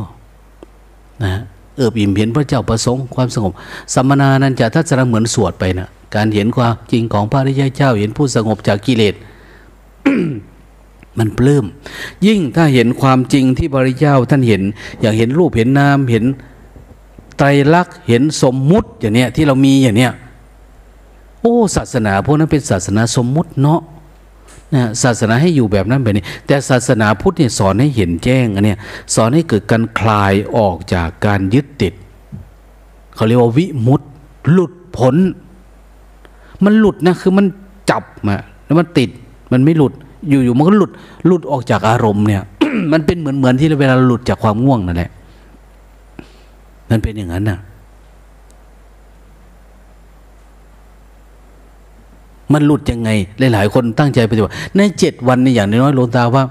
[1.24, 1.32] นะ
[1.76, 3.52] เอิบอิ่มเห็นพระเจ้าประสงค์ความสงบ
[3.94, 9.14] สัมมนานั้นจะทัศนะเหมือนสวดไปนะการเห็นความจริงของพระริยเจ้า เห็นผู้สงบจากกิเลส
[11.18, 11.64] มันปลื้ม
[12.26, 14.62] ยิ่งถ้าเห็นความจริงที่พระริยเจ้าท่านเห็น
[15.00, 16.24] อย่างเห็นรูปเห็นนามเห็น
[17.38, 20.12] ไตรลักษณ์เห็นสมมุติอย่างเนี้ยที่เรามีอย่างเนี้ย
[21.40, 23.80] โอ้ศาสนาพวกนั้นเป็นศาสนาสมมุติเนาะ
[24.74, 28.78] นะศาสนาให้อยู่แบบนั้นแบบนี้ แต่ศาสนาพุทธเนี่ยสอนให้เห็นแจ้งอันเนี้ย
[29.14, 31.94] สอนให้เกิดการคลายออกจากการยึดติด
[33.14, 34.08] เขาเรียกว่าวิมุตต์
[34.50, 35.16] หลุดพ้น
[36.64, 37.46] มันหลุดนะคือมัน
[37.90, 39.10] จับมาแล้วมันติด
[39.52, 39.92] มันไม่หลุด
[40.28, 40.92] อยู่ๆมันก็หลุด
[41.26, 42.42] หลุดออกจากอารมณ์เนี่ย
[42.92, 45.10] มันเป็นเหมือนเหมือนที่เวลาหลุดจากความง่วงนั่นแหละ
[46.90, 47.58] มันเป็นอย่างนั้นน่ะ
[52.52, 53.10] มันหลุดยังไง
[53.52, 56.44] หลายๆ คนตั้งใจปฏิบัติในเจ็ดวันในอย่างน้อยหลวงตาว่า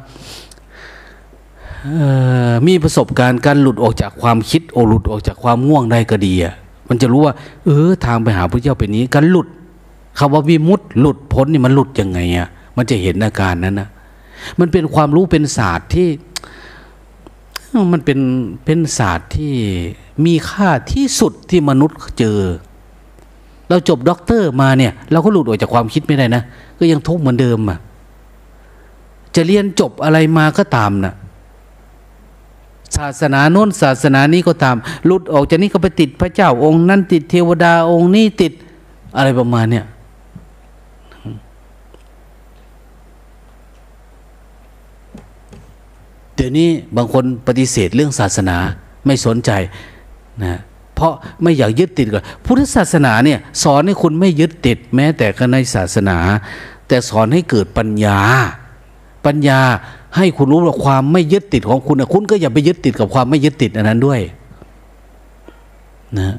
[2.68, 6.54] มีประสบการณ์การหลุดออกจากความคิดโอหลุดออกจากความง่วงได้ก็ดีอะ
[6.90, 7.34] มันจะรู้ว่า
[7.66, 9.48] เออ ทางไปหาพระเจ้าเป็นนี้การหลุด
[10.20, 12.48] คำว่าวิมุตต์หลุดพ้นนี่มันหลุดยังไงอะ
[12.78, 13.90] มันจะเห็นอาการนั้นนะ
[14.60, 16.08] มันเป็นความรู้เป็นศาสตร์ที่
[17.92, 18.20] มันเป็น
[18.66, 19.54] เป็นศาสตร์ที่
[20.26, 22.40] มีค่าที่สุดที่มนุษย์เจอ
[23.70, 26.44] เราจบด็อกเตอร์มาเนี่ย เราก็หลุดออกจากความคิดไม่ได้นะ
[26.80, 27.78] ก็ยังทุกข์เหมือนเดิมอะ
[29.36, 31.14] จะเรียนจบอะไรมาก็ตามนะ่ะ
[32.98, 34.76] ศาสนาโน้นศาสนานี้ก็ตาม
[35.06, 38.54] หลุดออกจากนี้ก็ไปติดพระเจ้าองค์นั้นติดเทวดาองค์นี้ติด
[39.18, 39.86] อะไรประมาณเนี่ย
[46.36, 48.58] เดี๋ยวนี้บางคนปฏิเสธเรื่องศาสนา
[49.06, 49.52] ไม่สนใจ
[50.44, 50.60] นะ
[50.96, 56.18] เพราะไม่อยากยึดติดกับพุทธศาสนาเนี่ยสอนให้คุณไม่ยึดติดแม้แต่กในศาสนา
[56.88, 58.20] แต่สอนให้เกิดปัญญา
[59.26, 59.60] ปัญญา
[60.18, 64.22] ให้คุณรู้ว่าความไม่ยึดติดของคุณคุณก็อย่าไปยึดติดกับความไม่ยึดติดอันนั้นด้วย
[66.18, 66.36] นะ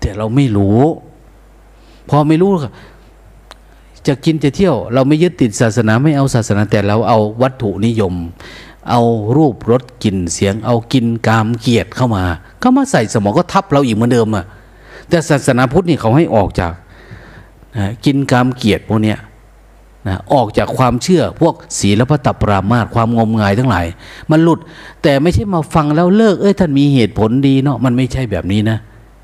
[0.00, 0.80] แต่เราไม่รู้
[2.08, 2.50] พอไม่รู้
[4.06, 8.14] จะกินจะเที่ยว เราไม่ยึดติดศาสนาไม่เอาศาสนา แต่เราเอาวัตถุนิยม
[8.90, 9.02] เอา
[9.36, 12.24] รูปรสกลิ่นเสียง เอากินกามเกียรติเข้ามา
[12.62, 14.44] ก็มาใส่สมองก็ทับเราอีกเหมือนเดิมอะ
[15.08, 16.72] แต่ศาสนาพุทธนี่เขาให้ออกจาก
[17.76, 19.18] นะกินกามเกียรติพวกเนี้ย
[20.08, 23.86] นะออกจากความเชื่อพวกศีลพระตปรามาตความงมงายทั้งหลาย
[24.30, 24.58] มันหลุด
[25.02, 28.78] แต่ไม่ใช่มาฟังแล้วเลิกเอ้ยท่านมีเหตุผลดีเนาะมันไม่ใช่แบบนี้นะ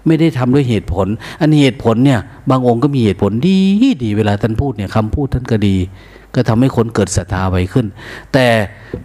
[0.06, 1.06] ไม่ได้ทำด้วยเหตุผล
[1.40, 2.20] อันเหตุผลเนี่ย
[2.51, 3.59] บางองค์ก็มีเหตุผลดี
[4.02, 5.77] ดีเวลาท่านพูดเนี่ยคำพูดท่านก็ดี
[6.35, 7.86] ก็ทำให้คนเกิดศรัทธาไวขึ้น
[8.32, 8.47] แต่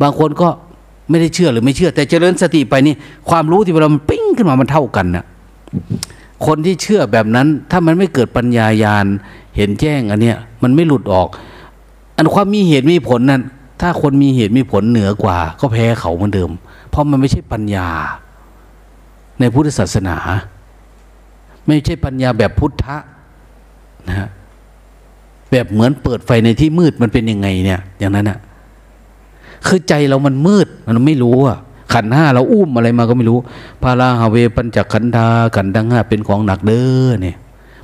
[0.02, 0.50] บางคนก็
[1.10, 2.96] ไม่ได้เชื่อหรือไม่เชื่อ แต่เจริญสติไปนี่
[3.30, 5.26] ความรู้ที่เรามันปิ้งขึ้นมามันเท่ากันน่ะ
[6.46, 9.06] คนที่เชื่อแบบนั้น ถ้ามันไม่เกิดปัญญายาณ
[9.56, 11.28] เห็นแจ้งอันเนี้ยมันไม่หลุดออก
[12.18, 13.42] อันความมีเหตุมีผลนั้น
[13.82, 16.52] ถ้าคนมีเหตุมีผลเหนือกว่า ก็แพ้เขาเหมือนเดิม
[16.90, 17.88] เพราะมันไม่ใช่ปัญญา
[19.40, 20.18] ในพุทธศาสนา
[21.66, 22.98] ไม่ใช่ปัญญาแบบพุทธะ
[24.08, 24.30] นะฮะ
[25.52, 28.40] แบบเหมือนเปิดไฟในที่มืดมันเป็นยังไงเนี่ย อย่างนั้นอะ
[29.68, 31.58] คือใจเรามันมืดมันไม่รู้อะ
[31.94, 33.38] ขันห้าเราอุ้มอะไรมาก็ไม่รู้
[33.84, 37.38] พาราฮาเวปัญจขันธาขันธังห้าเป็นของหนักเด้อเนี่ย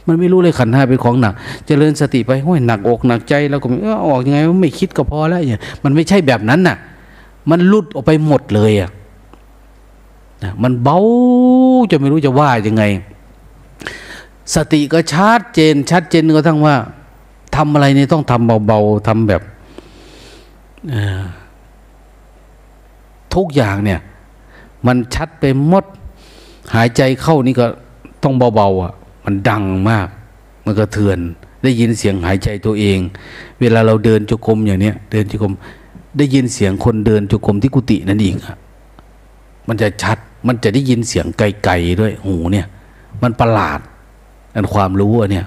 [0.07, 6.77] มันไม่รู้เลยขันห้าเป็นของหนักจเจริญสติไปห้อยหนักอกหนักใจแล้วก็เออออกยังไงไม่คิดก็พอแล้วอย่างมันไม่ใช่แบบนั้นน่ะ
[7.49, 8.89] มันลุดออกไปหมดเลยอะ
[10.63, 10.97] มันเบา
[11.91, 12.83] จะไม่รู้จะว่ายังไง
[14.55, 16.75] สติก็ชัดเจน ชัดเจนก็ทั้งว่า
[17.55, 19.41] ทำอะไรเนี่ยต้องทำเบาๆทำแบบ
[20.93, 21.23] อ่า
[23.35, 23.99] ทุกอย่างเนี่ย
[24.87, 25.85] มันชัดไปหมด
[26.75, 27.65] หายใจเข้านี่ก็
[28.23, 28.93] ต้องเบาๆอะ
[29.25, 30.07] มันดังมาก
[30.65, 31.19] มันก็เทือน
[31.63, 32.97] ได้ยินเสียงหายใจตัวเอง
[33.59, 35.53] เวลาเราเดินจุกรมอย่างเนี้ย เดินจุกรม
[36.17, 38.57] ได้ยินเสียงคนเดินจุกรมที่กุฏินั่นเองอะ
[39.67, 40.17] มันจะชัด
[40.47, 42.67] มันจะได้ยินเสียงไกลๆด้วยหูเนี่ย
[43.23, 43.79] มันประหลาด
[44.55, 45.45] อันความรู้อันเนี้ย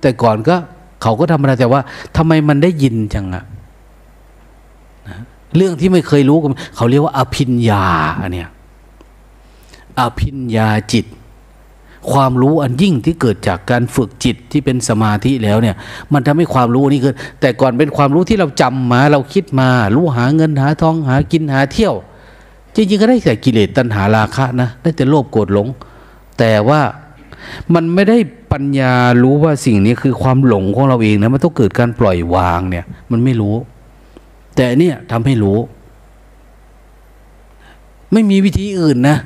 [0.00, 0.56] แต่ก่อนก็
[1.02, 1.80] เขาก็ทำอะไรแต่ว่า
[2.16, 3.44] ทำไมมันได้ยินจังอะ
[5.56, 6.38] เรื่องที่ไม่เคยรู้
[6.76, 7.84] เขาเรียกว่าอภิญญา
[8.22, 8.50] อันเนี้ย
[10.00, 11.06] อภิญญาจิต
[12.12, 15.76] ความรู้อันยิ่งที่เกิดจากการฝึกจิตที่เป็นสมาธิแล้วเนี่ย
[16.12, 21.94] มันทำให้ความรู้นี้เกิดแต่ก่อนเป็นความรู้ที่เราจำมา เราคิดมา รู้หาเงินหาทองหากินหาเที่ยว
[22.74, 25.68] จริงๆก็ได้แต่กิเลสตัณหาราคะนะได้แต่โลภโกรธหลง
[26.38, 26.80] แต่ว่า
[27.74, 28.18] มันไม่ได้
[28.52, 28.92] ปัญญา
[29.22, 33.54] รู้ว่าสิ่งนี้คือความหลงของเราเองนะมันต้องเกิดการปล่อยวางเนี่ย มันไม่รู้
[34.56, 35.58] แต่เนี่ยทำให้รู้
[38.12, 39.16] ไม่มีวิธีอื่นนะ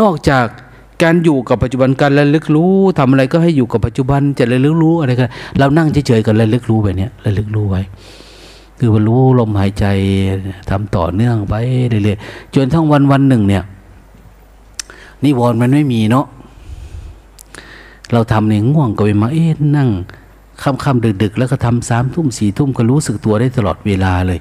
[0.00, 0.46] นอกจาก
[1.02, 7.82] การอยู่กับปัจจุบันการระลึกรู้ทำอะไรก็ให้อยู่กับปัจจุบันจะระลึกรู้อะไรกันเรานั่งเฉยๆกันระลึกรู้แบบนี้ระลึกรู้ไว้
[8.78, 9.84] คือว่ารู้ลมหายใจ
[10.70, 11.54] ทำต่อเนื่องไป
[11.88, 13.62] เรื่อยๆจนทั้งวันวันหนึ่ง เนี่ย
[15.24, 16.26] นิวรณ์มันไม่มีเนาะ
[18.12, 19.88] เราทำเนี่ยง่วงก็ไปมาเอ๊ะนั่ง
[20.62, 24.40] ค่ำๆดึกๆ แล้วก็ทำสามทุ่มสี่ทุ่มก็รู้สึกตัวได้ตลอดเวลาเลย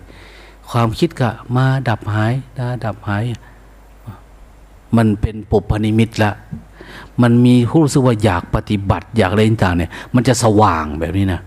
[0.70, 3.24] ความคิดก็มาดับหายดาดับหาย
[4.98, 6.32] มันเป็นปุพนิมิตละ
[7.22, 11.42] มันมีรู้สึกว่าอยากปฏิบัติ อยากอะไรต่างเนี่ย มันจะสว่างแบบนี้นะ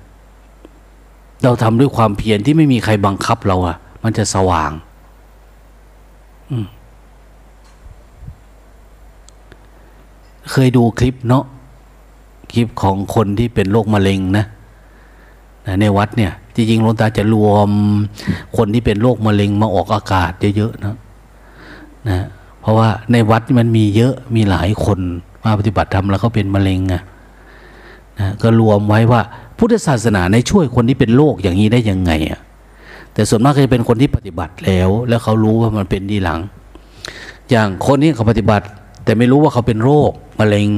[1.42, 4.72] เราทำด้วยความเพียรที่ไม่มีใครบังคับเราอะมันจะสว่าง
[10.50, 11.44] เคยดูคลิปเนาะ
[12.52, 14.44] คลิปของคนที่เป็นโรคมะเร็งนะ
[15.80, 17.68] ในวัดเนี่ยจริงๆหลวงตาจะรวม
[18.56, 20.96] คนที่เป็นโรคมะเร็งมาออกอากาศเยอะๆนะ
[22.08, 22.26] นะ
[22.60, 24.98] เพราะว่าในวัดมันมีเยอะมีหลายคน
[25.44, 27.02] มาปฏิบัติธรรมแล้วก็เป็นมะเร็งอะ
[28.20, 29.20] นะก็รวมไว้ว่า
[29.58, 32.40] พุทธศาสนาในช่วยคนที่เป็นโรคอย่างนี้ได้ยังไงอะ
[33.14, 36.40] แต่ส่วนมากจะเป็นคนที่ปฏิบัติแล้ว แล้วเขารู้ว่ามันเป็นดีหลัง
[37.50, 38.64] อย่างคนนี้เขาปฏิบัติ
[39.04, 40.10] แต่ไม่รู้ว่าเขาเป็นโรค
[40.40, 40.68] มะเร็ง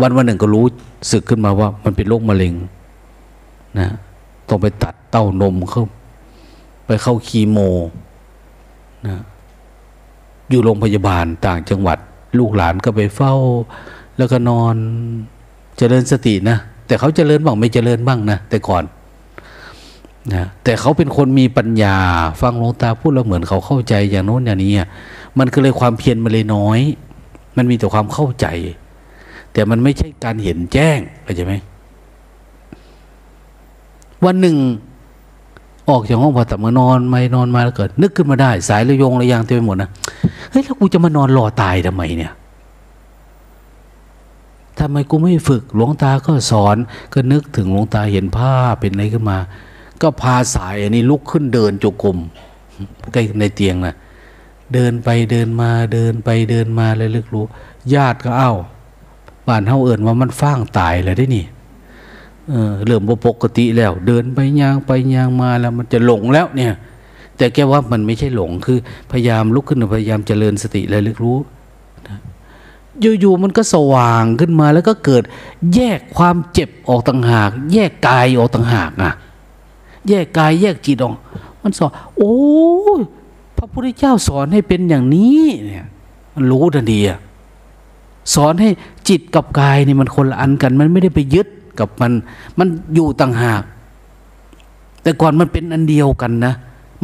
[0.00, 0.66] วันวันหนึ่งก็รู้
[1.12, 2.52] สึกขึ้นมาว่ามันเป็นโรคมะเร็ง
[3.78, 3.88] นะ
[4.48, 5.84] ต้องไปตัดเต้านมเขา
[6.86, 7.58] ไปเข้าคีโม
[9.06, 9.16] นะ
[10.50, 11.98] อยู่โรงพยาบาลต่างจังหวัด
[12.38, 13.34] ลูกหลานก็ไปเฝ้า
[14.18, 14.76] แล้วก็นอน
[15.78, 16.56] เจริญสตินะ
[16.86, 18.84] แต่เขาเจริญบ้างไม่เจริญบ้างนะ แต่ก่อน
[20.34, 21.96] นะแต่เขาเป็นคนมีปัญญา
[22.40, 24.72] ฟังหลวงตาพูดแล้วเหมือนเขาเข้าใจอย่างโน้นอย่างนี้
[25.38, 26.80] มันก็เลยความเพียรมันเลยน้อย
[27.56, 28.46] มันมีแต่ความเข้าใจ
[29.52, 31.54] แต่มันไม่ใช่การเห็นแจ้งเข้าใจไหม
[34.24, 34.56] วันหนึ่ง
[35.88, 39.90] ออกจากห้องผ่าตัดมานอนไม่นอนมาแล้วเกิด นึกขึ้นมาได้ สายระยงระยางเต็มไปหมดนะ
[40.50, 42.32] เฮ้ยแล้วกูจะมานอนรอตายทำไมเนี่ย
[44.78, 46.76] ทำไมกูไม่ฝึกหลวงตาก็สอน
[47.12, 49.38] ก็นึกถึงหลวงตาเห็นภาเป็นอะไรขึ้นมา
[50.02, 52.18] ก็พาสายอันนี้ลุกขึ้นเดินจุกม
[53.12, 53.94] ใกล้ในเตียงนะ
[54.74, 57.44] เดินไปเดินมาเดินไปเดินมาเลยลึกรู้
[57.94, 58.52] ญาติก็เอ้า
[59.46, 61.44] บ้านเฮาเอิญว่ามันฟ้างตายเลยได้นี่
[62.50, 66.72] เออเริ่มปกติแล้ว เดินไปย่างไปย่างมาแล้วมันจะหลงแล้วเนี่ย
[67.36, 68.78] แต่แกว่ามันไม่ใช่หลงคือ
[69.10, 71.38] พยายามลุกขึ้นพยายามเจริญสติและลึกรู้
[73.20, 75.22] อยู่ๆมันก็สว่างขึ้นมาแล้วก็เกิด
[75.74, 79.12] แยกความเจ็บออกต่างหาก แยกกายออกต่างหากอะ
[80.08, 81.14] แยกกายแยกจิตออก
[81.62, 82.34] มันสอนโอ้
[83.56, 85.86] พระพุทธเจ้าสอนให้เป็นอย่างนี้เนี่ย
[86.34, 87.18] มันรู้ทันทีอะ
[88.34, 88.70] สอนให้
[89.08, 91.48] จิตกับกายนี่มันคนละอันกัน มันไม่ได้ไปยึด
[91.80, 92.12] กับมัน
[92.58, 93.62] มันอยู่ต่างหาก
[95.02, 96.54] แต่ก่อนมันเป็นอันเดียวกันนะ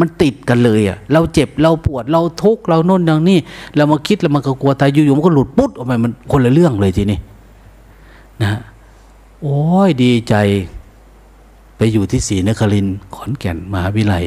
[0.01, 3.39] มันติดกันเลยอะ เราเจ็บเราปวดเราทุกข์เราโน่นอย่างนี้
[3.77, 7.19] เรามาคิดแล้วมันก็กลัวตายอยู่ๆมันก็หลุดปุ๊บออกไปมันคนละเรื่องเลยทีนี้
[8.43, 8.61] นะ
[9.43, 9.59] โอ้
[9.89, 10.35] ยดีใจ
[11.77, 14.25] ไปอยู่ที่ศรีนครินขอนแก่นมหาวิทยาลัย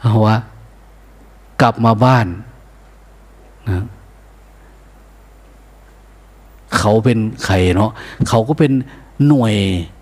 [0.00, 0.36] เอาวะ
[1.62, 2.26] กลับมาบ้าน
[3.68, 3.82] นะ
[6.78, 7.90] เขาเป็นใครเนาะ
[8.28, 8.72] เขาก็เป็น
[9.28, 9.54] หน่วย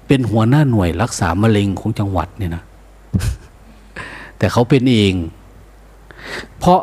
[0.09, 2.63] เป็นหัวหน้าหน่วยรักษามะเร็งของจังหวัดเนี่ยนะ
[4.39, 5.15] แต่เขาเป็นเอง
[6.59, 6.81] เพราะ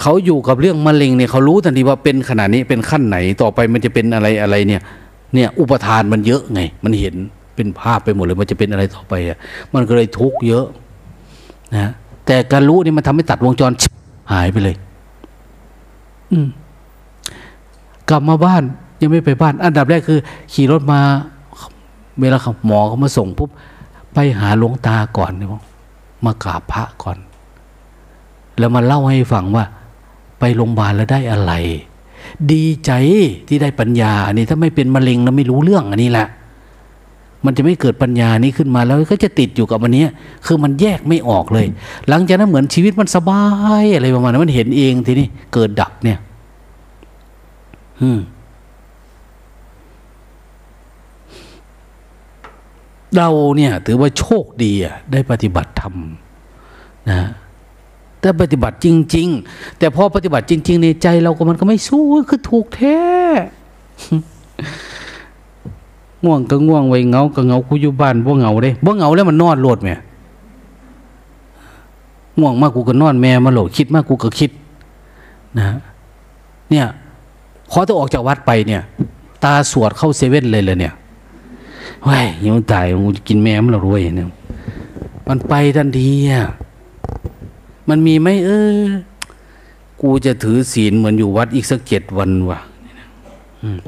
[0.00, 4.82] เขาอยู่กับเรื่องมะเร็งเนี่ยเขารู้ทันทีว่าเป็นขนาดนี้เป็นขั้นไหนต่อไปมันจะเป็นอะไรอะไรเนี่ย
[5.34, 7.14] เนี่ยอุปทานมันเยอะไง มันเห็น
[7.56, 9.38] เป็นภาพไปหมดเลย มันจะเป็นอะไรต่อไปอะ
[9.74, 10.66] มันก็เลยทุกข์เยอะ
[11.76, 11.92] นะ
[12.26, 13.72] แต่การรู้นี่มันทำให้ตัดวงจร
[14.32, 14.76] หายไปเลย
[16.32, 16.48] อืม
[18.10, 18.62] กลับมาบ้าน
[19.00, 20.18] ยังไม่ไปบ้าน อันดับแรกคือ
[20.52, 21.00] ขี่รถมา
[22.20, 23.50] เวลาหมอเขามาส่งปุ๊บ
[24.14, 25.48] ไปหาหลวงตาก่อนเนี่ย
[26.24, 27.18] มากราบพระก่อน
[28.58, 29.64] แล้วมาเล่าให้ฟังว่า
[30.38, 31.52] ไปโรงพยาบาลแล้วได้อะไร
[32.52, 32.90] ดีใจ
[33.48, 36.26] ที่ได้ปัญญาอันนี้ถ้าไม่เป็นมะเร็งแล้วไม่รู้เรื่องอันนี้แหละ
[37.44, 40.04] มันจะไม่เกิดปัญญานี้ขึ้นมาแล้วก็จะติดอยู่กับอันนี้
[40.46, 41.66] คือมันแยกไม่ออกเลย
[42.08, 43.44] หลังจากนั้นเหมือนชีวิตมันสบา
[43.82, 46.18] ยอะไรประมาณนั้นมันเห็นเองทีนี้เกิดดับเนี่ย
[48.00, 48.18] อืม
[53.16, 55.94] เราเนี่ยถือว่าโชคดีอะได้ปฏิบัติธรรม
[57.10, 57.20] นะ
[58.20, 58.86] แต่ปฏิบัติจ
[59.16, 62.98] ริง ๆ แต่พอปฏิบัติจริง ๆ ในใจเราก็มันก็ไม่สู้คือถูกแท้
[66.24, 69.94] ง่วงก็ง่วงไว้เงาก็เงากูอยู่บ้านบ่เงาเด้บ่เงาแล้วมันนอนโลดแม่
[72.38, 74.50] ง่วงมากกูก็นอนแม่มาโหลดคิดมากกูก็คิด
[75.58, 75.64] นะ
[76.70, 76.86] เนี่ย
[77.70, 78.82] พอจะออกจากวัดไปเนี่ย
[79.44, 80.94] ตาสวดเข้าเซเว่นเลยเลยเนี่ย
[82.06, 84.28] ว้ายยังตายกูจะกินแม่มันเรารวยเนี่ย
[85.28, 86.42] มันไปทันทีอะ
[87.88, 88.80] มันมีไหมเออ
[90.00, 92.58] กูจะถือศีลเหมือนอยู่วัดอีกสักเจ็ดวันวะ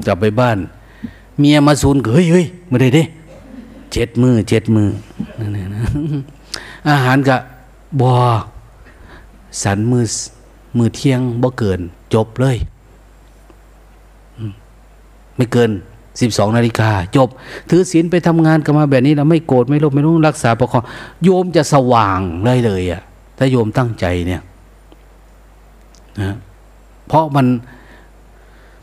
[0.05, 0.57] กลับไปบ้าน
[1.39, 3.03] เมียมาซูนเฮ้ยเฮ้ยมาได้เด้
[3.93, 4.87] เจ็ดมือเจ็ดมือ
[5.39, 5.83] นั่นนะ
[6.89, 7.37] อาหารกะ
[8.01, 8.13] บอ
[9.63, 10.03] สันมือ
[10.77, 11.79] มือเที่ยงบ่เกิน
[12.13, 12.57] จบเลย
[15.35, 15.71] ไม่เกิน
[16.19, 17.29] สิบสองนาฬิกาจบ
[17.69, 20.83] ถือศีลไปทำงานกันมาแบบนี้เราไม่โกรธไม่โลภไม่รู้รักษาประคอง
[21.23, 23.01] โยมจะสว่างเลยเลยอะ่ะ
[23.37, 24.41] ถ้าโยมตั้งใจเนี่ย
[26.21, 26.35] นะ
[27.07, 27.45] เพราะมัน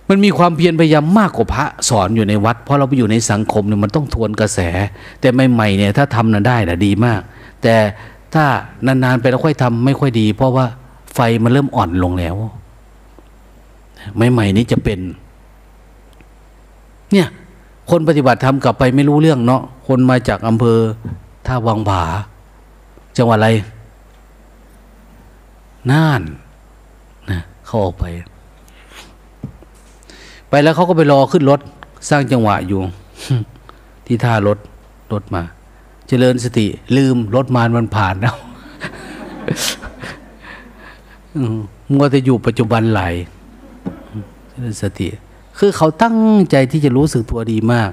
[0.08, 4.60] มันมีความเพียรพยายามมากกว่าพระสอนอยู่ในวัด เพราะเราไปอยู่ในสังคมเนี่ยมันต้องทวนกระแส
[5.20, 7.20] แต่ใหม่ๆเนี่ยถ้าทำนั้นได้นะดีมาก
[7.62, 7.74] แต่
[8.34, 8.44] ถ้า
[8.86, 10.66] นานๆไปแล้วค่อยทำไม่ค่อยดี เพราะว่า
[11.14, 12.36] ไฟมันเริ่มอ่อนลงแล้ว
[14.32, 15.00] ใหม่ๆนี้จะเป็น
[17.12, 17.28] เนี่ย
[17.90, 20.78] คนปฏิบัติธรรมกลับไปไม่รู้เรื่องเนาะคนมาจากอำเภอ
[21.46, 22.04] ท่าวังผา
[23.16, 23.48] จังหวัดอะไร
[25.90, 26.22] น่าน
[27.30, 28.04] นะเขาออกไป
[30.48, 31.60] ไปแล้วเขาก็ไปรอขึ้นรถ
[32.08, 32.80] สร้างจังหวะอยู่
[34.06, 34.58] ที่ท่ารถ
[35.12, 35.42] รถมา
[36.08, 36.66] เจริญสติ
[36.96, 38.36] ลืมรถมารมันผ่านแล้ว
[41.92, 43.02] มัวแต่อยู่ปัจจุบันไหล
[44.48, 45.08] เจริญสติ
[45.58, 46.16] คือเขาตั้ง
[46.50, 47.90] ใจที่จะรู้สึกตัวดีมาก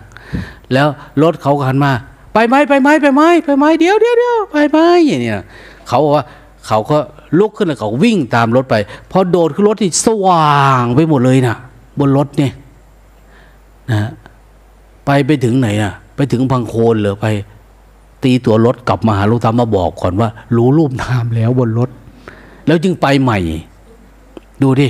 [0.73, 0.87] แล้ว
[1.23, 1.91] รถเขาหันมา
[2.33, 5.41] ไปไหมไปไหมไปไหมไปไหมเดี๋ยวเดี๋ยวเดี๋ยวไปไหมอย่างเนี้ย
[5.87, 6.25] เขาบอกว่า
[6.67, 6.97] เขาก็
[7.39, 8.75] ลุกขึ้นแล้วเขาวิ่งตามรถไป
[9.11, 11.55] พอโดดขึ้นรถที่สว่างไปหมดเลยนะ
[11.99, 12.53] บนรถเนี่ย
[13.91, 14.09] นะ
[15.05, 17.27] ไปไปถึงไหนนะไปถึงพังโคนเลยไป
[18.23, 21.89] ตีตัวรถกลับมาหาลูกตามาบอกก่อนว่า รู้รูปนามแล้วบนรถ
[22.67, 23.39] แล้วจึงไปใหม่
[24.61, 24.87] ดูดิ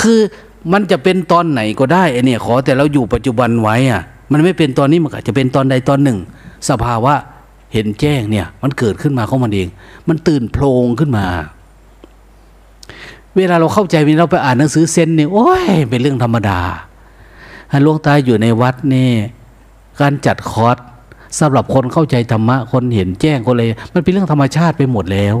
[0.00, 0.20] คือ
[0.72, 4.02] มันจะเป็นตอนไหนก็ได้ไอเนี่ย ขอแต่เราอยู่ปัจจุบันไว้อะ
[4.32, 6.18] มันไม่เป็นตอนนี้มันอาจจะเป็นตอนใดตอนหนึ่ง
[6.68, 7.14] สภาวะ
[7.72, 9.68] เห็นแจ้งเนี่ย มันเกิดขึ้นมาของมันเอง
[10.08, 11.26] มันตื่นโพลงขึ้นมา
[13.36, 16.60] เวลาเราเข้าใจเวลาเราไปอ่านหนังสือเซนเนี่ยโอ้ยเป็นเรื่องธรรมดา
[17.82, 19.10] หลวงตาอยู่ในวัดนี่
[20.00, 20.76] การจัดคอร์ส
[21.38, 23.62] สำหรับคนเข้าใจธรรมะคนเห็นแจ้งคนอะไร
[23.94, 25.36] มันเป็นเรื่องธรรมชาติไปหมดแล้ว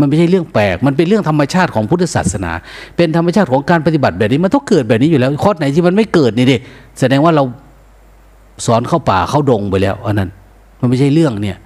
[0.00, 2.52] มันไม่ใช่เรื่องแปลก มันเป็นเรื่องธรรมชาติของพุทธศาสนา
[2.96, 6.56] เป็นธรรมชาติของการปฏิบัติแบบนี้ มันต้องเกิดแบบนี้อยู่แล้วคอไหนที่มันไม่เกิดนี่ดิ
[6.98, 7.44] แสดงว่าเรา
[8.66, 10.30] สอนเข้าป่าเข้าดงไปแล้วอันนั้น
[10.80, 11.56] มันไม่ใช่เรื่องเนี่ย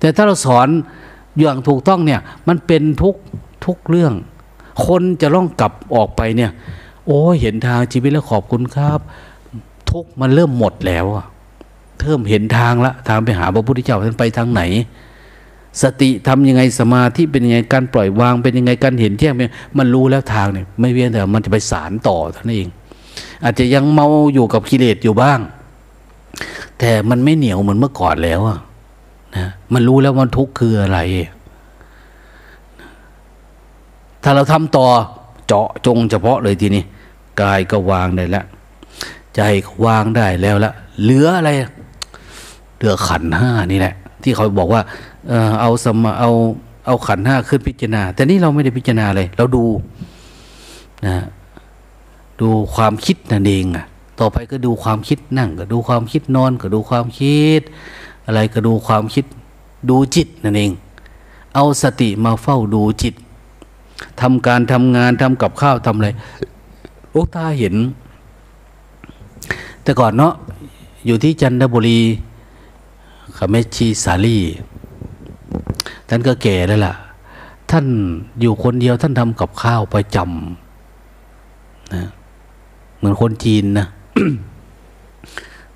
[0.00, 0.68] แต่ถ้าเราสอน
[1.38, 3.14] อย่างถูกต้องเนี่ย มันเป็นทุก
[3.66, 4.12] ทุกเรื่อง
[4.86, 6.50] คนจะล่องกลับออกไปเนี่ย
[7.06, 9.00] โอ้เห็นทางชีวิตแล้วขอบคุณครับ
[9.90, 11.26] ทุกมันเริ่มหมดแล้วอะ
[12.00, 14.62] เริ่มเห็นทางละทางไปหาพระพุทธเจ้าท่านไปทางไหน
[15.82, 19.32] สติทำยังไงสมาธิเป็นยังไงการปล่อยวางเป็นยังไงการเห็นแจ้ง
[19.78, 22.68] มันรู้แล้วทางเนี่ยไม่เวียนแต่มันจะไปสารต่อเท่านั้นเอง
[23.44, 25.38] อาจจะยังเมาอยู่กับกิเลสอยู่บ้าง
[26.78, 28.58] แต่มันไม่เหนียวเหมือนเมื่อก่อนแล้วอะ
[29.36, 30.98] นะมันรู้แล้วมันทุกข์คืออะไร
[34.22, 34.86] ถ้าเราทำต่อ
[35.46, 36.82] เจาะจงเฉพาะเลยทีนี้
[37.40, 38.44] กายก็วางได้แล้ว
[39.36, 40.72] ใจก็วางได้แล้วละ
[41.02, 41.50] เหลืออะไร
[42.76, 44.82] เหลือขันห้านี่แหละ ที่เขาบอกว่า
[45.60, 46.30] เอาสมาเอา
[46.86, 49.64] เอาขันห้าขึ้นพิจารณา แต่นี่เราไม่ได้พิจารณาเลย เราดู
[51.06, 51.16] นะ
[52.40, 53.84] ดูความคิดนั่นเองอะ
[54.18, 57.62] ต่อไปก็ดูความคิดนั่ง ก็ดูความคิดนอนก็ดูความคิด
[58.26, 59.24] อะไรก็ดูความคิด
[59.90, 60.70] ดูจิตนั่นเอง
[61.54, 63.14] เอาสติมาเฝ้าดูจิต
[64.20, 66.08] ทำการทำงานทำกับข้าวทำอะไร
[67.10, 67.74] โอ้ตาเห็น
[69.82, 70.34] แต่ก่อนเนาะ
[71.06, 72.00] อยู่ที่จันทบุรี
[73.36, 74.38] ขเมชีสาลี
[76.10, 76.94] ท่านก็แก่แล้วล่ะ
[77.70, 77.86] ท่าน
[78.40, 82.04] อยู่คนเดียวท่านทำกับข้าวประจำนะ
[82.96, 83.86] เหมือนคนจีนนะ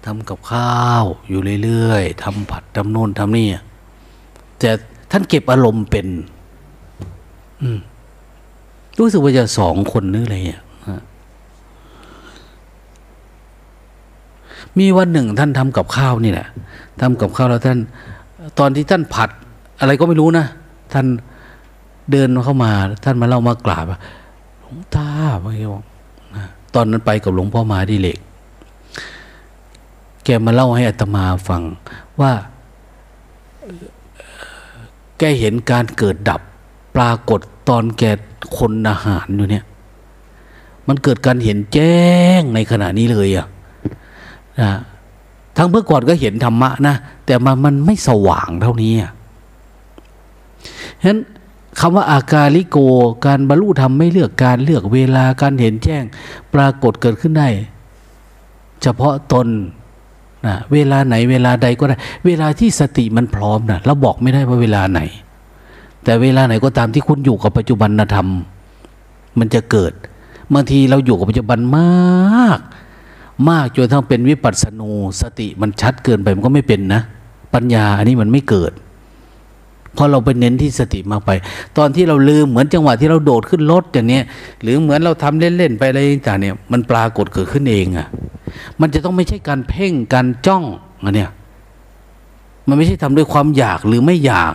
[0.05, 3.47] ทำกับข้าวอยู่เรื่อยๆทำผัดทำโน่นทำนี่
[4.59, 4.71] แต่
[5.11, 6.07] ท่านเก็บอารมณ์เป็น
[7.63, 7.79] อืม
[8.99, 10.63] รู้สึกว่าจะสองคนนึกอะไรอะ
[14.79, 16.49] มีวันหนึ่งท่านทำกับข้าวนี่แหละ
[17.01, 17.79] ทำกับข้าวแล้วท่าน
[18.59, 19.31] ตอนที่ท่านผัด
[19.81, 20.47] อะไรก็ไม่รู้นะ
[20.93, 21.07] ท่าน
[22.11, 22.73] เดินเข้ามา
[23.05, 23.87] ท่านมาเล่ามากราบ
[24.61, 25.09] หลวงตา
[25.43, 25.85] ไม่บอก
[26.75, 28.19] ตอนนั้นไปกับหลวงพ่อมาดีเล็ก
[30.25, 31.63] แกมาเล่าให้อัตมาฟัง
[32.21, 32.33] ว่า
[35.19, 36.41] แกเห็นการเกิดดับ
[36.97, 38.03] ปรากฏตอนแก
[38.59, 39.65] คนอาหารอยู่เนี่ย
[40.89, 41.99] มันเกิดการเห็นแจ้
[42.39, 43.47] งในขณะนี้เลยอะ
[44.61, 44.71] นะ
[45.57, 46.95] ทั้งเมื่อก่อนก็เห็นธรรมะนะ
[47.27, 49.13] แต่มันมันไม่สว่างเท่านี้อะ
[51.01, 51.19] ฉะนั้น
[51.81, 52.79] คำว่าอากาลิโก
[53.27, 56.05] การบรรลุธรรมไม่เลือกการเลือกเวลาการเห็นแจ้ง
[56.55, 57.49] ปรากฏเกิดขึ้นได้
[58.83, 59.49] เฉพาะตน
[60.47, 61.97] นะเวลาไหนเวลาใดก็ได้
[62.27, 65.01] เวลาที่สติมันพร้อมนะเราบอกไม่ได้ว่าเวลาไหน
[66.05, 68.29] แต่เวลาไหนก็ตามที่คุณอยู่กับปัจจุบันธรรม
[69.39, 69.93] มันจะเกิด
[70.55, 72.61] บางทีเราอยู่กับปัจจุบันมาก
[73.49, 77.03] มากจนทั้งเป็นวิปัสสนูสติมันชัดเกินไปมันก็ไม่เป็นนะ
[77.55, 78.73] ปัญญาอันนี้มันไม่เกิด
[79.97, 81.31] พราะเราไปเน้นที่สติมากไป
[81.79, 84.21] ตอนที่เราลืมเหมือนจังหวะที่เราโดดขึ้นรถอย่างนี้
[84.63, 85.99] หรือเหมือนเราทำเล่นๆไปอะไร
[86.29, 88.07] ต่างเนี่ยมันปรากฏเกิดขึ้นเองอะ่ะ
[88.81, 90.65] มันจะต้องไม่ใช่การเพ่งการจ้อง
[91.05, 91.31] อะเนี่ย
[92.69, 94.53] มันไม่ใช่ทำด้วยความอยากหรือไม่อยาก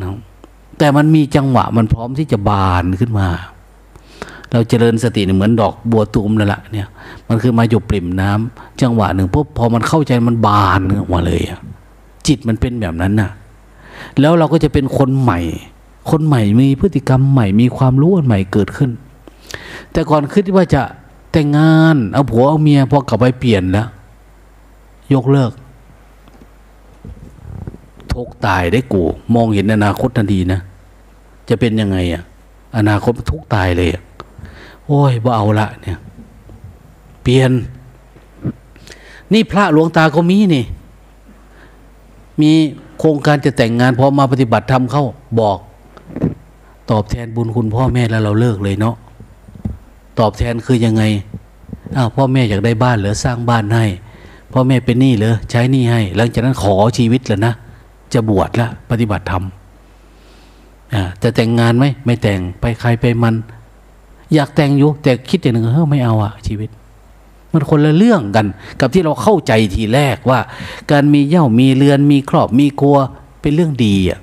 [0.00, 0.08] นะ
[0.78, 3.28] แต่มันมีจังหวะมันพร้อมที่จะบานขึ้นมา
[4.52, 6.88] เราเจริญสติเหมือนดอกบัวตูมนั่นแหละเนี่ย
[7.28, 11.60] มันคือมาอยู่ปริ่มน้ำจังหวะหนึ่งปุ๊บพอมันเข้าใจมันบานออกมาเลยอะ
[12.26, 13.30] จิตมันเป็นแบบนั้นน่ะ
[14.20, 15.40] แล้วเราก็จะเป็นคนใหม่
[16.10, 18.90] คนใหม่มีพฤติกรรมใหม่ มีความรู้ใหม่เกิดขึ้น
[19.92, 20.82] แต่ก่อนคิดว่าจะ
[21.32, 23.88] แต่งงานเอาผัวเอาเมียพอกลับไปเปลี่ยนแล้ว
[25.14, 25.52] ยกเลิก
[28.12, 29.02] ทุกตายได้กู
[29.34, 30.60] มองเห็นอนาคตทันทีนะ
[31.48, 32.22] จะเป็นยังไงอะ
[32.76, 33.88] อนาคตทุกตายเลย
[34.86, 35.98] โอ้ยบ่เอาละเนี่ย
[37.22, 37.50] เปลี่ยน
[39.32, 40.64] นี่พระหลวงตาก็มีนี่
[42.40, 42.52] มี
[42.98, 45.04] โครงการจะแต่งงานพอมาปฏิบัติธรรมเข้า
[45.40, 45.58] บอก
[46.90, 48.96] ตอบแทนบุญคุณพ่อแม่แล้วเราเลิกเลยเนาะ
[50.18, 51.02] ตอบแทนคือยังไง
[51.96, 53.84] อ้าวพ่อแม่อยากได้บ้านเหรือสร้างบ้านให้
[54.52, 57.52] พ่อแม่เป็นหนี้เหรอใช้หนี้ให้ หลังจากนั้นขอชีวิตแล้วนะ
[58.12, 59.44] จะบวชละปฏิบัติธรรม
[60.94, 63.34] อ่าจะแต่งงานไหมไม่แต่งไปใครไปมัน
[64.34, 66.70] อยากแต่งอยู่แต่คิดอย่างหนึ่งเฮ้ยไม่เอาอะชีวิต
[67.56, 68.46] มันคนละเรื่องกัน
[68.80, 70.40] กับที่เราเข้าใจทีแรกว่า
[70.90, 72.96] การมีเย่ามีเรือนมีครอบมีครัว
[73.40, 74.20] เป็นเรื่องดีอะ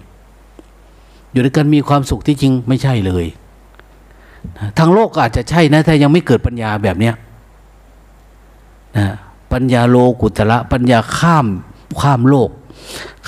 [1.31, 3.25] อยู่ในการมีความสุขที่จริงไม่ใช่เลย
[4.77, 7.13] ทางโลกอาจจะใช่นะแต่ยังไม่เกิดปัญญาแบบเนี้ย
[8.97, 9.07] นะ
[9.53, 11.47] ปัญญาโลกุตระปัญญาข้าม
[12.01, 12.49] ข้ามโลก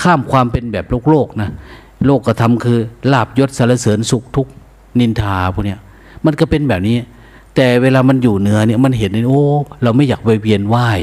[0.02, 1.50] ข้ามความเป็นแบบโลกโลกนะ
[2.06, 2.78] โลกกระทำคือ
[3.12, 4.46] ลาบยศสารเสริญสุขทุก
[5.00, 5.80] นินทาพวกเนี้ย
[6.24, 6.96] มันก็เป็นแบบนี้
[7.56, 9.44] แต่เวลามันอยู่เหนือเนี่ยมันเห็นโอ้
[9.82, 11.00] เราไม่อยากไปเวียนว่าย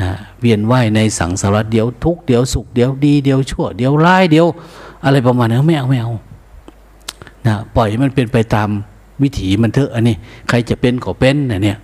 [0.00, 0.10] นะ
[0.40, 4.46] เวียนว่ายในสังสารวัฏเดี๋ยวทุกเดี๋ยวสุขเดี๋ยวดีเดี๋ยวชั่วเดี๋ยวร้ายเดี๋ยว
[5.04, 6.12] อะไรประมาณนั้นไม่เอาไม่เอา
[7.46, 8.68] นะปล่อยให้มันเป็นไปตาม
[9.22, 10.16] วิถีมันเถอะอันนี้
[10.48, 11.78] ใครจะเป็นก็เป็นนะเนี่ย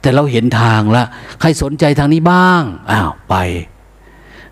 [0.00, 1.04] แต่เราเห็นทางละ
[1.40, 3.34] ใครสนใจทางนี้บ้างอ้าวไป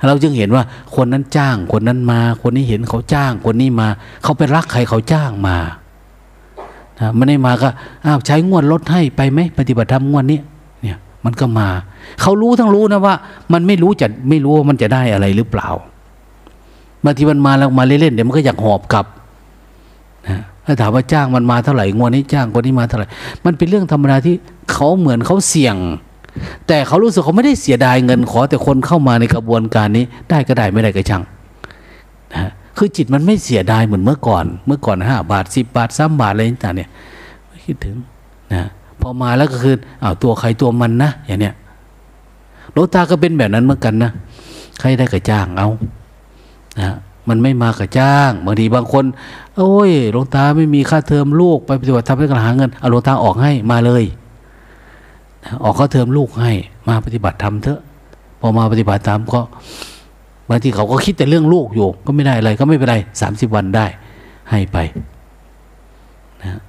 [0.09, 0.65] เราจึงเห็นว่า
[0.97, 3.89] คนนั้นจ้างคนนั้นมา คนนี้เห็นเขาจ้างคนนี้มา
[4.23, 5.57] เขาไปรักใครเขาจ้างมา
[7.17, 7.69] ไม่ได้มาก็
[8.07, 10.39] อ้าวใช้งวดลดให้ไปไหมปฏิบัติธรรมงวดนี้
[10.83, 11.69] เนี่ยมันก็มา
[12.21, 13.15] เขารู้ทั้งรู้นะว่า
[13.53, 15.69] มันไม่รู้จะไม่รู้ว่ามันจะได้อะไรหรือเปล่า
[17.05, 19.07] บางทีมันมาแล้วมาเล่นๆเดี๋ยวมันก็อยากหอบกลับ
[20.29, 23.07] นะถ้าถามว่าจ้างมันมาเท่าไหร่งวดนี้จ้างคนนี้มาเท่าไหร่
[23.45, 24.35] มันเป็นเรื่องธรรมดาที่
[24.73, 25.77] เขาเหมือนเขาเสี่ยง
[26.67, 31.23] แต่เขารู้สึกเขาไม่ได้เสียดายเงินขอแต่คนเข้ามาในกระบวนการนี้ ได้ก็ได้ไม่ได้ก็ช่าง
[32.35, 36.89] นะ คือจิตมันไม่เสียดายเหมือนเมื่อก่อน เมื่อก่อนห้าบาทสิบบาทสามบาทอะไรต่างเนี่ย
[37.47, 37.97] ไม่คิดถึง
[38.55, 38.63] นะ
[39.01, 41.55] พอมาแล้วก็คืออ้าวตัวใครตัวมันนะอย่างเนี้ย
[42.73, 44.11] โลตาก็เป็นแบบนั้นเหมือนกันนะ
[44.81, 45.69] ใครได้ก็จ้างเอา
[46.81, 46.91] นะ
[47.29, 49.05] มันไม่มากระจ้างบางทีบางคน
[49.57, 54.05] โอ้ยหลวงตาไม่มีค่าเทอมลูกไปปฏิบัติธรรมให้กันหาเงินเอาหลวงตาออกให้มาเลย
[55.65, 56.53] ออกค่าเทอมลูกให้
[56.89, 57.81] มาปฏิบัติธรรมเถอะ
[58.41, 59.41] พอมาปฏิบัติธรรมก็
[60.51, 63.87] บางทีเขาก็คิดแต่เรื่องลูกอยู่ ก็ไม่ได้อะไรก็ไม่เป็นไรสามสิบวันได้
[64.51, 64.79] ให้ไป
[66.43, 66.61] นะ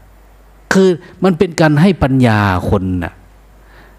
[0.74, 0.90] คือ
[1.24, 2.40] มันเป็นการให้ปัญญา
[2.70, 3.14] คนนะ่ะ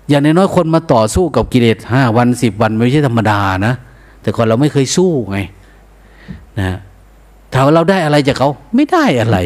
[0.09, 3.75] อย่างน้อยๆคนมาต่อสู้กับกิเลสห้าวันสิบวันไม่ใช่ธรรมดานะ
[4.23, 5.39] แต่ก่อนเราไม่เคยสู้ไง
[6.61, 6.79] นะ
[7.53, 9.39] ถามว่าเราได้อะไรจากเขาไม่ได้อะไร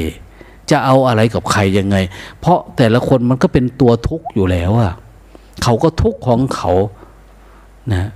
[0.70, 1.96] จะเอาอะไรกับใครยังไง
[2.40, 4.92] เพราะแต่ละคนมันก็เป็นตัวทุกข์อยู่แล้วอะ
[5.62, 6.72] เขาก็ทุกข์ของเขา
[7.92, 8.10] นะ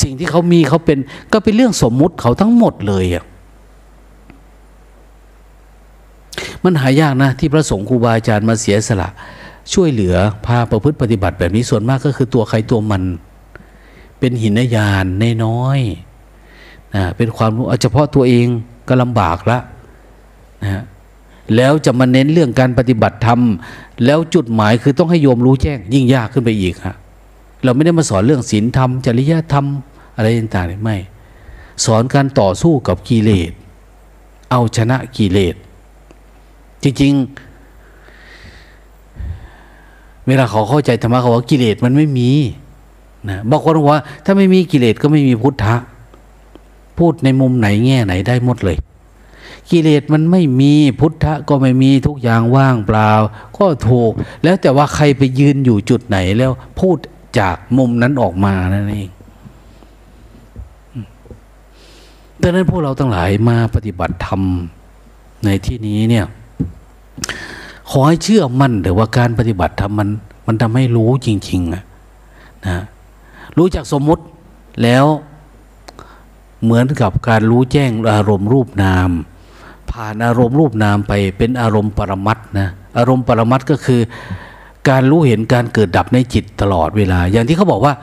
[0.00, 0.98] สิ่งที่เขามีเขาเป็น
[1.32, 3.24] ก็เป็นเรื่องสมมุติเขาทั้งหมดเลยอะ
[6.64, 9.08] มันหายากนะ ที่พระสงฆ์ครูบาอาจารย์มาเสียสละ
[9.72, 10.14] ช่วยเหลือ
[10.46, 13.02] พาประพฤติปฏิบัติแบบนี้ส่วนมากก็คือตัวใครตัวมัน
[14.18, 15.04] เป็นหินยาน
[15.46, 15.80] น้อย
[16.94, 18.46] นะเป็นความรู้เฉพาะตัวเอง
[18.88, 19.58] ก็ลำบากละ
[20.62, 20.82] นะ
[21.56, 23.40] แล้วจะมาเน้นเรื่องการปฏิบัติธรรม
[24.04, 26.96] แล้วจุดหมายคือต้องให้โยมรู้แจ้งยิ่งยากขึ้นไปอีกฮะ
[27.64, 29.66] เราไม่ได้มาสอนเรื่องศีลธรรม จริยธรรม
[30.16, 30.96] อะไรต่างๆไม่
[31.84, 33.52] สอนการต่อสู้กับกิเลส
[34.50, 35.54] เอาชนะกิเลส
[36.82, 42.30] จริงๆ เวลาเขาเข้าใจธรรมะเขาว่ากิเลสมันไม่มี
[43.28, 45.76] นะบางคนบอกว่า ถ้าไม่มีกิเลสก็ไม่มีพุทธะ
[46.98, 48.78] พูดในมุมไหนแง่ไหนได้หมดเลย
[49.70, 53.10] กิเลสมันไม่มีพุทธะก็ไม่มีทุกอย่างว่างเปล่า
[53.58, 54.12] ก็ถูก
[54.42, 56.96] แล้วแต่ว่าใครไปยืนอยู่จุดไหนแล้วพูด
[57.38, 59.10] จากมุมนั้นออกมานั่นเอง
[62.40, 64.42] ดังนั้นพวกเราทั้งหลายมาปฏิบัติธรรม
[65.44, 66.26] ในที่นี้เนี่ย
[67.90, 70.08] ขอให้เชื่อมั่นแต่ว่าการปฏิบัติธรรมมัน
[70.46, 71.82] มันทำให้รู้จริงๆนะ
[73.56, 74.22] รู้จักสมมุติ
[74.82, 75.04] แล้ว
[76.62, 79.10] เหมือนกับการรู้แจ้งอารมณ์รูปนาม
[79.90, 84.00] ผ่านอารมณ์รูปนามไปเป็นอารมณ์ปรมัตนะอารมณ์ปรมัตก็คือ
[84.88, 87.94] การรู้เห็นการเกิดดับในจิตตลอดเวลา อย่างที่เขาบอกว่า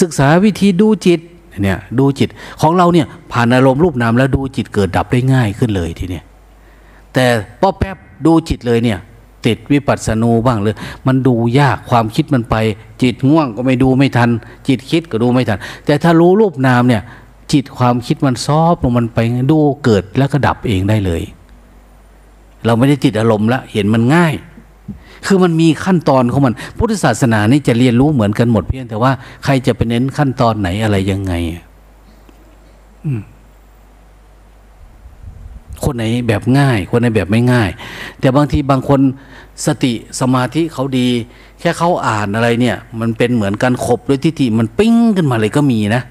[0.00, 1.20] ศึกษาวิธีดูจิต
[1.62, 2.28] เนี่ยดูจิต
[2.60, 6.24] ของเราเนี่ยผ่านอารมณ์รูปนามแล้วดูจิตเกิดดับได้ง่ายขึ้นเลยทีเนี้ย
[7.14, 7.24] แต่
[7.60, 7.96] ป้อแป๊บ
[8.26, 8.98] ดูจิตเลยเนี่ย
[9.46, 10.74] ติดวิปัสสนูบ้างเลย
[11.06, 12.56] มันดูยากความคิดมันไป
[13.02, 14.30] จิตง่วงก็ไม่ดูไม่ทัน
[14.68, 17.02] จิตคิดก็ดูไม่ทัน แต่ถ้ารู้รูปนามเนี่ย
[17.52, 19.18] จิตความคิดมันซอฟลงมันไป
[19.52, 21.22] ดูเกิดแล้วก็ดับเองได้เลย
[22.64, 24.34] เราไม่ได้ติดอารมณ์ละเห็นมันง่าย
[25.26, 29.12] คือมันมีขั้นตอนของมัน พุทธศาสนานี่จะเรียนรู้เหมือนกันหมดเพียงแต่ว่า
[29.44, 31.32] ใครจะไปเน้นขั้นตอนไหนอะไรยังไง
[33.04, 33.20] อืม
[35.84, 37.70] คนไหนแบบง่าย คนไหนแบบไม่ง่าย
[38.20, 39.00] แต่บางทีบางคน
[39.66, 41.08] สติสมาธิเขาดี
[41.60, 46.02] แค่เขาอ่านอะไรเนี่ย มันเป็นเหมือนการขบด้วยทิฏฐิมันปิ้งขึ้นมาเลยก็มีนะ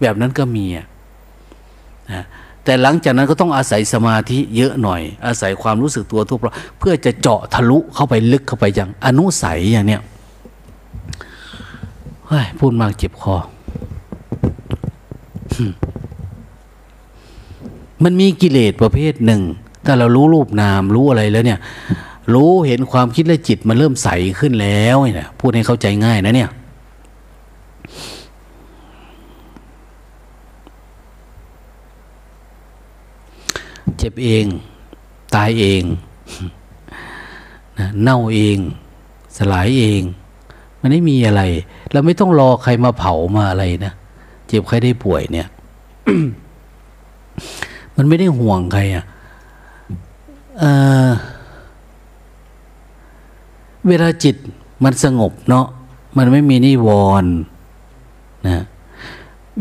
[0.00, 0.84] แบบนั้นก็มีนะ
[2.64, 10.02] แต่หลังจากนั้นก็ต้องอาศัยสมาธิเยอะหน่อย อาศัยความรู้สึกตัวทุกเเพื่อจะเจาะทะลุเข้าไปลึกเข้าไปอย่างอนุสัยอย่างเนี้ย
[12.26, 13.36] เฮ้ยพูดมากเจ็บคอ
[18.04, 19.42] มันมีกิเลสประเภทหนึ่ง
[19.84, 21.58] ถ้าเรารู้รูปนามรู้อะไรแล้วเนี่ย
[22.34, 24.08] รู้เห็นความคิดและจิตมันเริ่มใส
[24.38, 26.50] ขึ้นแล้วเนี่ยพูดให้เข้าใจง่ายนะเนี่ย
[33.98, 34.44] เจ็บเอง
[35.34, 35.82] ตายเอง
[37.78, 38.58] นะเน่าเอง
[39.36, 40.02] สลายเอง
[40.80, 41.42] มันไม่มีอะไร
[41.92, 43.92] เราไม่ต้องรอใครมาเผามาอะไรนะ
[44.46, 45.48] เจ็บใครได้ป่วยเนี่ย
[47.96, 49.04] มันไม่ได้ห่วงใครอะ่ะ
[50.58, 50.64] เอ
[51.08, 51.10] อ
[53.88, 54.36] เวลาจิต
[54.84, 55.66] มันสงบเนาะ
[56.16, 56.88] มันไม่มีนิว
[57.22, 57.32] รณ์
[58.46, 58.64] นะ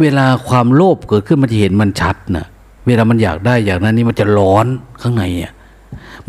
[0.01, 2.45] เวลาความโลภเกิดขึ้นมันจะเห็นมันชัดนะ
[2.85, 4.65] เวลามันอยากได้อย่างนั้นนี่มันจะร้อน
[5.01, 5.53] ข้างในอะ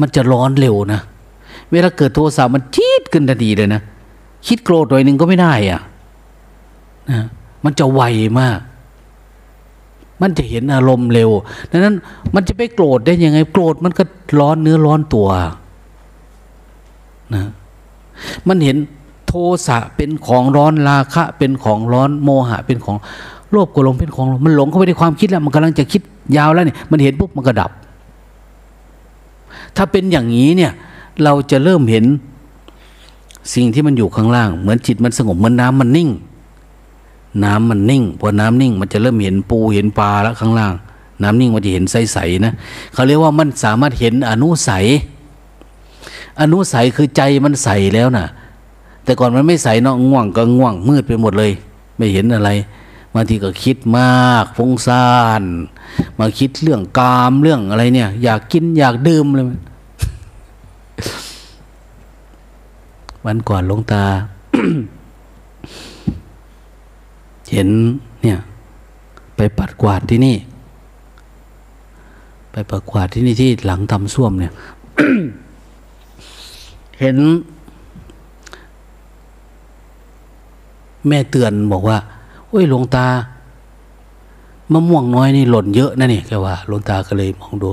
[0.00, 1.00] มันจะร้อนเร็วนะ
[1.72, 3.80] เวลาเกิดโทสะมันจี๊ดขึ้นทันทีเลยนะ
[4.46, 5.80] คิดโกรธหน่อยหนึ่งก็ไม่ได้อะ
[7.10, 7.20] นะ
[7.64, 8.02] มันจะไว
[8.40, 8.58] มาก
[10.22, 11.30] มันจะเห็นอารมณ์เร็ว
[11.70, 11.94] ดังนั้น
[12.34, 14.04] มันจะไปโกรธได้ยังไง โกรธมันก็
[14.40, 15.28] ร้อนเนื้อร้อนตัว
[17.34, 17.44] นะ
[18.48, 18.76] มันเห็น
[19.26, 19.32] โท
[19.66, 22.96] สะเป็นของร้อนราคะ เป็นของร้อนโมหะเป็นของ
[23.54, 26.02] โลภโกรธเป็นของมันหลงเข้าไปในความคิดแล้ว มันกำลังจะคิด
[26.36, 27.70] ยาวแล้วเนี่ยมันเห็นปุ๊บมันก็ดับ
[29.76, 30.72] ถ้าเป็นอย่างนี้เนี่ย
[31.24, 32.04] เราจะเริ่มเห็น
[33.54, 36.10] สิ่งที่มันอยู่ข้างล่าง เหมือนจิตมันสงบเหมือนน้ามันนิ่ง
[37.44, 40.72] น้ำมันนิ่งพอน้ำนิ่ง มันจะเริ่มเห็นปูเห็นปลาแล้วข้างล่าง
[41.22, 42.52] น้ำนิ่งมันจะเห็นใสๆนะ
[42.92, 44.70] เขาเรียกว่ามันสามารถเห็นอนุใส
[46.40, 48.26] อนุใสคือใจมันใสแล้วนะ่ะ
[49.04, 51.52] แต่ก่อนมันไม่ใสเนาะง่วงก็ง่วงมืดไปหมดเลย
[51.96, 52.50] ไม่เห็นอะไร
[53.14, 55.08] บางทีก็คิดมากฟุ้งซ่า
[55.40, 55.42] น
[56.18, 59.44] มาคิดเรื่องกามเรื่องอะไรเนี่ย อยากกินอยากดื่มเลย
[63.26, 64.04] วันก่อนลงตา
[67.52, 67.68] เห็น
[68.22, 68.38] เนี่ย
[69.36, 70.36] ไปปัดกวาดที่นี่
[72.52, 74.52] ไปปัดกวาดที่นี่ที่หลังทำส้วมเนี่ย
[77.00, 77.16] เห็น
[81.08, 81.98] แม่เตือนบอกว่า
[82.54, 83.06] อ้ยหลวงตา
[84.72, 87.68] มะม่วงน้อยนี่หล่นเยอะนะนี่แกว่าหลวงตาก็เลยมองดู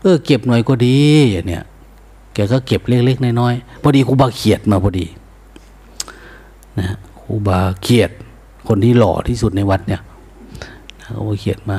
[0.00, 0.96] เออ เก็บหน่อยก็ดี
[1.32, 1.64] อย่างเนี้ย
[2.34, 5.06] แกก็เก็บเล็กๆน้อยๆพอดีครูบาเขียดมาพอดี
[6.78, 6.88] นะ
[7.20, 8.10] ครูบาเขียด
[8.68, 10.00] คนที่หล่อที่สุดในวัดเนี่ย
[11.16, 11.78] ครูบาเขียดมา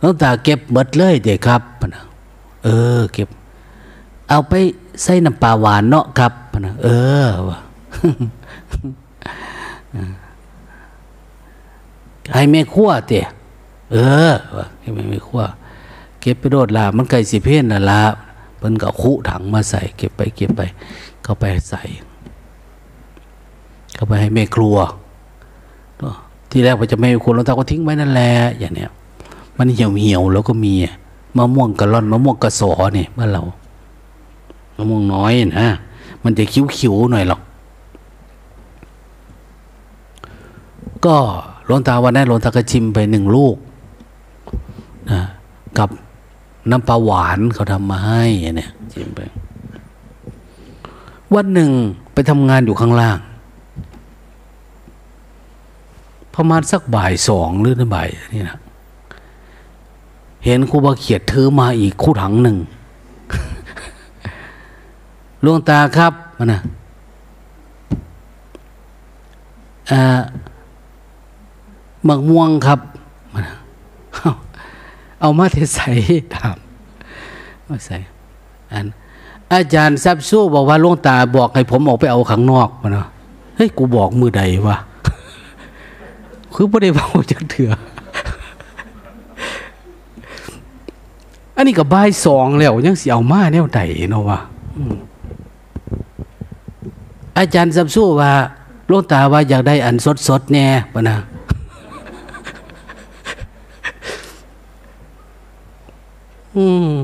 [0.00, 1.62] หลวงตาเก็บหมดเลยเด็กครับ
[1.94, 2.04] นะ
[2.64, 3.28] เออ เก็บ
[4.28, 4.52] เอาไป
[5.02, 6.32] ใส่น้ำปลาหวานเนาะครับ
[6.66, 6.88] นะเอ
[7.24, 7.26] อ
[12.32, 13.26] ให้แม่ขั้วเตะ
[13.92, 13.96] เอ
[14.30, 15.42] อวะให้แม่ขั้ว
[16.20, 18.00] เก็บไปโดดลามันไก่สิเพ่นน่ะลา
[18.58, 20.62] เพิ่นก็คุถังมาใส่ เก็บไปเก็บไป
[21.22, 21.82] เข้าไปใส่
[23.94, 24.76] เข้าไปให้แม่ครัว
[26.50, 28.90] ที่แรกว่าจะไม่ควรเราตาก็ทิ้งไว้นั่นแหละอย่างเนี้ย
[29.58, 30.72] มันเหี่ยวเหี่ยวแล้วก็มี
[31.36, 33.42] มะม่วงกระล่อนมะม่วงกระสอเนี่ยบ้านเรา
[34.76, 35.68] มะม่วงน้อยนะ
[36.24, 37.40] มันจะคิ้วๆหน่อยหรอก
[41.06, 41.16] ก็
[41.66, 43.56] หลวงตาวันนั้นหลวงตาก็ชิมไปหนึ่งลูก
[45.10, 45.20] นะ
[45.78, 45.88] กับ
[46.70, 48.22] น้ำปลาหวานเขาทำมาให้
[48.56, 49.20] เนี่ยชิมไป
[51.34, 51.70] วันหนึ่ง
[52.12, 53.18] ไปทำงานอยู่ข้างล่าง
[56.34, 58.58] ประมาณสักบ่ายสองหรือบ่ายนี่นะ
[60.44, 62.56] เห็นครูบาเขียดถือมาอีกคู่ถังหนึ่ง
[65.44, 66.60] ลวงตาครับมันนะ
[69.90, 70.02] อ่า
[72.08, 72.80] มักม่วงครับ
[75.20, 75.90] เอามาเทใส่
[76.34, 76.56] ถาม
[77.68, 77.96] มาใส่
[78.72, 78.86] อัน
[79.52, 83.06] อาจารย์ซับสู้บอกว่าลุงตาบอกให้ผมออกไปเอาข้างนอกมาเนาะ
[83.56, 84.76] เฮ้ยกูบอกมือใดวะ
[86.54, 87.70] คือไม่ได้บอกจักเถื่อ
[91.56, 94.38] อันนี้กับบ่ายสองแล้ว ยังเสียเอามาแนวใดเนาะวะ
[97.38, 98.32] อาจารย์ซับสู้ว่า
[98.90, 101.16] ลุงตาว่าอยากได้อันสดสดแน่ปะนะ
[106.56, 106.66] อื
[106.96, 106.98] ม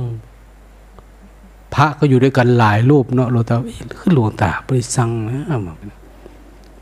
[1.74, 3.56] พระก็อยู่ด้วยกันหลายรูปเนาะหลวงตา
[4.00, 5.40] ขึ้นหลวงตาไปสั่งนะ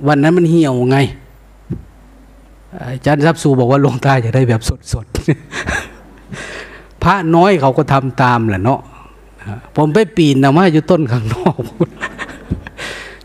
[0.06, 0.98] วันนั้นมันเหี่ยวไง
[2.90, 4.60] อาจารย์ทรัพย์สูบอกว่าหลวงตาจะได้แบบ
[4.92, 8.80] สดๆพระน้อยเขาก็ทำตามแหละเนาะ
[9.76, 11.56] ผมไปปีนนะมาอยู่ต้นข้างนอก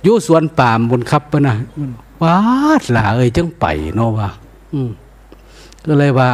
[0.04, 1.56] อยู่สวนป่ามบนครับปะนะ
[2.22, 2.36] ว้า
[2.92, 3.66] หล่าเอ้ยจังไป
[3.96, 4.30] เนาะว่า
[5.86, 6.30] ก็เลยว่า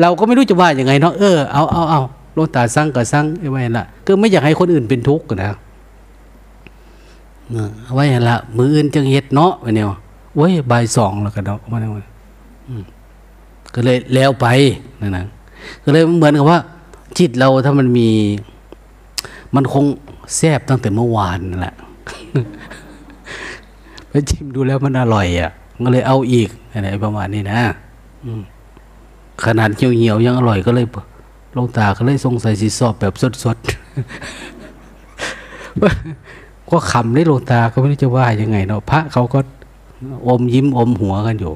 [0.00, 2.00] เราก็ไม่รู้จะว่าอย่างไงเนาะเออเอาเอาเอา
[2.34, 5.58] โลตาสร้างก็สร้างไว้ละก็ไม่อยากให้คนอื่นเป็นทุกข์นะ
[7.84, 9.86] เอาไว้ละมืออื่นจังเฮ็ดเนาะไปเนี่ย
[10.36, 11.90] เว้ยใบสองแล้วกันเนาะมาเนี่ย
[13.74, 14.46] ก็เลยแล้วไป
[15.00, 15.24] นั่นนะ
[15.84, 16.58] ก็เลยเหมือนกับว่า
[17.18, 18.08] จิตเราถ้ามันมี
[19.54, 19.84] มันคง
[20.36, 21.74] แซบตั้งแต่เมื่อวานนั่นแหละ
[24.08, 25.50] ไปชิมดูแล้วมันอร่อยอะ
[25.84, 27.60] ก็เลยเอาอีกอะไรประมาณนี้นะ
[28.24, 28.42] อืม
[29.44, 30.86] ขนาดเหี่ยวเหี่ยวยังอร่อยก็เลย
[31.56, 33.14] ลงตาก็เลยสงสัยสีสอบแบบ
[33.44, 33.66] สดๆ
[36.70, 39.38] ก็ขำได้โลตาก็ไม่รู้จะว่ายังไงเนาะพระเขาก็
[40.26, 41.52] อมยิ้มอมหัวกันอยู่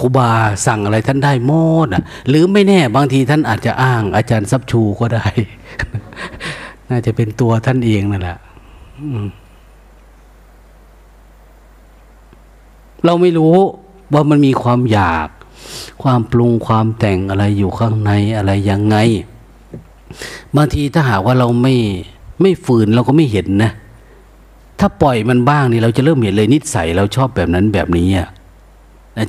[0.00, 0.30] ครูบา
[0.66, 1.52] สั่งอะไรท่านได้หม
[1.86, 5.26] ดอะ หรือไม่แน่บางทีท่านอาจจะอ้าง อาจารย์ซับชูก็ได้
[6.90, 8.38] น่าจะเป็นตัวท่านเองนั่นแหละ
[13.04, 13.54] เราไม่รู้
[14.12, 15.28] ว่ามันมีความอยาก
[16.02, 18.96] ความปรุงความแต่งอะไรอยู่ข้างในอะไรยังไง
[20.56, 21.74] บางทีถ้าหากว่าเราไม่
[22.40, 23.72] ไม่ฝืนเราก็ไม่เห็นนะ
[24.78, 28.28] ถ้าปล่อยมันบ้างนี่เราจะเริ่มเห็นเลยนิสัยเราชอบแบบนั้นแบบนี้อะ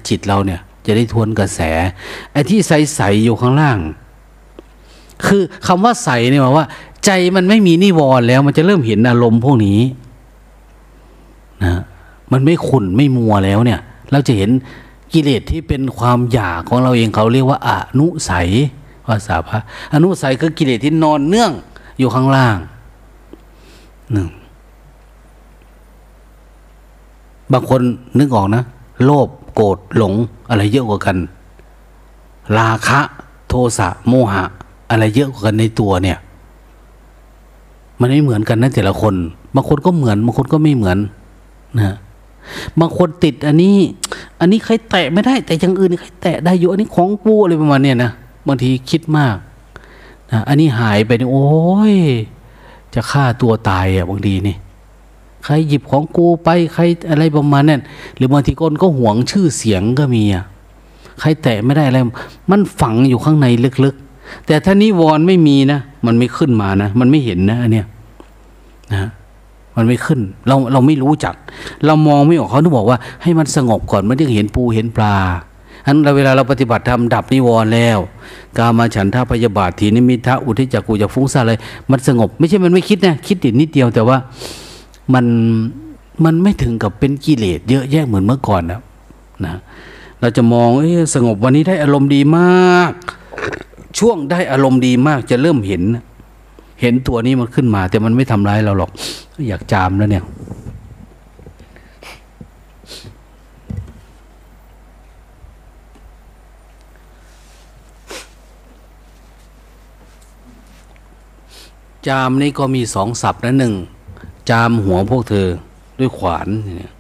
[0.08, 1.60] จิตเราเนี่ยจะได้ทวนกระแส
[2.32, 3.78] ไอ้ที่ใสๆอยู่ข้างล่าง
[5.26, 6.66] คือคำว่าใสเนี่ยหมายว่า
[7.06, 9.80] ใจมันไม่มีนิวรณ์แล้ว มันจะเริ่มเห็นอารมณ์พวกนี้
[11.64, 11.74] นะ
[12.32, 13.80] มันไม่ขุ่นไม่มัวแล้วเนี่ย
[14.12, 14.50] เราจะเห็น
[15.14, 17.70] กิเลสที่เป็นความอยากของเราเองเขาเรียกว่าอ
[18.00, 18.50] นุสัย
[19.06, 19.60] ภาษาพระ
[19.94, 21.52] อนุสัยคือกิเลสที่นอนเนื่อง
[22.00, 22.56] อยู่ข้างล่าง
[24.12, 24.28] หนึ่ง
[27.52, 27.82] บางคน
[28.20, 28.64] นึกออกนะ
[29.06, 30.14] โลภโกรธหลง
[30.50, 31.18] อะไรเยอะกว่ากัน
[32.58, 33.00] ราคะ
[33.48, 34.44] โทสะโมหะ
[34.90, 36.18] อะไรเยอะกว่ากันในตัวเนี่ย
[38.00, 39.14] มันไม่เหมือนกันนะแต่ละคน
[39.56, 40.98] บางคนก็เหมือน บางคนก็ไม่เหมือน
[41.80, 41.96] นะ
[42.80, 43.78] บางคนติดอันนี้
[44.40, 48.12] อันนี้ใครแตะไม่ได้ แต่อย่างอื่นใครแตะได้อยู่อันนี้ของกูอะไรประมาณเนี้ยนะ
[48.48, 49.36] บางทีคิดมาก
[50.32, 51.50] นะอันนี้หายไปนี่โอ้
[51.94, 51.96] ย
[52.94, 54.56] จะฆ่าตัวตายอะบางทีนี่
[55.46, 57.82] ใครหยิบของกูไปใครอะไรประมาณนั้น
[58.16, 60.44] หรือบางทีคนก็หวงชื่อเสียงก็มีอะ
[61.20, 62.00] ใครแตะไม่ได้อะไร
[62.52, 63.48] มันฝังอยู่ข้างใน
[63.86, 67.86] ลึกๆ แต่ถ้านิวรณ์ไม่มีนะ มันไม่ขึ้นมานะ มันไม่เห็นนะอันเนี้ย
[68.94, 69.10] นะ
[69.76, 71.36] มันไม่ขึ้น เราเราไม่รู้จัก
[71.86, 75.16] เรามองไม่ออกเขาต้องบอกว่า ให้มันสงบก่อนมันจะเห็นปูเห็นปลา
[75.86, 78.00] อันเราเวลาเราปฏิบัติธรรมดับนิวรณ์แล้ว
[78.58, 84.18] กามาฉันทาพยาบาททีนิมิทะอุทิจักกูจะฟุ้งซ่านเลย มันสงบ ไม่ใช่มันไม่คิดนะคิดนิดเดียวแต่ว่า
[85.14, 85.26] มัน
[86.26, 88.82] มันไม่ถึงกับเป็นกิเลสเยอะแยะเหมือนเมื่อก่อนนะ
[89.46, 89.56] นะ
[90.20, 90.86] เราจะมองอ
[91.16, 92.92] สงบวันนี้ได้อารมณ์ดีมาก
[94.00, 95.82] ช่วงได้อารมณ์ดีมากจะเริ่มเห็น
[96.82, 98.92] เห็นตัวนี้มันขึ้นมา แต่มันไม่ทำร้ายเราหรอก
[99.48, 100.26] อยากจามแล้วเนี่ย
[112.08, 113.74] จามนี่ก็มีสองศัพท์นะหนึ่ง
[114.50, 115.48] จามหัวพวกเธอ
[116.00, 116.48] ด้วยขวาน
[116.78, 116.94] เนี่ย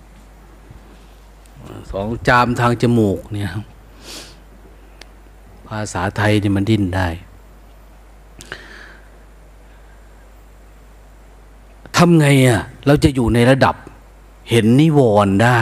[1.91, 3.49] สองจามทางจมูกเนี่ย
[5.67, 7.07] ภาษาไทยเนี่ยมันดิ้นได้
[11.97, 13.75] ทำไงอะเราจะอยู่ในระดับ
[14.49, 15.61] เห็นนิวรณ์ได้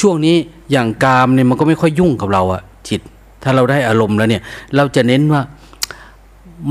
[0.00, 0.36] ช่วงนี้
[0.70, 3.00] อย่างกามเนี่ยมันก็ไม่ค่อยยุ่งกับเราอะจิต
[3.42, 4.42] ถ้าเราได้อารมณ์แล้วเนี่ย
[4.76, 5.42] เราจะเน้นว่า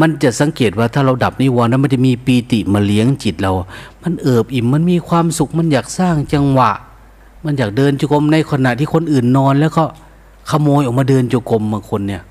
[0.02, 3.52] มันจะสังเกตว่าถ้าเราดับนิวรณ์นั้นมันจะมีปีติมาเลี้ยงจิตเรา
[4.04, 6.72] มันเอิบอิ่มมันมีความสุขมันอยากสร้างจังหวะ
[7.46, 9.84] มันอยากเดินจุกรมในขณะที่คนอื่นนอน แล้วก็
[10.50, 12.22] ขโมยออกมาเดินจุกรมบางคนเนี่ย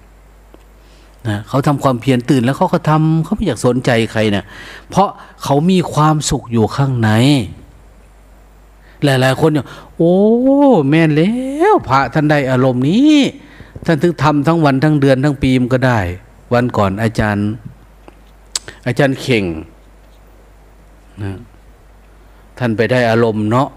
[1.29, 4.45] นะเขาทำความเพียรตื่นแล้วเขาก็ทำเขาไม่อยากสนใจใครเนะี่ย
[4.91, 5.09] เพราะ
[5.43, 7.11] เขามีความสุขอยู่ข้างใน
[9.05, 10.17] หลายๆคนเนี่ยโอ้
[10.89, 11.33] แม่นแล้
[11.73, 13.17] วพระท่านได้อารมณ์นี้
[13.85, 16.01] ท่านถึงทำทั้งวันทั้งเดือนทั้งปีมันก็ได้
[16.53, 17.49] วันก่อนอาจารย์
[18.87, 19.45] อาจารย์เข่ง
[21.23, 21.37] นะ
[22.59, 23.69] ท่านไปได้อารมณ์เนาะ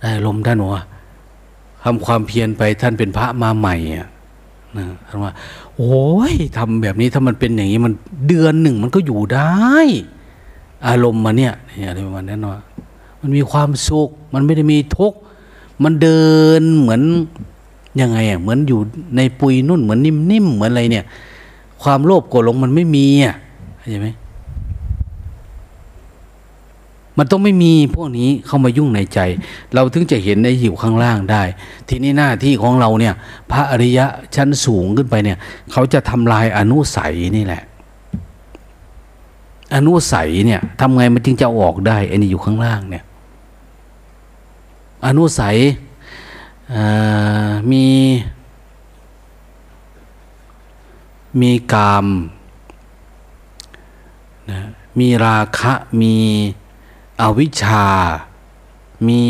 [0.00, 0.84] ได้อารมณ์ท่านว่า
[1.84, 4.08] ทำความเพียรไปท่านเป็นพระมาใหม่อะ
[4.76, 5.32] นะท่านว่า
[5.82, 7.92] โอ้ยทำแบบนี้ถ้ามันเป็นอย่างนี้มัน
[8.28, 9.76] เดือนหนึ่งมันก็อยู่ได้
[10.86, 12.60] อารมณ์มาเนี่ยเนี่ยอะไรประมาณนั้นว่า
[13.20, 15.18] มันมีความสุข มันไม่ได้มีทุกข์
[15.82, 16.22] มันเดิ
[16.60, 17.02] นเหมือน
[18.00, 18.80] ยังไงอะเหมือนอยู่
[19.16, 21.04] ในปุยนุ่นเหมือนนิ่มๆเหมือนอะไรเนี่ย
[21.82, 23.34] ความโลภโกรธลงมันไม่มีอะ
[23.78, 24.08] เข้าใจไหม
[27.18, 29.20] มันต้องไม่มีพวกนี้เข้ามายุ่งในใจ
[29.74, 31.42] เราถึงจะเห็นในหิวข้างล่างได้
[31.88, 33.14] ทีนี้หน้าที่ของเราเนี่ย
[33.50, 35.38] พระอริยะชั้นสูงขึ้นไปเนี่ย
[35.72, 37.62] เขาจะทำลายอนุสัยนี่แหละ
[39.74, 43.04] อนุสัยเนี่ยทำไงมันจึงจะออกได้ไอ้นี่อยู่ข้างล่างเนี่ย
[45.06, 45.56] อนุสัย
[47.70, 47.86] มี
[51.40, 52.06] มีกาม
[54.50, 54.60] นะ
[54.98, 56.14] มีราคะมี
[57.20, 57.86] อวิชชา
[59.08, 59.20] มี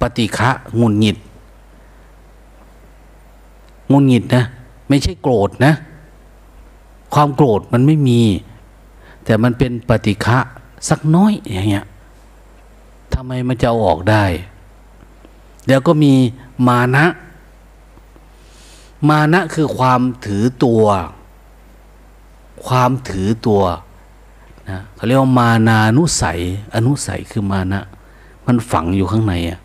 [0.00, 1.18] ปฏิฆะงุนหงิด
[3.92, 4.44] งุนหงิดนะ
[4.88, 5.72] ไม่ใช่โกรธนะ
[7.14, 8.22] ความโกรธมันไม่มี
[9.24, 10.38] แต่มันเป็นปฏิฆะ
[10.88, 11.86] สักน้อยอย่างเงี้ย
[13.14, 14.24] ทำไมมันจะออกได้
[15.68, 16.14] แล้วก็มี
[16.66, 17.06] มานะ
[19.08, 20.84] มานะคือความถือตัว
[22.66, 23.62] ความถือตัว
[24.70, 26.38] นะเขาเรียกว่ามานานุสัย
[26.74, 27.80] อนุสัยคือมานะ
[28.46, 29.60] มันฝังอยู่ข้างในอะ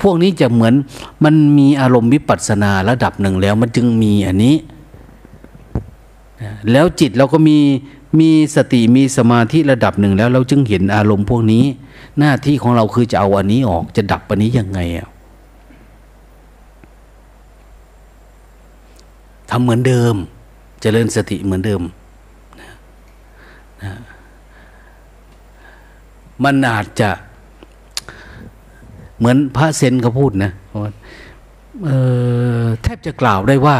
[0.00, 0.74] พวกนี้จะเหมือน
[1.24, 4.56] มันมีอารมณ์วิปัสสนาระดับหนึ่งแล้ว มันจึงมีอันนี้
[6.72, 7.58] แล้วจิตเราก็มี
[8.20, 11.64] มีสติมีสมาธิระดับหนึ่งแล้ว เราจึงเห็นอารมณ์พวกนี้
[12.18, 15.08] หน้าที่ของเราคือจะเอาอันนี้ออกจะดับอันนี้ยังไงอะ
[19.50, 20.18] ทำเหมือนเดิมจ
[20.80, 21.82] เจริญสติเหมือนเดิม
[23.82, 23.92] นะ
[26.44, 27.10] มันอาจจะ
[29.18, 30.52] เหมือนพระเซนเขาพูดนะ
[32.82, 33.78] แทบจะกล่าวได้ว่า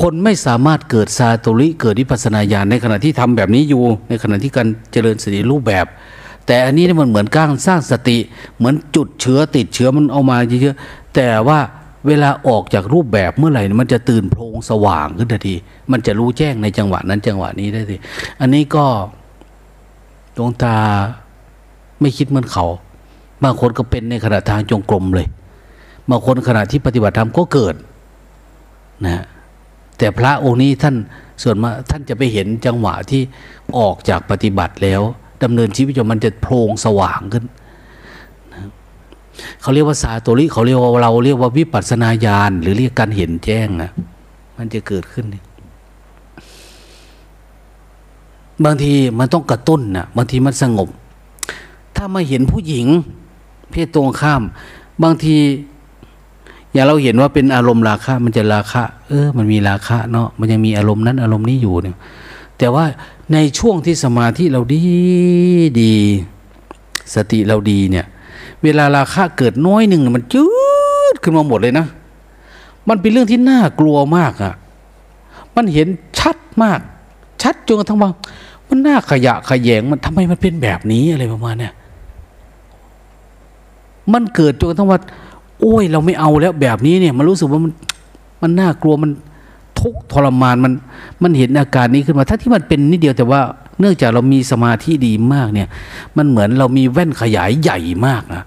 [0.00, 5.86] คนไม่สามารถเกิดซาตุริเกิดวิปัสนาญาณในขณะที่ทำแบบนี้อยู่ ในขณะที่การเจริญสติรูปแบบ
[6.46, 8.18] แต่อันนี้มันเหมือนก้างสร้างสติ
[8.56, 11.58] เหมือนจุดเชื้อติดเชื้อมันเอามาเยอะๆแต่ว่า
[12.06, 15.54] เวลาออกจากรูปแบบเมื่อไหร่มันจะตื่นโพลงสว่างขึ้นทันที
[15.92, 17.96] มันจะรู้แจ้งในจังหวะนั้นจังหวะนี้ได้ที
[18.40, 18.84] อันนี้ก็
[20.42, 20.76] วงตา
[22.00, 22.66] ไม่คิดเหมือนเขา
[23.42, 25.26] บางคนก็เป็นในขณะทางจงกรมเลย
[26.10, 27.74] บางคนขณะที่ปฏิบัติธรรมก็เกิด
[29.06, 29.24] นะ
[29.98, 30.94] แต่พระองค์นี้ท่าน
[31.42, 33.22] ส่วนมาท่านจะไปเห็นจังหวะที่
[33.78, 35.00] ออกจากปฏิบัติแล้ว
[35.42, 37.44] ดำเนินชีวิตจนมันจะโพลงสว่างขึ้น
[38.52, 38.62] นะ
[39.60, 43.90] เขาเรียกว่าสาตุริเขาเรียกว่าเราเรียกว่าวิปัสนาญาณหรือเรียกการเห็นแจ้งนะ
[44.56, 45.26] มันจะเกิดขึ้น
[48.64, 50.88] บางทีมันต้องกระตุ้นนะบางทีมันสงบ
[51.96, 52.86] ถ้ามาเห็นผู้หญิง
[53.70, 54.42] เพศตรงข้าม
[55.02, 55.36] บางที
[56.72, 61.96] อย่างเราเห็นว่าเป็นอารมณ์ราคะมันจะราคะ เออ มันมีราคะเนาะมันยังมีอารมณ์นั้นอารมณ์นี้อยู่เนี่ย
[62.58, 62.84] แต่ว่า
[63.32, 64.82] ในช่วงที่สมาธิเราดี
[65.80, 65.94] ดี
[67.14, 68.06] สติเราดีเนี่ย
[68.62, 70.44] เวลาราคะเกิดน้อยหนึ่งมันจื
[71.12, 71.86] ดขึ้นมาหมดเลยนะ
[72.88, 74.54] มันเป็นเรื่องที่น่ากลัวมากอะ่ะ
[75.56, 75.88] มันเห็น
[76.18, 76.80] ชัดมาก
[77.42, 78.10] ชัดจนกระทั่งว่า
[78.70, 81.72] มันน่าขยะขยงมันทำไมมันเป็นแบบนี้อะไรประมาณเนี่ย
[84.12, 85.00] มันเกิดจนกระทั่งว่า
[85.60, 87.72] โอ้ย เราไม่เอาแล้วแบบนี้เนี่ย มันรู้สึกว่ามัน
[88.42, 89.10] มันน่ากลัวมัน
[89.80, 90.72] ทุกทรมานมัน
[91.22, 93.40] มันเห็นอาการนี้ขึ้นมา ถ้าที่มันเป็นนิดเดียวแต่ว่า
[93.80, 95.68] เนื่องจากเรามีสมาธิดีมากเนี่ย
[96.16, 98.44] มันเหมือนเรามีแว่นขยายใหญ่มากนะ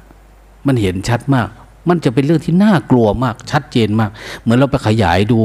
[0.68, 1.48] มันเห็นชัดมาก
[1.90, 4.10] มันจะเป็นเรื่องที่น่ากลัวมาก ชัดเจนมาก
[4.42, 5.40] เหมือนเราไปขยายดู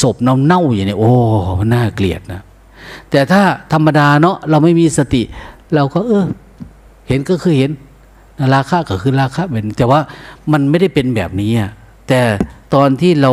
[0.00, 1.12] ศพเน่าๆอย่างนี้โอ้
[1.58, 2.40] มันน่าเกลียดนะ
[3.10, 3.42] แต่ถ้า
[3.72, 5.22] ธรรมดาเนาะเราไม่มีสติ
[5.74, 6.24] เราก็เออ
[7.08, 7.70] เห็นก็คือเห็น
[8.54, 10.00] ราคะก็คือราคะเป็นแต่ว่า
[10.52, 11.70] มันไม่ได้เป็นแบบนี้อะ
[12.08, 12.20] แต่
[12.74, 13.32] ตอนที่เรา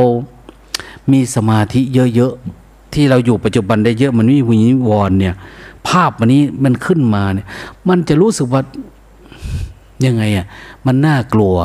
[1.12, 1.82] มีสมาธิ
[2.16, 5.36] เยอะๆที่เราอยู่ปัจจุบันได้เยอะมันไม่มีวิวรเนี่ย
[5.88, 7.48] ภาพวันนี้มันขึ้นมาเนี่ย
[7.90, 8.62] มันจะรู้สึกว่า
[10.06, 10.46] ยังไงอะ
[10.86, 11.56] มันน่ากลัว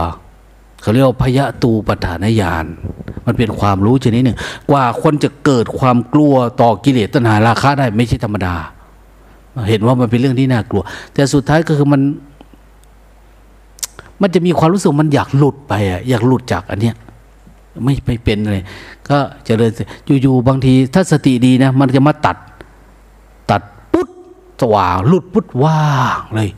[0.83, 2.65] เขาเรียกว่าพยะตูปฐานญาณ
[3.27, 4.39] มันเป็นความรู้ชนิดหนึ่ง
[4.71, 8.55] กว่าคนจะเกิดความกลัวต่อกิเลสตัณหาราคะได้ไม่ใช่ธรรมดา
[9.69, 10.83] เห็นว่ามันเป็นเรื่องที่น่ากลัว
[11.15, 12.01] แต่สุดท้ายก็คือมัน
[14.23, 16.95] มันจะมีความรู้สึกมันอยากหลุดไปอะอยากหลุดจากอันเนี้ย
[17.85, 18.65] ไม่ไปเป็นเลย
[19.09, 19.73] ก็เจริญ
[20.23, 22.37] อยู่ๆบางทีถ้าสติดีนะ มันจะมาตัด
[23.51, 23.63] ตัด
[23.93, 24.09] ปุ๊บ
[24.61, 25.83] สว่างหลุดปุ๊บว่า
[26.17, 26.51] งเลย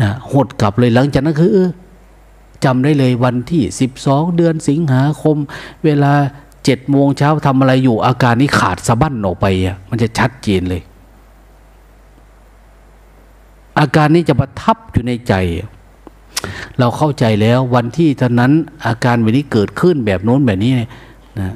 [0.00, 1.50] นะหดกลับเลยหลังจากนั้นคือ
[2.64, 5.36] จำได้เลยวันที่สิบสองเดือนสิงหาคม
[5.84, 6.12] เวลา
[6.64, 10.82] เจ็ดโมงเช้าทำอะไรอยู่อาการนี้ขาดสะบั้นออกไปอะมันจะชัดเจนเลย
[13.80, 15.34] อาการนี้จะประทับอยู่ในใจ
[16.78, 18.52] เราเข้าใจแล้ววันที่ตอนนั้น
[18.86, 20.72] อาการแบบนี้เกิดขึ้นแบบโน้นแบบนี้
[21.40, 21.54] นะ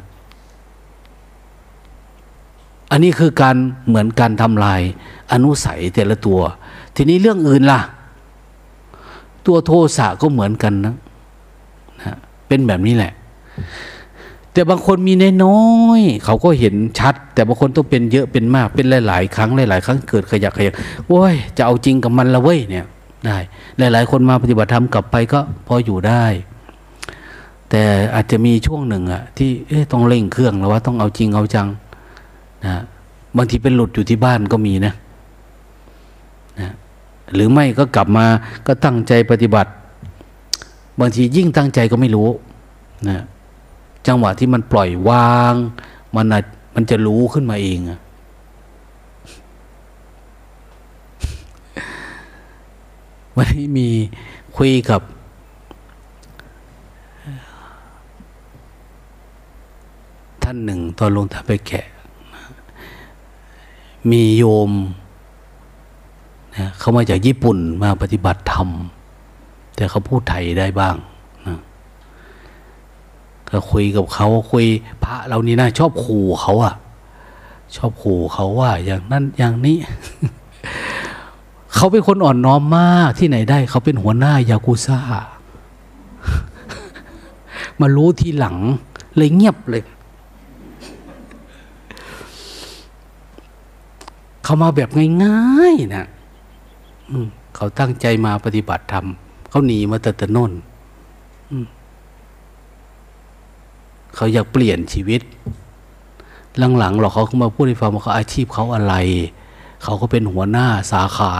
[2.91, 3.57] อันนี้คือการ
[3.89, 4.81] เหมือนการทำลาย
[5.33, 6.41] อนุสัยแต่ละตัว
[6.97, 7.81] ทีนี้เรื่องอื่นล่ะ
[9.47, 10.95] ตัวโทสะก็เหมือนกันนะ
[12.03, 12.15] นะ
[12.49, 13.13] เป็นแบบนี้แหละ
[14.53, 15.13] แต่บางคนมี
[15.45, 15.63] น้อ
[15.99, 20.75] ยเขาก็เห็นชัด แต่บางคนต้องเป็นเยอะเป็นมากเป็นหลาย ๆ ครั้งหลาย ๆ ครั้งเกิดขยักขยัก
[21.09, 22.87] โว้ยจะเอาจริงกับมันละเว้ยเนี่ย
[23.27, 23.39] ได้
[23.93, 26.25] หลาย ๆ คนมาปฏิบัติธรรมกลับไปก็พออยู่ได้
[27.71, 27.83] แต่
[28.15, 31.69] อาจจะมีช่วงหนึ่งอะที่เอ๊ต้องเร่งเครื่องแล้วว่าต้องเอาจริงเอาจัง
[32.65, 32.83] นะ
[33.37, 34.93] บางทีเป็นหลุดอยู่ที่บ้านก็มีนะ
[36.61, 36.73] นะ
[37.35, 38.27] หรือไม่ก็กลับมา
[38.67, 39.71] ก็ตั้งใจปฏิบัติ
[41.01, 42.29] บางทียิ่งตั้งใจก็ไม่รู้
[43.09, 43.19] นะ
[44.07, 45.55] จังหวะที่มันปล่อยวาง
[46.15, 46.27] มัน
[46.75, 47.81] มันจะรู้ขึ้นมาเอง
[53.37, 53.89] วันนี้มี
[54.57, 55.01] คุยกับ
[60.43, 61.87] ท่านหนึ่งตอนลงทาไปแกะ
[64.11, 64.71] มีโยม
[66.59, 68.69] นะเขามาจากญี่ปุ่นมาปฏิบัติธรรม
[69.77, 70.97] แต่เขาพูดไทยได้บ้าง
[71.47, 71.59] นะ
[73.51, 74.67] ก็คุยกับเขาคุย
[75.05, 76.75] พระเรานี่นะชอบขู่เขาอะ
[77.77, 79.79] ชอบขู่เขาว่า อย่างนั้นอย่างนี้
[81.75, 85.01] เขาเป็นคนอ่อนน้อมมากที่ไหนได้ เขาเป็นหัวหน้ายากุซ่า
[87.81, 88.57] มารู้ทีหลัง
[89.17, 89.83] เลยเงียบเลย
[94.45, 94.89] เขามาแบบ
[95.25, 96.07] ง่ายๆนะ
[97.57, 99.07] เขาตั้งใจมาปฏิบัติธรรม
[99.49, 100.53] เขาหนีมาแต่แต่นน
[104.15, 105.21] เขาอยากเปลี่ยนชีวิต
[106.79, 108.95] หลังๆหรอกเขาเข้ามาพูดให้ฟังว่าเขาอาชีพเขาอะไร
[109.83, 111.33] เขาก็เป็นหัวหน้าสาขา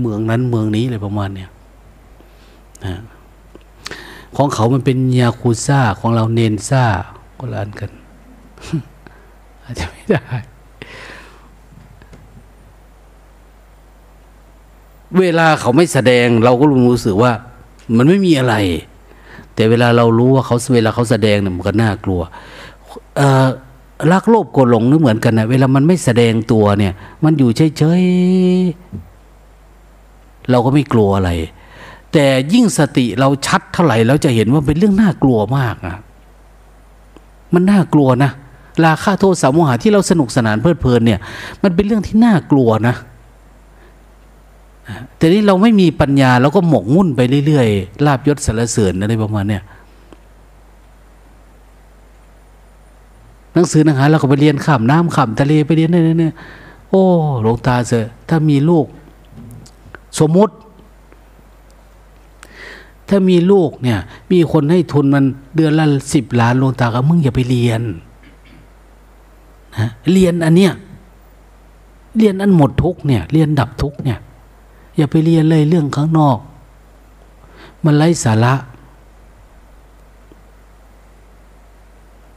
[0.00, 1.50] เมืองนั้นเมืองนี้อะไรประมาณเนี้ย
[2.84, 3.02] นะ
[4.36, 6.84] ของเขามันเป็นยาคูซ่าของเราเนนซ่า
[7.38, 7.90] ก็ลานกัน
[9.64, 10.24] อาจจะไม่ได้
[15.18, 17.32] เวลาเขาไม่แสดงเราก็รู้สึกว่า
[17.96, 18.54] มันไม่มีอะไร
[19.54, 22.20] แต่เวลาเรารู้ว่าเขาเวลาเขาแสดงเนี่ยมันก็น่ากลัว
[24.12, 26.92] รักโลภโกรธหลงนึกเหมือนกันนะเวลามันไม่แสดงตัวเนี่ย
[27.24, 31.30] มันอยู่เฉยๆเราก็ไม่กลัวอะไร
[32.12, 35.96] แต่ยิ่งสติเราชัดเท่าไหร่เราจะเห็นว่าเป็นเรื่องน่ากลัวมากอะ
[37.54, 38.30] มันน่ากลัวนะ
[38.86, 41.20] ราคาโทษสามุหาที่เราสนุกสนานเพลิดเพลินเนี่ย
[41.62, 42.94] มันเป็นเรื่องที่น่ากลัวนะ
[45.16, 49.62] แต่นี้เราไม่มีปัญญาเราก็หมกมุ่นไปเรื่อยๆลาบยศสารเสริญอะไรประมาณเนี่ย
[53.52, 56.34] หนังสือหนังหาเราก็ไปเรียนข้ามน้ำข้ามทะเลไปเรียนเนี่ย
[56.88, 57.02] โอ้
[57.42, 57.92] หลวงตาเส
[58.28, 58.86] ถ้ามีลูก
[60.18, 60.54] สมมติ
[63.08, 63.98] ถ้ามีลูกเนี่ย
[64.30, 65.24] มีคนให้ทุนมัน
[65.56, 65.84] เดือนละ
[66.14, 67.82] สิบล้านลงตาก็มึงอย่าไปเรียน
[69.78, 70.72] นะเรียนอันเนี้ย
[72.16, 74.18] เรียนอันหมดทุกเนี่ย เรียนดับทุกเนี่ย
[75.00, 76.38] อย่าไปเรียนเลยเรื่องข้างนอก
[77.84, 78.54] มันไร้สาระ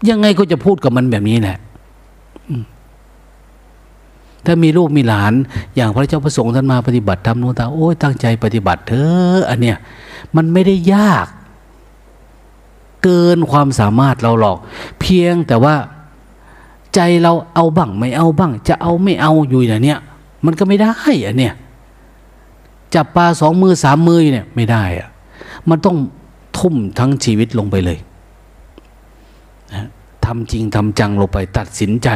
[0.10, 1.58] ยังไงก็จะพูดกับมันแบบนี้แหละ
[4.46, 5.34] ถ้ามีลูกมีหลาน
[5.76, 9.78] อย่างพระเจ้าประสงค์ท่านมาปฏิบัติธรรมโนตาโอ้ยตั้งใจปฏิบัติเถอะอันเนี้ย
[10.36, 11.28] มันไม่ได้ยาก
[13.04, 14.58] เกินความสามารถเราหรอก
[15.00, 15.76] เพียงแต่ว่า
[16.96, 20.00] ใจเราเอาบ้างไม่เอาบ้าง จะเอาไม่เอาอยู่อย่างเนี้ย
[20.46, 20.94] มันก็ไม่ได้
[21.26, 21.54] อะเนี่ย
[22.96, 25.10] จับปลาสองมือสามมือเนี่ยไม่ได้อะ
[25.70, 25.98] มันต้อง
[26.58, 27.98] ทุ่มทั้งชีวิตลงไปเลย
[29.74, 29.84] นะ
[30.26, 32.10] ทำจริงทำจังลงไปตัดสินใจ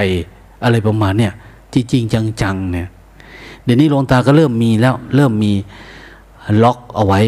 [0.63, 1.33] อะไรประมาณเนี่ย
[1.73, 2.03] จริงจริง
[2.41, 2.87] จังๆเนี่ย
[3.63, 5.51] เดี๋ยวนี้หลวงตาก็เริ่มมีแล้ว เริ่มมี
[6.63, 7.21] ล็อกเอาไว้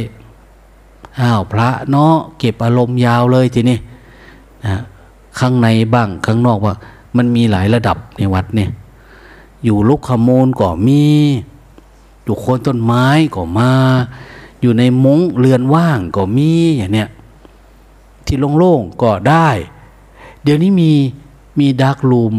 [1.20, 3.78] อ้าวพระเนาะเก็บอารมณ์ยาวเลยทีนี้
[4.66, 4.82] นะ
[5.40, 6.74] ข้างในบ้างข้างนอกว่า
[7.18, 8.70] มันมีหลายระดับในวัดเนี่ย
[9.64, 11.02] อยู่ลุกขโมลก็มี
[12.30, 13.72] อยู่โคนต้นไม้ก็มา
[14.62, 17.10] อยู่ในมุ้งเรือนว่างก็มีอย่างเนี้ย
[18.26, 19.50] ที่โล่งๆก็ได้
[20.44, 20.92] เดี๋ยวนี้มี
[21.60, 22.34] มีดาร์กรูม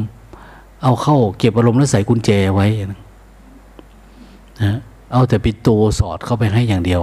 [0.83, 2.99] เอาเข้าเก็บอารมณ์แล้วใส่กุญแจไว้นะ
[5.13, 7.03] เอาแต่ปิดตัวสอดเข้าไปให้อย่างเดียว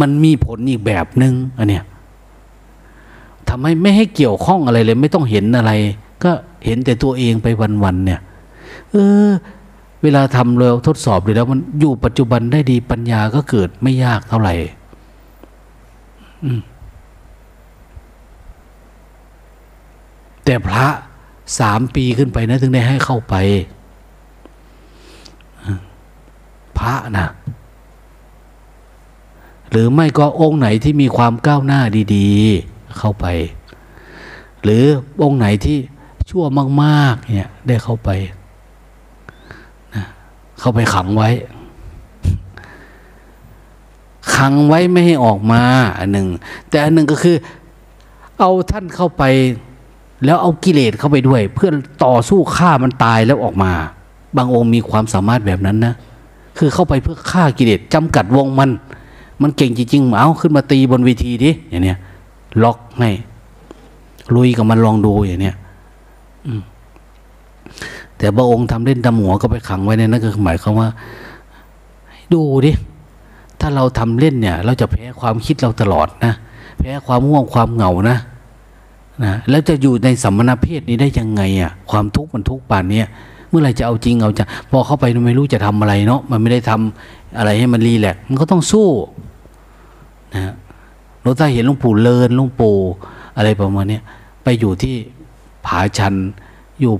[0.00, 1.84] มันมีผลอีกแบบหนึง่งอันเนี้ย
[3.48, 5.72] ทำให้ไม่ให้เกี่ยวข้องอะไรเลย ไม่ต้องเห็นอะไร
[6.24, 6.30] ก็
[6.66, 7.46] เห็นแต่ตัวเองไป
[7.84, 8.20] วันๆเนี่ย
[8.92, 8.96] เอ
[9.26, 9.28] อ
[10.02, 14.54] เวลาทำเราทดสอบเลยแล้วมันอยู่ปัจจุบันได้ดีปัญญาก็เกิดไม่ยากเท่าไหร่
[20.44, 20.86] แต่พระ
[21.58, 23.34] สามปีขึ้นไปนะ ถึงได้ให้เข้าไป
[26.78, 27.26] พระนะ
[29.70, 31.80] หรือไม่ก็องค์ไหนที่มีความก้าวหน้า
[32.14, 32.28] ดี
[32.64, 33.26] ๆ เข้าไป
[34.62, 34.84] หรือ
[35.22, 35.78] องค์ไหนที่
[36.30, 36.44] ชั่ว
[36.82, 38.10] มาก ๆ เนี่ยได้เข้าไป
[40.60, 41.30] เข้าไปขังไว้
[44.34, 45.62] ขังไว้ไม่ให้ออกมา
[45.98, 46.26] อันหนึ่ง
[46.68, 47.36] แต่อันหนึ่งก็คือ
[48.38, 49.22] เอาท่านเข้าไป
[50.24, 51.70] แล้วเอากิเลสเข้าไปด้วย เพื่อ
[52.04, 53.72] ต่อสู้ฆ่ามันตายแล้วออกมา
[54.36, 55.94] บางองค์มีความสามารถแบบนั้นนะ
[56.58, 58.70] คือเข้าไปเพื่อฆ่ากิเลสจำกัดวงมัน
[59.42, 61.98] มันเก่งจริงๆเอาขึ้นมาตีบนเวทีดิอย่างเนี้ย
[62.62, 63.10] ล็อกให้
[64.34, 65.56] ลุยกับมันลองดูอย่างเนี้ย
[68.18, 70.88] แต่พระองค์ทำเล่นตำหัวก็ไปขังไว้ในนั้นก็หมายความว่า
[72.32, 72.72] ดูดิ
[73.60, 76.34] ถ้าเราทำเล่นเนี่ย เราจะแพ้ความคิดเราตลอดนะ
[76.78, 78.18] แพ้ความง่วงความเหงานะ
[79.24, 83.06] นะแล้วจะอยู่ในสัมมนาเพศนี้ได้ยังไงอะ่ะความทุกข์มันทุกข์ป่านเนี้ย
[83.48, 88.88] เมื่อไรจะเอาจริงเอาจะพอเข้าไปไม่รู้จะทำอะไรเนาะมันไม่ได้ทำอะไรให้มันรีแลกมันก็ต้องสู้
[90.34, 90.54] นะ
[91.22, 92.76] หลวงตาเห็นหลวงปู่เลินหลวงปู่
[93.36, 93.98] อะไรประมาณนี้
[94.44, 94.94] ไปอยู่ที่
[95.66, 96.14] ผาชัน
[96.80, 96.94] อยู่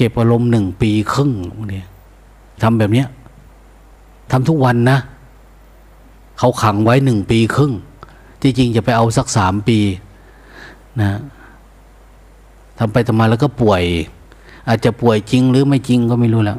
[0.00, 1.30] เก็บอารมณ์หนึ่งปีครึ่ง
[1.70, 1.86] เนี่ย
[2.62, 3.08] ทำแบบเนี้ย
[4.30, 4.98] ทำทุกวันนะ
[6.38, 7.72] เขาขังไว้หนึ่งปีครึ่ง
[8.42, 9.78] ที่จริงจะไปเอาสักสามปี
[11.00, 11.20] นะ
[12.78, 13.82] ทำไปทำมาแล้วก็ป่วย
[14.68, 16.58] อาจจะป่วยจริงหรือไม่จริงก็ไม่รู้แล้ว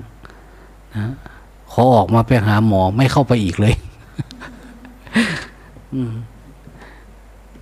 [0.95, 1.05] นะ
[1.71, 3.75] ขอออกมาไปหาหมอไม่เข้าไปอีกเลย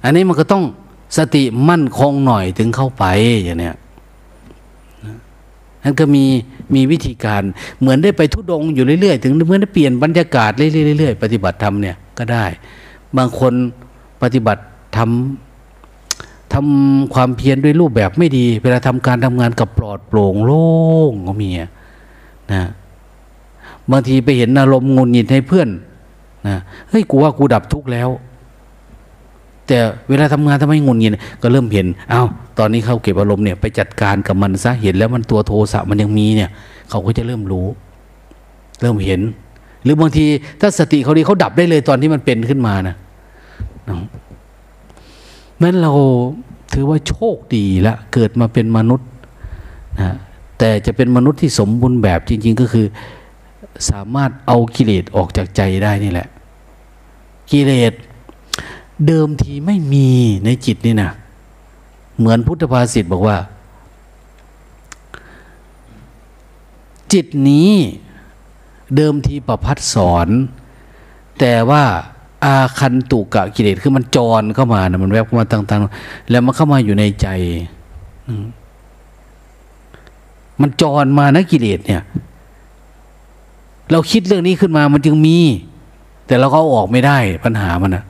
[0.04, 0.64] อันนี้มันก็ต้อง
[1.18, 3.06] สติมั่นคงหน่อยถึงเข้าไป
[3.44, 3.78] อย่างเนี้ย
[5.84, 6.26] นั่นก็มี
[6.76, 7.44] มีวิธีการ
[7.80, 12.46] เหมือนได้ไปทุดงอยู่เรื่อยๆ ถึงเหมือนได้เปลี่ยนบรรยากาศเรื่อยๆปฏิบัติธรรมเนี่ยก็ได้
[13.18, 13.54] บางคน
[14.22, 14.62] ปฏิบัติ
[14.98, 20.68] ทำทำความเพียรด้วยรูปแบบไม่ดี เวลาทำการทำงานกับปลอดโปร่งโล่
[21.12, 21.50] งก็มี
[22.54, 22.64] นะ
[23.92, 25.70] บางทีไปเห็นอารมณ์งุนงิดให้เพื่อน
[26.48, 26.58] นะ
[26.90, 28.10] เฮ้ยกูว่ากูดับทุกข์แล้ว
[29.70, 29.80] แต่
[30.10, 32.28] เวลาทำงานทำไมงุนงิดก็เริ่มเห็นอา้าว
[32.60, 36.50] ตอนนี้เขาเก็บอารมณ์เนี่ยไปจัดการกับมันซะเห็นแล้วมันตัวโทสะมันยังมีเนี่ย
[36.90, 37.68] เขาก็จะเริ่มรู้
[38.82, 39.22] เริ่มเห็น
[39.84, 40.26] หรือบางที
[40.62, 42.96] ถ้าสติเขาดีเขาดับได้เลยตอนที่มันเป็นขึ้นมานะ
[45.62, 45.94] นั้นเรา
[46.74, 49.10] ถือว่าโชคดีละเกิดมาเป็นมนุษย์
[50.00, 50.16] นะ
[50.60, 52.86] แต่จะเป็นมนุษย์ที่สมบูรณ์แบบจริง ๆ ก็คือ
[53.90, 56.28] สามารถเอากิเลสออกจากใจได้นี่แหละ
[57.52, 57.94] กิเลส
[59.08, 60.10] เดิมทีไม่มี
[60.46, 61.12] ในจิตนี่นะ
[62.18, 63.38] เหมือนพุทธภาษิตบอกว่า
[67.14, 67.72] จิตนี้
[68.96, 70.28] เดิมทีประพัดสอน
[71.40, 71.84] แต่ว่า
[72.46, 77.28] อาคันตุกะกิเลสคือมันจรเข้ามานะมันแวบเข้ามาต่างๆ แล้วมันเข้ามาอยู่ในใจ
[80.62, 82.02] มันจรมานะกิเลสเนี่ย
[83.92, 85.38] เราคิดเรื่องนี้ขึ้นมามันจึงมี
[86.28, 88.04] แต่เราก็เอาออกไม่ได้ปัญหามันนะ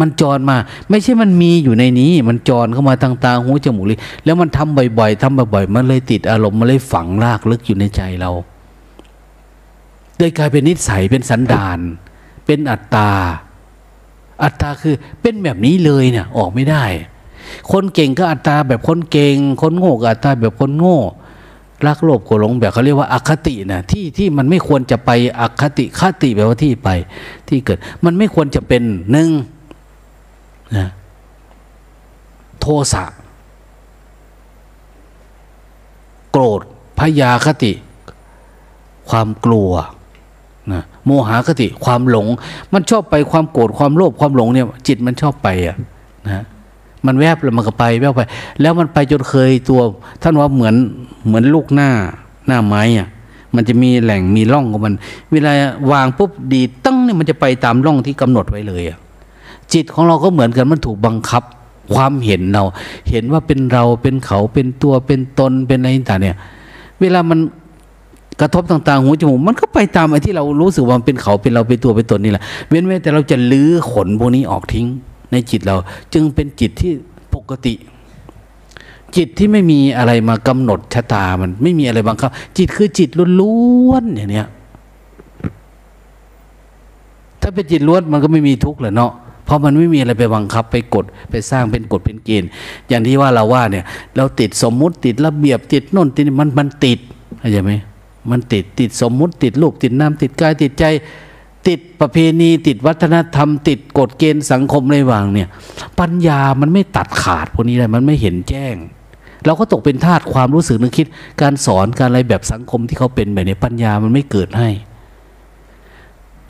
[0.00, 0.56] มันจรมา
[0.90, 8.30] ไม่ใช่มันมีอยู่ในนี้ มันจรเข้ามาทางตาหูจมูกเลยแล้วมันทำบ่อยๆทำบ่อยๆมันเลยติดอารมณ์มันเลยฝังรากลึกอยู่ในใจเรา
[10.18, 11.78] เลยกลายเป็นนิสัยเป็นสันดาน
[12.46, 13.10] เป็นอัตตา
[14.42, 16.84] อัตตาคือเป็นแบบนี้เลยเนี่ยออกไม่ได้
[17.72, 20.98] คนเก่งก็อัตตาแบบคนเก่ง คนโง่ก็อัตตาแบบคนโง่
[21.86, 25.10] รักโลภโกรธหลงแบบเขาเรียกว่าอคตินะที่ที่มันไม่ควรจะไป
[25.40, 26.88] อคติคติแปลว่าที่ไป
[27.48, 29.28] ที่เกิด มันไม่ควรจะเป็นหนึ่ง
[30.76, 30.88] นะ
[32.60, 33.04] โทสะ
[36.30, 36.60] โกรธ
[36.98, 37.72] พยาคติ
[39.10, 39.70] ความกลัว
[40.72, 42.26] นะโมหคติความหลง
[42.72, 45.76] มันชอบไปความโกรธความโลภความหลงเนี่ย จิตมันชอบไปอะ
[46.26, 46.44] นะ
[47.06, 48.22] มันแวบแล้วมันก็ไปแวบไป
[48.60, 49.80] แล้วมันไปจนเคยตัว
[50.22, 50.74] ท่านว่าเหมือน
[51.26, 51.90] เหมือนลูกหน้า
[52.46, 53.08] หน้าไม้อะ
[53.54, 54.94] มันจะมีแหล่งมีร่องของมัน
[55.32, 55.52] เวลา
[55.92, 58.98] วางปุ๊บดีตั้งเนี่ยมันจะไปตามร่องที่กำหนดไว้เลยอะ
[59.72, 61.42] จิตของเราก็เหมือนกันมันถูกบังคับ
[61.94, 62.64] ความเห็นเรา
[63.10, 66.36] เห็นว่าเป็นเราเป็นเขาเป็นตัวเป็นตนเป็นอะไรต่างเนี่ย
[67.00, 67.38] เวลามัน
[68.40, 74.86] กระทบต่างๆ หูจมูกมันก็ไปตามไอ้ที่เรารู้สึกว่าเป็นเขาเป็นเราเป็นตัวเป็นตนนี่แหละเว้นไว้แต่เราจะลื้อขนพวกนี้ออกทิ้ง
[75.32, 75.76] ในจิตเรา
[76.12, 76.92] จึงเป็นจิตที่
[77.34, 77.74] ปกติ
[79.16, 83.08] จิตที่ไม่มีอะไรมากำหนดชะตามัน ไม่มีอะไรบังคับ จิตคือจิต
[83.40, 83.56] ล้
[83.88, 84.48] วนๆอย่างเนี้ย
[87.40, 89.12] ถ้าเป็นจิตล้วนมันก็ไม่มีทุกข์แหละเนาะ
[89.44, 92.48] เพราะมันไม่มีอะไรไปบังคับไปกดไปสร้างเป็นกฎเป็นเกณฑ์
[92.88, 93.84] อย่างที่ว่าเราว่าเนี่ย
[94.16, 96.98] เราติดสมมุติติดระเบียบติดน่นติดมันมันติด
[97.38, 97.72] เข้าใจไหม
[98.30, 100.84] มันติดติดสมมุติติดลูกติดน้ำติดกายติดใจ
[101.68, 105.48] ติดประเพณี ติดวัฒนธรรม ติดกฎเกณฑ์สังคมในวางเนี่ย
[106.00, 108.76] ปัญญามันไม่ตัดขาดพวกนี้เลยมันไม่เห็นแจ้ง
[109.46, 111.06] เราก็ตกเป็นทาสความรู้สึกนึกคิด
[111.42, 114.68] การสอนการอะไรแบบสังคมที่เขาเป็นแบบนี้ปัญญามันไม่เกิดให้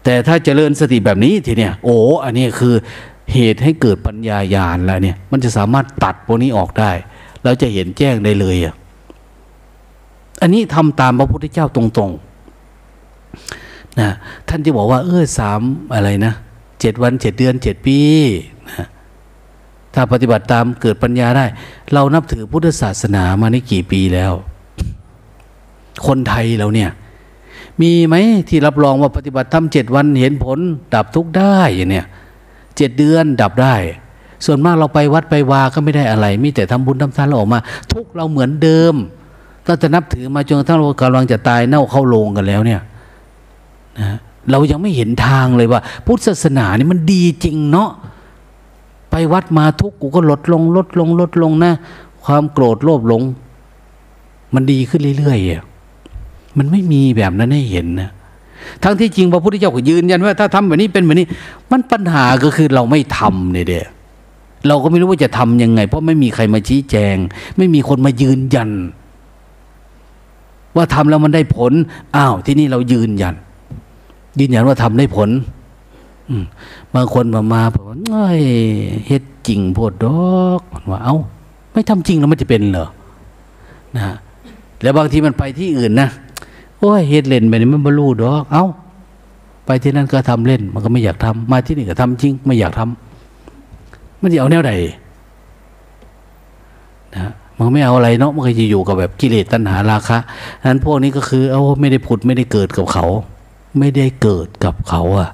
[0.04, 2.74] แต่ถ้าเจริญสติแบบนี้ทีเนี้ยโอ้อันนี้คือ
[3.34, 6.90] เหตุให้เกิดปัญญาญาณแล้วเนี่ย มันจะสามารถตัดพวกนี้ออกได้
[7.44, 8.74] เราจะเห็นแจ้งได้เลยอะ
[10.42, 14.10] อันนี้ทำตามพระพุทธเจ้าตรงๆนะ
[14.48, 15.60] ท่านจะบอกว่า เออสาม
[15.94, 16.32] อะไรนะ
[16.80, 17.98] เจ็ดวันเจ็ดเดือนเจ็ดปี
[18.68, 18.86] นะ
[19.94, 21.46] ถ้าปฏิบัติตามเกิดปัญญาได้
[21.92, 24.32] เรานับถือพุทธศาสนามานี่กี่ปีแล้ว
[26.06, 26.90] คนไทยเราเนี่ย
[27.80, 28.14] มีไหม
[28.48, 30.58] ที่รับรองว่าปฏิบัติธรรมเจ็ดวันเห็นผล
[30.94, 31.58] ดับทุกได้
[31.90, 32.06] เนี้ย
[32.76, 33.74] เจ็ดเดือนดับได้
[34.44, 37.60] ส่วนมากเราไปวัดไปวาก็ไม่ได้อะไร มีแต่ทำบุญทำทานเราออกมา
[37.92, 38.94] ทุกเราเหมือนเดิม
[39.66, 42.80] ตั้งแต่นับถือมาจนกระทั่งเรากำลังจะตายเน่าเข้าโลงกันแล้วเนี่ย
[44.00, 44.16] นะ
[44.50, 47.90] เรายังไม่เห็นทางเลยว่า พุทธศาสนานี่มันดีจริงเนาะ
[49.10, 51.72] ไปวัดมาทุกกูก็ลดลงลดลงลดลงนะ
[52.24, 53.22] ความโกรธโลภหลง
[54.54, 55.73] มันดีขึ้นเรื่อยๆ
[56.58, 58.10] มันไม่มีแบบนั้นให้เห็นนะ
[58.82, 61.26] ทั้งที่จริงพระพุทธเจ้าก็ยืนยันว่า ถ้าทำแบบนี้เป็นแบบนี้
[61.70, 63.86] มันปัญหาก็คือเราไม่ทำเนี่ยเดีย
[64.68, 67.16] เราก็ไม่รู้ว่าจะทํำยังไง เพราะไม่มีใครมาชี้แจง
[67.56, 68.70] ไม่มีคนมายืนยัน
[70.76, 71.72] ว่าทำแล้วมันได้ผล
[72.16, 73.34] อ้าวที่นี่เรายืนยัน
[74.40, 75.28] ยืนยันว่าทำได้ผล
[76.94, 77.96] บางคนมามาบอกว่า
[79.06, 80.18] เฮ็ดจริงโพดดอ
[80.58, 80.60] ก
[80.90, 81.16] ว่าเอา้า
[81.72, 82.88] ไม่ทำจริงแล้วมันจะเป็นเหรอ
[83.96, 84.02] นะ
[84.82, 86.08] แล้วบางทีมันไปที่อื่นนะ
[86.84, 88.64] อ้ยเฮ็ดเล่นไปนี่มันบรรลุดอก เอา้า
[89.66, 94.72] ไปที่นั่นก็ทำเล่น มันก็ไม่อยากทำมาที่นี่ก็ทำจริง ไม่อยากทำมันจะเอาแนวใด
[97.14, 100.18] นะมันไม่เอาอะไรเนาะมันก็จะอยู่กับแบบกิเลสตัณหาราคะ
[100.68, 103.06] นั้นพวกนี้ก็คือ เอาไม่ได้ผุดไม่ได้เกิดกับเขา
[103.78, 105.28] ไม่ได้เกิดกับเขาอะ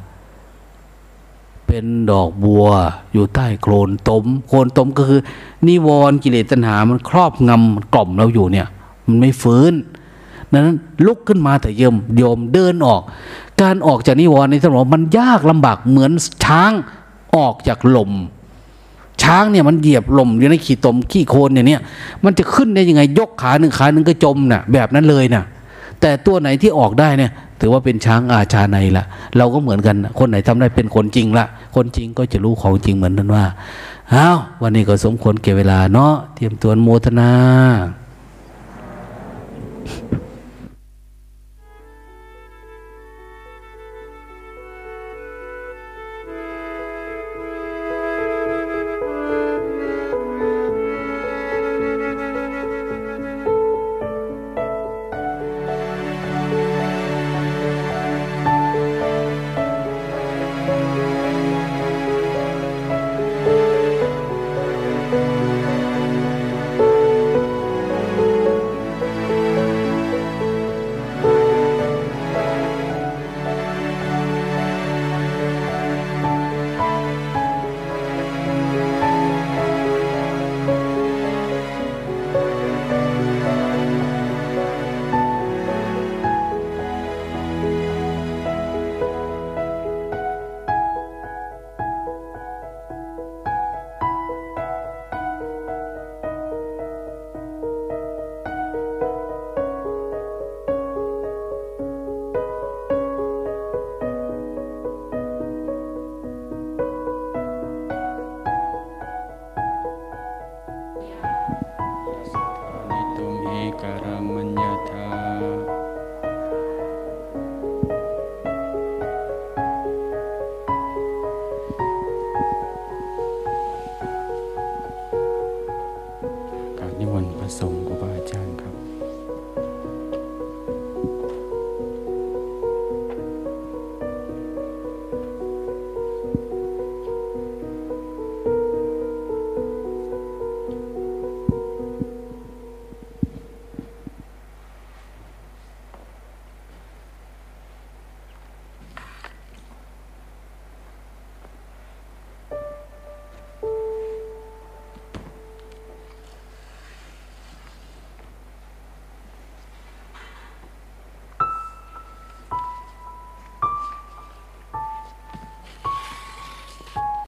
[1.67, 2.67] เป็นดอกบัว
[3.13, 5.21] อยู่ใต้โคลนตมโคลนตมก็คือ
[5.67, 8.67] นิวรณ์กิเลสตัณหามันครอบงำกล่อมเราอยู่เนี่ย
[9.07, 9.73] มันไม่ฟื้น
[10.53, 13.03] ดังนั้นลุกขึ้นมาแต่เยิมโยมเดินออก
[13.63, 16.13] การออกจากนิวรณ์ในสมองมันยากลำบากเหมือน
[16.45, 16.73] ช้าง
[17.37, 18.13] ออกจากลม
[19.23, 21.81] ช้างเนี่ยมันเหยียบลมอยู่ในขี้ตมขี้โคลนเนี่ย
[22.25, 25.45] มันจะขึ้นได้ยังไงยกขาหนึ่งขาหนึ่งก็จมน่ะแบบนั้นเลยน่ะ
[26.01, 29.05] แต่ตัวไหนที่ออกได้เนี่ย ถือว่าเป็นช้างอาชาในละ
[29.37, 31.47] เราก็เหมือนกัน คนไหนทำได้เป็นคนจริงละ
[31.77, 33.45] คนจริงก็จะรู้ของจริงเหมือนนั้นว่า
[34.15, 37.31] อ้าววันนี้ก็สมควรเก็บเวลาเนาะเตรียมตัวโมทนา